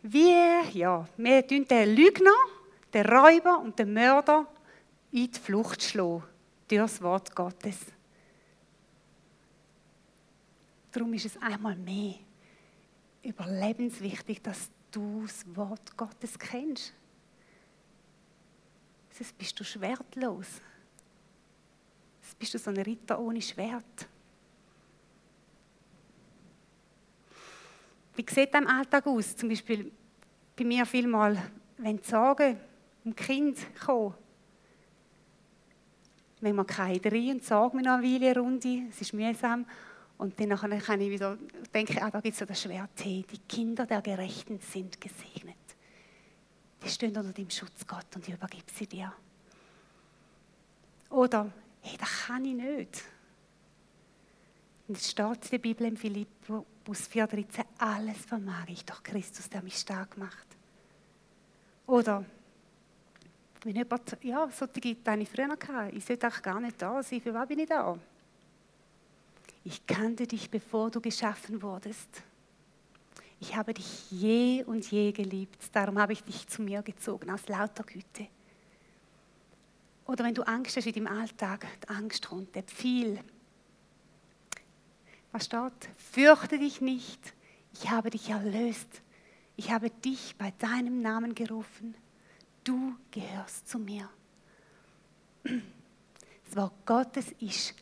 Wie, 0.03 0.31
ja, 0.71 1.05
wir 1.17 1.45
tun 1.45 1.65
den 1.67 1.93
Lügner, 1.93 2.31
den 2.93 3.05
Räuber 3.05 3.59
und 3.59 3.77
den 3.77 3.91
Mörder 3.91 4.47
in 5.11 5.29
die 5.29 5.39
Flucht 5.39 5.83
schlagen 5.83 6.23
durch 6.69 6.81
das 6.83 7.01
Wort 7.01 7.35
Gottes. 7.35 7.79
Darum 10.93 11.13
ist 11.15 11.25
es 11.25 11.41
einmal 11.41 11.75
mehr 11.75 12.15
überlebenswichtig, 13.27 14.41
dass 14.41 14.69
du 14.91 15.23
das 15.23 15.43
Wort 15.55 15.95
Gottes 15.97 16.37
kennst. 16.39 16.93
Sonst 19.11 19.37
bist 19.37 19.59
du 19.59 19.63
schwertlos. 19.63 20.47
Sonst 22.21 22.39
bist 22.39 22.53
du 22.53 22.59
so 22.59 22.69
ein 22.69 22.77
Ritter 22.77 23.19
ohne 23.19 23.41
Schwert. 23.41 24.07
Wie 28.15 28.25
sieht 28.27 28.53
das 28.53 28.61
im 28.61 28.67
Alltag 28.67 29.05
aus? 29.05 29.35
Zum 29.35 29.49
Beispiel 29.49 29.91
bei 30.55 30.63
mir 30.63 30.85
vielmal, 30.85 31.37
wenn 31.77 31.97
die 31.97 32.07
Sorgen 32.07 32.59
um 33.05 33.15
Kind 33.15 33.59
kommen. 33.79 34.15
Wenn 36.39 36.55
man 36.55 36.67
keine 36.67 37.03
rein 37.03 37.31
und 37.31 37.43
sorge 37.43 37.75
mir 37.75 37.83
noch 37.83 37.93
eine 37.93 38.03
Weile 38.03 38.31
eine 38.31 38.39
Runde, 38.39 38.83
es 38.89 39.01
ist 39.01 39.13
mühsam. 39.13 39.65
Und 40.17 40.39
dann 40.39 40.57
kann 40.57 41.01
ich 41.01 41.11
wieder 41.11 41.37
denken, 41.73 41.99
ah, 42.01 42.09
da 42.09 42.19
gibt 42.21 42.33
es 42.33 42.39
so 42.39 42.45
das 42.45 42.61
Schwerte. 42.61 43.03
Die 43.03 43.39
Kinder 43.47 43.85
der 43.85 44.01
Gerechten 44.01 44.59
sind 44.59 44.99
gesegnet. 44.99 45.55
Die 46.83 46.89
stehen 46.89 47.15
unter 47.15 47.33
dem 47.33 47.49
Schutz 47.49 47.85
Gott 47.85 48.07
und 48.15 48.27
ich 48.27 48.33
übergebe 48.33 48.65
sie 48.73 48.87
dir. 48.87 49.13
Oder, 51.09 51.51
hey, 51.81 51.97
das 51.97 52.25
kann 52.25 52.45
ich 52.45 52.55
nicht. 52.55 53.03
Und 54.87 54.97
es 54.97 55.11
steht 55.11 55.43
in 55.43 55.49
der 55.51 55.57
Bibel 55.57 55.87
im 55.87 55.97
Philippus 55.97 57.09
4,13, 57.09 57.65
alles 57.77 58.17
vermag 58.25 58.65
ich 58.67 58.85
durch 58.85 59.03
Christus, 59.03 59.49
der 59.49 59.61
mich 59.61 59.77
stark 59.77 60.17
macht. 60.17 60.47
Oder, 61.85 62.25
wenn 63.63 63.75
jemand, 63.75 64.17
ja, 64.23 64.49
solche 64.49 64.97
hatte 65.05 65.21
ich 65.21 65.29
früher 65.29 65.55
gehabt, 65.55 65.93
ich 65.93 66.05
sollte 66.05 66.27
auch 66.27 66.41
gar 66.41 66.59
nicht 66.59 66.81
da 66.81 67.03
sein, 67.03 67.21
für 67.21 67.33
was 67.33 67.47
bin 67.47 67.59
ich 67.59 67.67
da? 67.67 67.97
Ich 69.67 69.85
kannte 69.85 70.25
dich, 70.25 70.49
bevor 70.49 70.89
du 70.91 71.01
geschaffen 71.01 71.61
wurdest. 71.61 72.23
Ich 73.41 73.53
habe 73.53 73.73
dich 73.73 74.09
je 74.09 74.63
und 74.63 74.89
je 74.89 75.11
geliebt, 75.11 75.61
darum 75.73 75.99
habe 75.99 76.13
ich 76.13 76.23
dich 76.23 76.47
zu 76.47 76.61
mir 76.61 76.81
gezogen, 76.81 77.29
aus 77.29 77.49
lauter 77.49 77.83
Güte. 77.83 78.27
Oder 80.05 80.23
wenn 80.23 80.33
du 80.33 80.43
Angst 80.43 80.77
hast 80.77 80.87
in 80.87 80.93
deinem 80.93 81.07
Alltag, 81.07 81.67
die 81.83 81.89
Angst 81.89 82.31
rundet 82.31 82.71
viel. 82.71 83.19
Was 85.33 85.47
steht? 85.47 85.89
Fürchte 85.97 86.59
dich 86.59 86.79
nicht, 86.79 87.33
ich 87.73 87.89
habe 87.89 88.09
dich 88.09 88.29
erlöst. 88.29 89.01
Ich 89.57 89.69
habe 89.69 89.89
dich 89.89 90.37
bei 90.37 90.53
deinem 90.59 91.01
Namen 91.01 91.35
gerufen. 91.35 91.93
Du 92.63 92.95
gehörst 93.11 93.67
zu 93.67 93.79
mir. 93.79 94.09
Das 95.43 96.55
Wort 96.55 96.85
Gottes 96.85 97.33
ist 97.41 97.75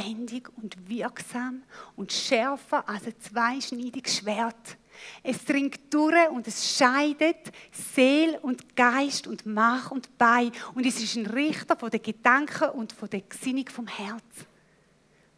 lebendig 0.00 0.48
und 0.56 0.88
wirksam 0.88 1.62
und 1.96 2.12
schärfer 2.12 2.88
als 2.88 3.06
ein 3.06 3.20
zweischneidiges 3.20 4.18
Schwert. 4.18 4.76
Es 5.22 5.44
dringt 5.44 5.92
durch 5.92 6.28
und 6.30 6.46
es 6.46 6.76
scheidet 6.76 7.52
Seel 7.72 8.38
und 8.42 8.76
Geist 8.76 9.26
und 9.26 9.46
Mach 9.46 9.90
und 9.90 10.18
Bei. 10.18 10.50
Und 10.74 10.84
es 10.84 11.00
ist 11.00 11.16
ein 11.16 11.26
Richter 11.26 11.76
von 11.76 11.90
den 11.90 12.02
Gedanken 12.02 12.70
und 12.70 12.92
von 12.92 13.08
der 13.08 13.22
Gesinnung 13.22 13.68
vom 13.68 13.86
Herz. 13.86 14.22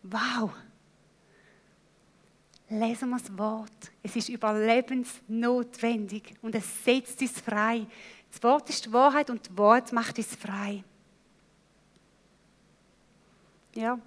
Wow! 0.02 0.50
Lesen 2.68 3.10
wir 3.10 3.18
das 3.18 3.38
Wort. 3.38 3.92
Es 4.02 4.16
ist 4.16 4.30
überlebensnotwendig 4.30 6.34
und 6.40 6.54
es 6.54 6.84
setzt 6.84 7.20
uns 7.20 7.40
frei. 7.40 7.86
Das 8.32 8.42
Wort 8.42 8.68
ist 8.70 8.86
die 8.86 8.92
Wahrheit 8.92 9.30
und 9.30 9.46
das 9.46 9.56
Wort 9.56 9.92
macht 9.92 10.16
uns 10.16 10.34
frei. 10.34 10.82
Ja, 13.74 13.98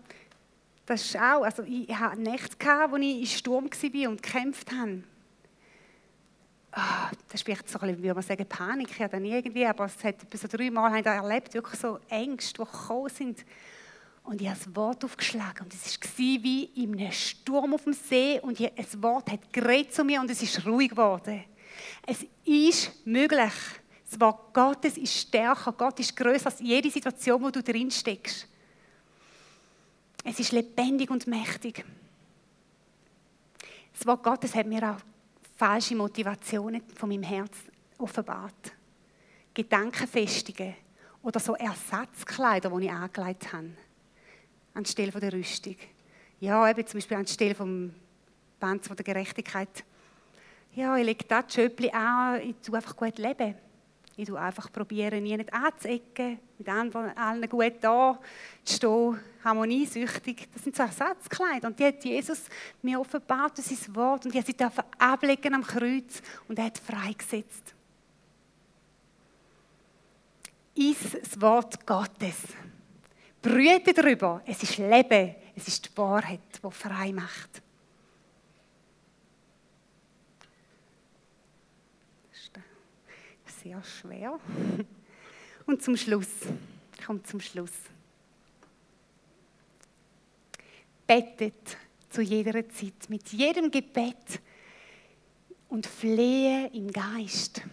das 0.86 1.06
ist 1.06 1.16
auch, 1.16 1.44
also 1.44 1.64
ich, 1.64 1.90
ich 1.90 1.96
hatte 1.96 2.22
Nächte, 2.22 2.58
wo 2.90 2.96
ich 2.98 3.20
im 3.20 3.26
Sturm 3.26 3.66
war 3.66 4.10
und 4.10 4.22
gekämpft 4.22 4.72
habe. 4.72 5.04
Oh, 6.78 7.16
das 7.30 7.36
ist 7.36 7.44
vielleicht 7.44 7.70
so 7.70 7.80
ein 7.80 7.88
bisschen, 7.88 8.04
wie 8.04 8.14
man 8.14 8.22
sagen, 8.22 8.46
Panik. 8.48 8.90
Ich 8.92 9.02
habe 9.02 9.20
nie 9.20 9.32
irgendwie, 9.32 9.66
aber 9.66 9.86
es 9.86 10.04
hat 10.04 10.16
so 10.34 10.48
drei 10.48 10.70
Mal 10.70 11.00
ich 11.00 11.06
erlebt, 11.06 11.54
wirklich 11.54 11.80
so 11.80 12.00
Ängste, 12.10 12.64
die 12.64 12.70
gekommen 12.70 13.10
sind. 13.10 13.46
Und 14.24 14.42
ich 14.42 14.50
habe 14.50 14.60
das 14.60 14.76
Wort 14.76 15.06
aufgeschlagen 15.06 15.64
und 15.64 15.74
es 15.74 16.00
war 16.00 16.44
wie 16.44 16.64
in 16.76 17.00
einem 17.00 17.12
Sturm 17.12 17.76
auf 17.76 17.84
dem 17.84 17.94
See 17.94 18.40
und 18.42 18.60
das 18.60 19.02
Wort 19.02 19.32
hat 19.32 19.54
geredet 19.54 19.94
zu 19.94 20.04
mir 20.04 20.20
und 20.20 20.30
es 20.30 20.42
ist 20.42 20.66
ruhig 20.66 20.90
geworden. 20.90 21.44
Es 22.06 22.26
ist 22.44 23.06
möglich. 23.06 23.54
Das 24.10 24.20
Wort 24.20 24.54
Gottes 24.54 24.98
ist 24.98 25.16
stärker. 25.16 25.72
Gott 25.72 26.00
ist 26.00 26.16
größer 26.16 26.48
als 26.48 26.60
jede 26.60 26.90
Situation, 26.90 27.42
wo 27.42 27.52
du 27.52 27.62
drin 27.62 27.92
steckst. 27.92 28.48
Es 30.28 30.40
ist 30.40 30.54
lebendig 30.54 31.12
und 31.12 31.28
mächtig. 31.28 31.86
Das 33.94 34.08
Wort 34.08 34.24
Gottes 34.24 34.56
hat 34.56 34.66
mir 34.66 34.82
auch 34.92 34.98
falsche 35.56 35.96
Motivationen 35.96 36.82
von 36.96 37.10
meinem 37.10 37.22
Herz 37.22 37.56
offenbart. 38.00 38.74
Gedankenfestigungen 39.54 40.74
oder 41.22 41.40
so 41.40 41.54
Ersatzkleider, 41.54 42.72
die 42.72 42.86
ich 42.86 42.92
angelegt 42.92 43.54
habe, 43.54 43.70
anstelle 44.74 45.12
der 45.12 45.32
Rüstung. 45.32 45.76
Ja, 46.40 46.68
eben 46.68 46.88
zum 46.88 46.98
Beispiel 46.98 47.18
anstelle 47.18 47.54
vom 47.54 47.94
Panzer 48.60 48.96
der 48.96 49.06
Gerechtigkeit. 49.06 49.84
Ja, 50.74 50.98
ich 50.98 51.06
lege 51.06 51.24
das 51.26 51.54
Schöppli 51.54 51.92
an, 51.92 52.42
ich 52.42 52.56
tue 52.66 52.78
einfach 52.78 52.96
gut 52.96 53.20
leben. 53.20 53.54
Ich 54.18 54.28
tue 54.28 54.40
einfach 54.40 54.72
probieren, 54.72 55.24
nie 55.24 55.36
nicht 55.36 55.54
anzuecken, 55.54 56.40
mit 56.58 56.70
allen 56.70 57.50
gut 57.50 57.74
da 57.82 58.18
zu 58.64 58.76
stehen, 58.76 59.20
harmoniesüchtig. 59.44 60.48
Das 60.54 60.64
sind 60.64 60.76
so 60.76 60.84
Ersatzkleider. 60.84 61.68
Und 61.68 61.78
die 61.78 61.86
hat 61.86 62.04
Jesus 62.06 62.44
mir 62.82 63.00
offenbart 63.00 63.58
durch 63.58 63.68
sein 63.68 63.94
Wort. 63.96 64.26
Und 64.26 64.34
die 64.34 64.40
hat 64.40 64.48
sie 64.48 64.56
ablegen 64.98 65.54
am 65.54 65.64
Kreuz. 65.64 66.22
Und 66.48 66.58
er 66.58 66.66
hat 66.66 66.78
freigesetzt. 66.78 67.76
Ist 70.76 71.18
das 71.22 71.42
Wort 71.42 71.86
Gottes. 71.86 72.38
Brüte 73.42 73.94
darüber. 73.94 74.42
Es 74.46 74.64
ist 74.64 74.78
Leben. 74.78 75.36
Es 75.58 75.68
ist 75.68 75.86
die 75.86 75.98
Wahrheit, 75.98 76.40
die 76.64 76.72
frei 76.72 77.12
macht. 77.12 77.65
Sehr 83.66 83.84
schwer. 83.84 84.40
Und 85.66 85.82
zum 85.82 85.98
Schluss, 85.98 86.30
ich 86.96 87.04
komme 87.04 87.24
zum 87.24 87.40
Schluss. 87.42 87.72
Bettet 91.08 91.78
zu 92.12 92.22
jeder 92.22 92.54
Zeit, 92.70 93.10
mit 93.10 93.28
jedem 93.30 93.72
Gebet 93.72 94.40
und 95.68 95.86
flehe 95.86 96.68
im 96.74 96.92
Geist. 96.92 97.64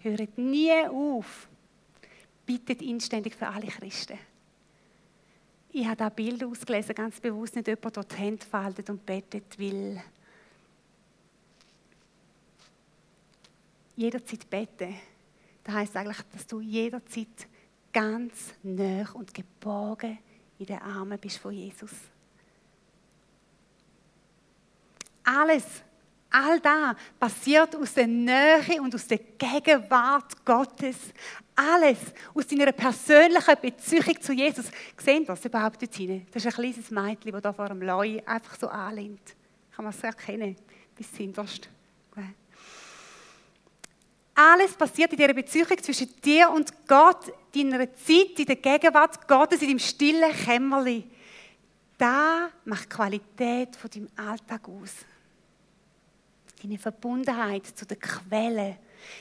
Hört 0.00 0.38
nie 0.38 0.72
auf. 0.88 1.46
Bittet 2.46 2.80
inständig 2.80 3.34
für 3.34 3.46
alle 3.46 3.66
Christen. 3.66 4.18
Ich 5.70 5.86
habe 5.86 5.96
da 5.96 6.08
Bild 6.08 6.42
ausgelesen, 6.42 6.94
ganz 6.94 7.20
bewusst 7.20 7.56
nicht 7.56 7.68
jemand 7.68 7.96
dort 7.96 8.12
die 8.12 8.16
Hände 8.16 8.44
faltet 8.44 8.88
und 8.88 9.04
betet, 9.04 9.58
weil 9.58 10.02
jederzeit 13.98 14.48
beten, 14.48 14.94
das 15.64 15.74
heißt 15.74 15.96
eigentlich, 15.96 16.22
dass 16.32 16.46
du 16.46 16.60
jederzeit 16.60 17.48
ganz 17.92 18.54
nah 18.62 19.10
und 19.12 19.34
geborgen 19.34 20.18
in 20.58 20.66
den 20.66 20.78
Armen 20.78 21.18
bist 21.18 21.38
von 21.38 21.52
Jesus. 21.52 21.90
Alles, 25.24 25.64
all 26.30 26.60
das 26.60 26.96
passiert 27.18 27.74
aus 27.74 27.92
der 27.92 28.06
Nähe 28.06 28.80
und 28.80 28.94
aus 28.94 29.06
der 29.06 29.18
Gegenwart 29.18 30.44
Gottes. 30.44 30.96
Alles 31.56 31.98
aus 32.34 32.46
deiner 32.46 32.72
persönlichen 32.72 33.56
Beziehung 33.60 34.20
zu 34.20 34.32
Jesus. 34.32 34.66
Sehen 34.96 35.26
das 35.26 35.44
überhaupt 35.44 35.82
dort 35.82 35.94
hinein? 35.94 36.26
Das 36.32 36.44
ist 36.44 36.56
ein 36.56 36.62
kleines 36.62 36.90
Mädchen, 36.90 37.32
das 37.32 37.42
da 37.42 37.52
vor 37.52 37.68
dem 37.68 37.82
Leu 37.82 38.20
einfach 38.24 38.56
so 38.58 38.68
anlehnt. 38.68 39.34
Kann 39.74 39.84
man 39.84 39.92
es 39.92 40.02
erkennen, 40.02 40.56
bis 40.96 41.14
hinterst. 41.16 41.68
Alles 44.40 44.74
passiert 44.74 45.10
in 45.10 45.18
dieser 45.18 45.34
Beziehung 45.34 45.66
zwischen 45.82 46.14
dir 46.20 46.48
und 46.50 46.72
Gott, 46.86 47.32
deiner 47.52 47.92
Zeit, 47.92 48.38
in 48.38 48.46
der 48.46 48.54
Gegenwart 48.54 49.26
Gottes, 49.26 49.62
in 49.62 49.66
deinem 49.66 49.78
stillen 49.80 50.32
Kämmerli. 50.32 51.10
Da 51.96 52.48
macht 52.64 52.84
die 52.84 52.88
Qualität 52.88 53.74
von 53.74 53.90
deinem 53.90 54.08
Alltag 54.14 54.68
aus. 54.68 54.92
Deine 56.62 56.78
Verbundenheit 56.78 57.66
zu 57.66 57.84
der 57.84 57.96
Quelle, 57.96 58.76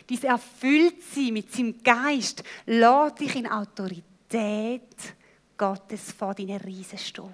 dieses 0.07 0.25
Erfülltsein 0.25 1.33
mit 1.33 1.51
seinem 1.51 1.81
Geist, 1.81 2.43
lässt 2.67 3.19
dich 3.19 3.35
in 3.37 3.47
Autorität 3.47 5.15
Gottes 5.57 6.11
vor 6.11 6.35
deinen 6.35 6.61
Riesen 6.61 6.99
stehen. 6.99 7.33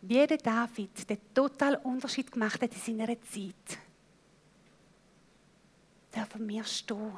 Wie 0.00 0.26
der 0.26 0.38
David 0.38 1.06
den 1.06 1.18
totalen 1.34 1.82
Unterschied 1.82 2.32
gemacht 2.32 2.62
hat 2.62 2.70
in 2.72 2.80
seiner 2.96 3.20
Zeit 3.20 3.78
dürfen 6.14 6.48
wir 6.48 6.64
stehen. 6.64 7.12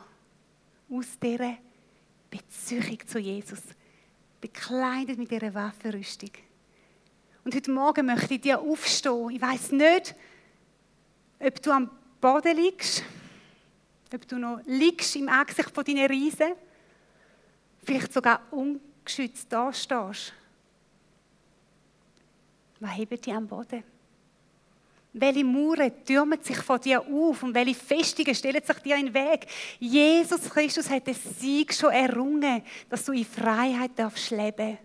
Aus 0.90 1.18
dieser 1.20 1.56
Beziehung 2.30 3.06
zu 3.06 3.18
Jesus. 3.18 3.62
Bekleidet 4.40 5.18
mit 5.18 5.30
dieser 5.30 5.54
Waffenrüstung. 5.54 6.30
Und 7.44 7.54
heute 7.54 7.70
Morgen 7.70 8.06
möchte 8.06 8.34
ich 8.34 8.40
dir 8.40 8.60
aufstehen. 8.60 9.30
Ich 9.30 9.40
weiß 9.40 9.72
nicht, 9.72 10.14
ob 11.38 11.62
du 11.62 11.70
am 11.70 11.90
Boden 12.20 12.56
liegst, 12.56 13.04
ob 14.12 14.26
du 14.26 14.38
noch 14.38 14.60
liegst 14.66 15.16
im 15.16 15.28
Angesicht 15.28 15.70
von 15.70 15.84
deinen 15.84 16.06
Riesen, 16.06 16.54
vielleicht 17.84 18.12
sogar 18.12 18.40
ungeschützt 18.50 19.52
da 19.52 19.72
stehst. 19.72 20.32
Was 22.80 22.96
hebt 22.96 23.24
dich 23.26 23.34
am 23.34 23.46
Boden? 23.46 23.84
Welche 25.18 25.44
Mauern 25.44 26.04
türmen 26.04 26.38
sich 26.42 26.58
vor 26.58 26.78
dir 26.78 27.00
auf 27.00 27.42
und 27.42 27.54
welche 27.54 27.74
Festungen 27.74 28.34
stellen 28.34 28.62
sich 28.62 28.76
dir 28.80 28.96
in 28.96 29.06
den 29.06 29.14
Weg? 29.14 29.46
Jesus 29.78 30.42
Christus 30.50 30.90
hat 30.90 31.06
den 31.06 31.14
Sieg 31.14 31.72
schon 31.72 31.90
errungen, 31.90 32.62
dass 32.90 33.02
du 33.06 33.12
in 33.12 33.24
Freiheit 33.24 33.92
darfst 33.96 34.30
leben 34.30 34.76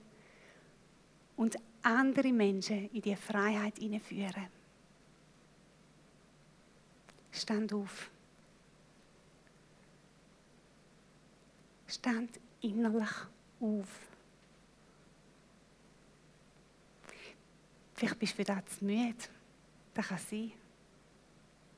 und 1.35 1.57
andere 1.81 2.31
Menschen 2.31 2.89
in 2.91 3.01
die 3.01 3.15
Freiheit 3.17 3.77
hineinführen. 3.77 4.47
Stand 7.29 7.73
auf. 7.73 8.09
Stand 11.87 12.39
innerlich 12.61 13.09
auf. 13.59 13.87
Vielleicht 17.95 18.19
bist 18.19 18.39
du 18.39 18.43
das 18.45 18.65
zu 18.79 18.85
müde. 18.85 19.40
Das 19.93 20.07
kann 20.07 20.17
sein. 20.29 20.51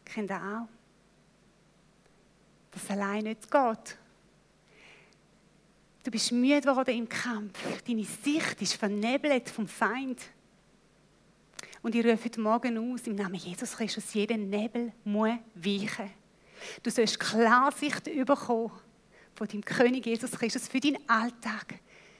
Kennt 0.05 0.29
ihr 0.29 0.37
auch? 0.37 0.67
Dass 2.71 2.89
allein 2.89 3.23
nicht 3.23 3.49
geht. 3.49 3.97
Du 6.03 6.11
bist 6.11 6.31
müde 6.31 6.61
geworden 6.61 6.97
im 6.97 7.07
Kampf. 7.07 7.57
Deine 7.87 8.03
Sicht 8.03 8.61
ist 8.61 8.73
vernebelt 8.73 9.49
vom 9.49 9.67
Feind. 9.67 10.21
Und 11.81 11.95
ich 11.95 12.05
rufe 12.05 12.25
heute 12.25 12.41
Morgen 12.41 12.93
aus, 12.93 13.07
im 13.07 13.15
Namen 13.15 13.35
Jesus 13.35 13.75
Christus, 13.75 14.13
jeder 14.13 14.37
Nebel 14.37 14.91
muss 15.03 15.37
weichen. 15.55 16.11
Du 16.81 16.89
sollst 16.89 17.19
Klarsicht 17.19 18.05
bekommen 18.25 18.71
von 19.35 19.47
deinem 19.47 19.65
König 19.65 20.05
Jesus 20.05 20.31
Christus 20.31 20.67
für 20.67 20.79
deinen 20.79 20.97
Alltag. 21.09 21.75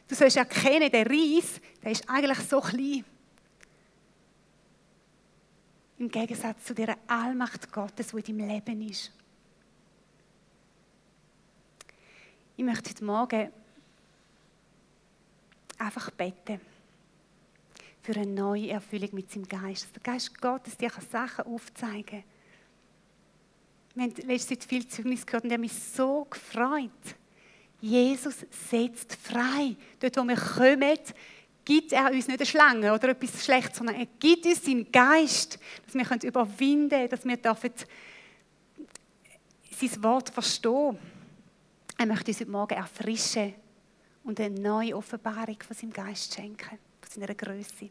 Du 0.08 0.16
sollst 0.16 0.38
erkennen, 0.38 0.92
der 0.92 1.06
Reis, 1.06 1.62
der 1.82 1.92
ist 1.92 2.10
eigentlich 2.10 2.40
so 2.40 2.60
klein. 2.60 3.06
Im 6.00 6.10
Gegensatz 6.10 6.66
zu 6.66 6.74
der 6.74 6.98
Allmacht 7.08 7.72
Gottes, 7.72 8.08
die 8.08 8.32
in 8.32 8.38
deinem 8.38 8.50
Leben 8.50 8.90
ist. 8.90 9.12
Ich 12.58 12.64
möchte 12.64 12.90
heute 12.90 13.06
Morgen 13.06 13.52
einfach 15.78 16.10
beten 16.12 16.60
für 18.02 18.14
eine 18.14 18.26
neue 18.26 18.70
Erfüllung 18.70 19.10
mit 19.14 19.32
seinem 19.32 19.48
Geist. 19.48 19.88
Der 19.96 20.02
Geist 20.04 20.40
Gottes 20.40 20.78
dir 20.78 20.92
Sachen 21.12 21.46
aufzeigen 21.46 22.06
kann. 22.06 22.24
Wir 23.96 24.04
haben 24.04 24.28
letzte 24.28 24.58
Zeit 24.58 24.68
viel 24.68 24.88
Zeugnis 24.88 25.26
gehört 25.26 25.44
und 25.44 25.52
habe 25.52 25.62
mich 25.62 25.74
so 25.74 26.26
gefreut. 26.26 26.90
Jesus 27.80 28.46
setzt 28.70 29.16
frei. 29.16 29.76
Dort, 30.00 30.18
wo 30.18 30.24
wir 30.24 30.36
kommen, 30.36 30.98
gibt 31.66 31.94
er 31.94 32.12
uns 32.12 32.28
nicht 32.28 32.40
eine 32.40 32.46
Schlange 32.46 32.94
oder 32.94 33.10
etwas 33.10 33.44
Schlechtes, 33.44 33.78
sondern 33.78 33.96
er 33.96 34.08
gibt 34.20 34.46
uns 34.46 34.64
seinen 34.64 34.92
Geist, 34.92 35.60
dass 35.86 35.96
wir 35.96 36.30
überwinden 36.30 36.90
können, 36.90 37.10
dass 37.10 37.26
wir 37.26 37.38
sein 39.72 40.04
Wort 40.04 40.30
verstehen 40.30 40.98
Er 41.98 42.06
möchte 42.06 42.32
uns 42.32 42.40
heute 42.40 42.52
Morgen 42.52 42.76
erfrischen 42.76 43.54
und 44.24 44.40
eine 44.40 44.60
neue 44.60 44.96
Offenbarung 44.96 45.58
von 45.66 45.76
seinem 45.76 45.94
Geist 45.94 46.34
schenken, 46.34 46.80
von 47.02 47.22
seiner 47.22 47.34
Größe. 47.36 47.90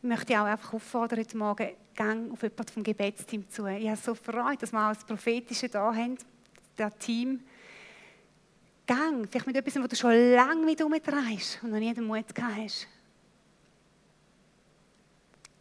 Ich 0.00 0.08
möchte 0.08 0.40
auch 0.40 0.44
einfach 0.44 0.74
auffordern, 0.74 1.18
heute 1.18 1.36
Morgen, 1.36 1.70
gang 1.94 2.32
auf 2.32 2.42
jemanden 2.42 2.72
vom 2.72 2.82
Gebetsteam 2.84 3.48
zu. 3.50 3.66
Ich 3.66 3.88
habe 3.88 3.96
so 3.96 4.14
Freude, 4.14 4.58
dass 4.58 4.72
wir 4.72 4.88
auch 4.88 4.94
das 4.94 5.04
Prophetische 5.04 5.68
da 5.68 5.92
haben, 5.92 6.16
das 6.76 6.96
Team. 6.98 7.40
Gang, 8.88 9.28
vielleicht 9.28 9.46
mit 9.46 9.54
etwas, 9.54 9.76
was 9.76 9.88
du 9.88 9.96
schon 9.96 10.32
lange 10.32 10.64
mit 10.64 10.80
umdrehst 10.80 11.62
und 11.62 11.72
noch 11.72 11.78
nie 11.78 11.92
den 11.92 12.04
Mut 12.04 12.34
gehabt 12.34 12.56
hast. 12.56 12.88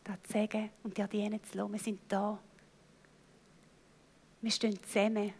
Das 0.06 0.16
zu 0.24 0.32
sagen 0.32 0.70
und 0.82 0.98
dir 0.98 1.08
dienen 1.08 1.44
zu 1.44 1.58
lassen. 1.58 1.74
Wir 1.74 1.80
sind 1.80 2.00
da. 2.08 2.40
Wir 4.42 4.52
stehen 4.52 4.82
zusammen. 4.82 5.34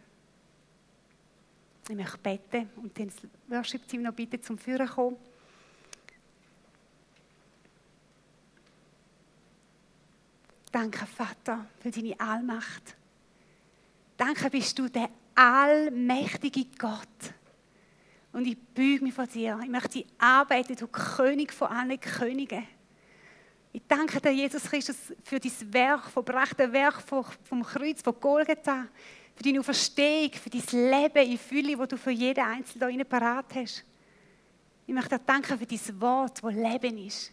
Ich 1.88 1.96
möchte 1.96 2.18
beten 2.18 2.68
und 2.76 2.98
dann 2.98 3.06
das 3.06 3.16
Worship-Team 3.48 4.02
noch 4.02 4.12
bitten, 4.12 4.42
zum 4.42 4.58
Führen 4.58 4.86
kommen. 4.86 5.16
Danke, 10.70 11.06
Vater, 11.06 11.64
für 11.80 11.90
deine 11.90 12.20
Allmacht. 12.20 12.94
Danke, 14.18 14.50
bist 14.50 14.78
du 14.78 14.90
der 14.90 15.08
allmächtige 15.34 16.66
Gott 16.78 17.37
und 18.32 18.46
ich 18.46 18.58
büge 18.58 19.04
mich 19.04 19.14
vor 19.14 19.26
dir. 19.26 19.58
Ich 19.62 19.68
möchte 19.68 20.04
arbeiten, 20.18 20.76
du 20.76 20.86
König 20.86 21.52
von 21.52 21.68
allen 21.68 21.98
Königen. 21.98 22.66
Ich 23.72 23.82
danke 23.86 24.20
dir, 24.20 24.32
Jesus 24.32 24.64
Christus, 24.64 24.96
für 25.22 25.38
dein 25.38 25.72
Werk, 25.72 26.10
vom 26.10 26.24
berechten 26.24 26.72
Werk 26.72 27.02
vom 27.02 27.62
Kreuz, 27.62 28.02
von 28.02 28.18
Golgatha, 28.18 28.86
für 29.34 29.42
deine 29.42 29.60
Auferstehung, 29.60 30.32
für 30.32 30.50
dein 30.50 30.90
Leben 30.90 31.30
in 31.30 31.38
Fülle, 31.38 31.76
das 31.76 31.88
du 31.88 31.96
für 31.96 32.10
jeden 32.10 32.44
Einzelnen 32.44 32.90
hier 32.90 33.04
parat 33.04 33.54
hast. 33.54 33.84
Ich 34.86 34.94
möchte 34.94 35.18
dir 35.18 35.24
danken 35.24 35.58
für 35.58 35.66
dein 35.66 36.00
Wort, 36.00 36.42
das 36.42 36.54
Leben 36.54 36.98
ist. 36.98 37.32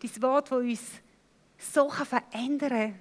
Dein 0.00 0.22
Wort, 0.22 0.50
das 0.50 0.58
uns 0.58 0.80
so 1.58 1.90
verändern 1.90 2.70
kann, 2.70 2.94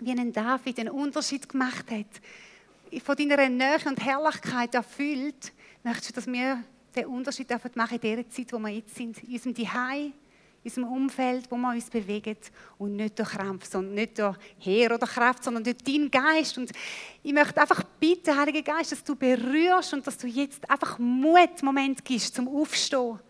wie 0.00 0.10
ein 0.10 0.32
David 0.32 0.80
einen 0.80 0.90
Unterschied 0.90 1.48
gemacht 1.48 1.90
hat. 1.90 3.02
Von 3.02 3.16
deiner 3.16 3.48
Nähe 3.48 3.78
und 3.86 4.04
Herrlichkeit 4.04 4.74
erfüllt, 4.74 5.52
möchtest 5.86 6.10
du, 6.10 6.14
dass 6.14 6.26
wir 6.26 6.64
den 6.96 7.06
Unterschied 7.06 7.48
machen 7.76 7.98
in 8.00 8.16
der 8.16 8.28
Zeit, 8.28 8.52
wo 8.52 8.58
wir 8.58 8.70
jetzt 8.70 8.94
sind, 8.96 9.22
in 9.22 9.34
unserem 9.34 9.54
Zuhause, 9.54 10.02
in 10.02 10.12
unserem 10.64 10.88
Umfeld, 10.88 11.48
wo 11.48 11.56
wir 11.56 11.70
uns 11.70 11.88
bewegen 11.88 12.36
und 12.78 12.96
nicht 12.96 13.16
durch 13.16 13.28
Krampf, 13.28 13.66
sondern 13.66 13.94
nicht 13.94 14.18
durch 14.18 14.36
Heer 14.58 14.92
oder 14.92 15.06
Kraft, 15.06 15.44
sondern 15.44 15.62
durch 15.62 15.76
deinen 15.76 16.10
Geist. 16.10 16.58
Und 16.58 16.72
ich 17.22 17.32
möchte 17.32 17.60
einfach 17.60 17.84
bitten, 18.00 18.36
Heiliger 18.36 18.62
Geist, 18.62 18.92
dass 18.92 19.04
du 19.04 19.14
berührst 19.14 19.94
und 19.94 20.04
dass 20.04 20.18
du 20.18 20.26
jetzt 20.26 20.68
einfach 20.68 20.98
Mut, 20.98 21.62
Moment 21.62 22.04
gibst 22.04 22.34
zum 22.34 22.48
Aufstehen. 22.48 23.20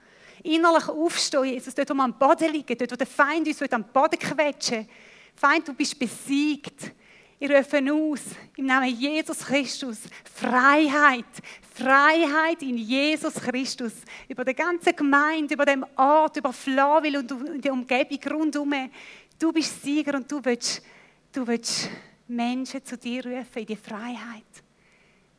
Innerlich 0.43 0.89
aufstehen, 0.89 1.45
Jesus, 1.45 1.75
dort, 1.75 1.91
wo 1.91 1.95
wir 1.95 2.05
am 2.05 2.19
Boden 2.19 2.53
liegen, 2.53 2.79
dort, 2.79 2.93
wo 2.93 2.97
der 2.97 3.07
Feind 3.07 3.47
uns 3.49 3.61
am 3.71 3.85
Boden 3.85 4.19
quetschen 4.19 4.89
Feind, 5.35 5.69
du 5.69 5.75
bist 5.75 5.99
besiegt. 5.99 6.93
Ich 7.39 7.51
rufe 7.51 7.93
aus, 7.93 8.21
im 8.57 8.65
Namen 8.65 8.89
Jesus 8.89 9.41
Christus, 9.41 9.99
Freiheit, 10.25 11.27
Freiheit 11.75 12.63
in 12.63 12.79
Jesus 12.79 13.35
Christus. 13.35 13.93
Über 14.27 14.43
die 14.45 14.55
ganze 14.55 14.95
Gemeinde, 14.95 15.53
über 15.53 15.67
den 15.67 15.85
Ort, 15.97 16.39
über 16.39 16.53
Flawil 16.53 17.19
und 17.19 17.63
die 17.63 17.71
Umgebung 17.71 18.33
rundherum. 18.33 18.91
Du 19.39 19.53
bist 19.53 19.83
Sieger 19.83 20.15
und 20.15 20.31
du 20.33 20.43
willst, 20.43 20.83
du 21.31 21.47
willst 21.47 21.91
Menschen 22.27 22.83
zu 22.83 22.97
dir 22.97 23.25
rufen 23.25 23.59
in 23.59 23.67
die 23.67 23.77
Freiheit. 23.77 24.45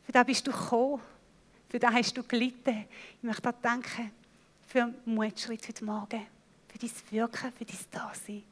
Für 0.04 0.12
das 0.12 0.24
bist 0.24 0.46
du 0.46 0.52
gekommen. 0.52 1.02
Für 1.68 1.80
das 1.80 1.92
hast 1.92 2.16
du 2.16 2.22
gelitten. 2.22 2.86
Ich 3.16 3.22
möchte 3.22 3.42
dir 3.42 3.54
danken 3.60 4.12
für 4.68 4.80
den 4.80 4.94
Mutschritt 5.14 5.66
heute 5.68 5.84
Morgen. 5.84 6.26
Für 6.68 6.78
dein 6.78 6.90
Wirken, 7.10 7.52
für 7.52 7.64
dein 7.64 7.78
Dasein. 7.90 8.44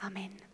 Amen. 0.00 0.47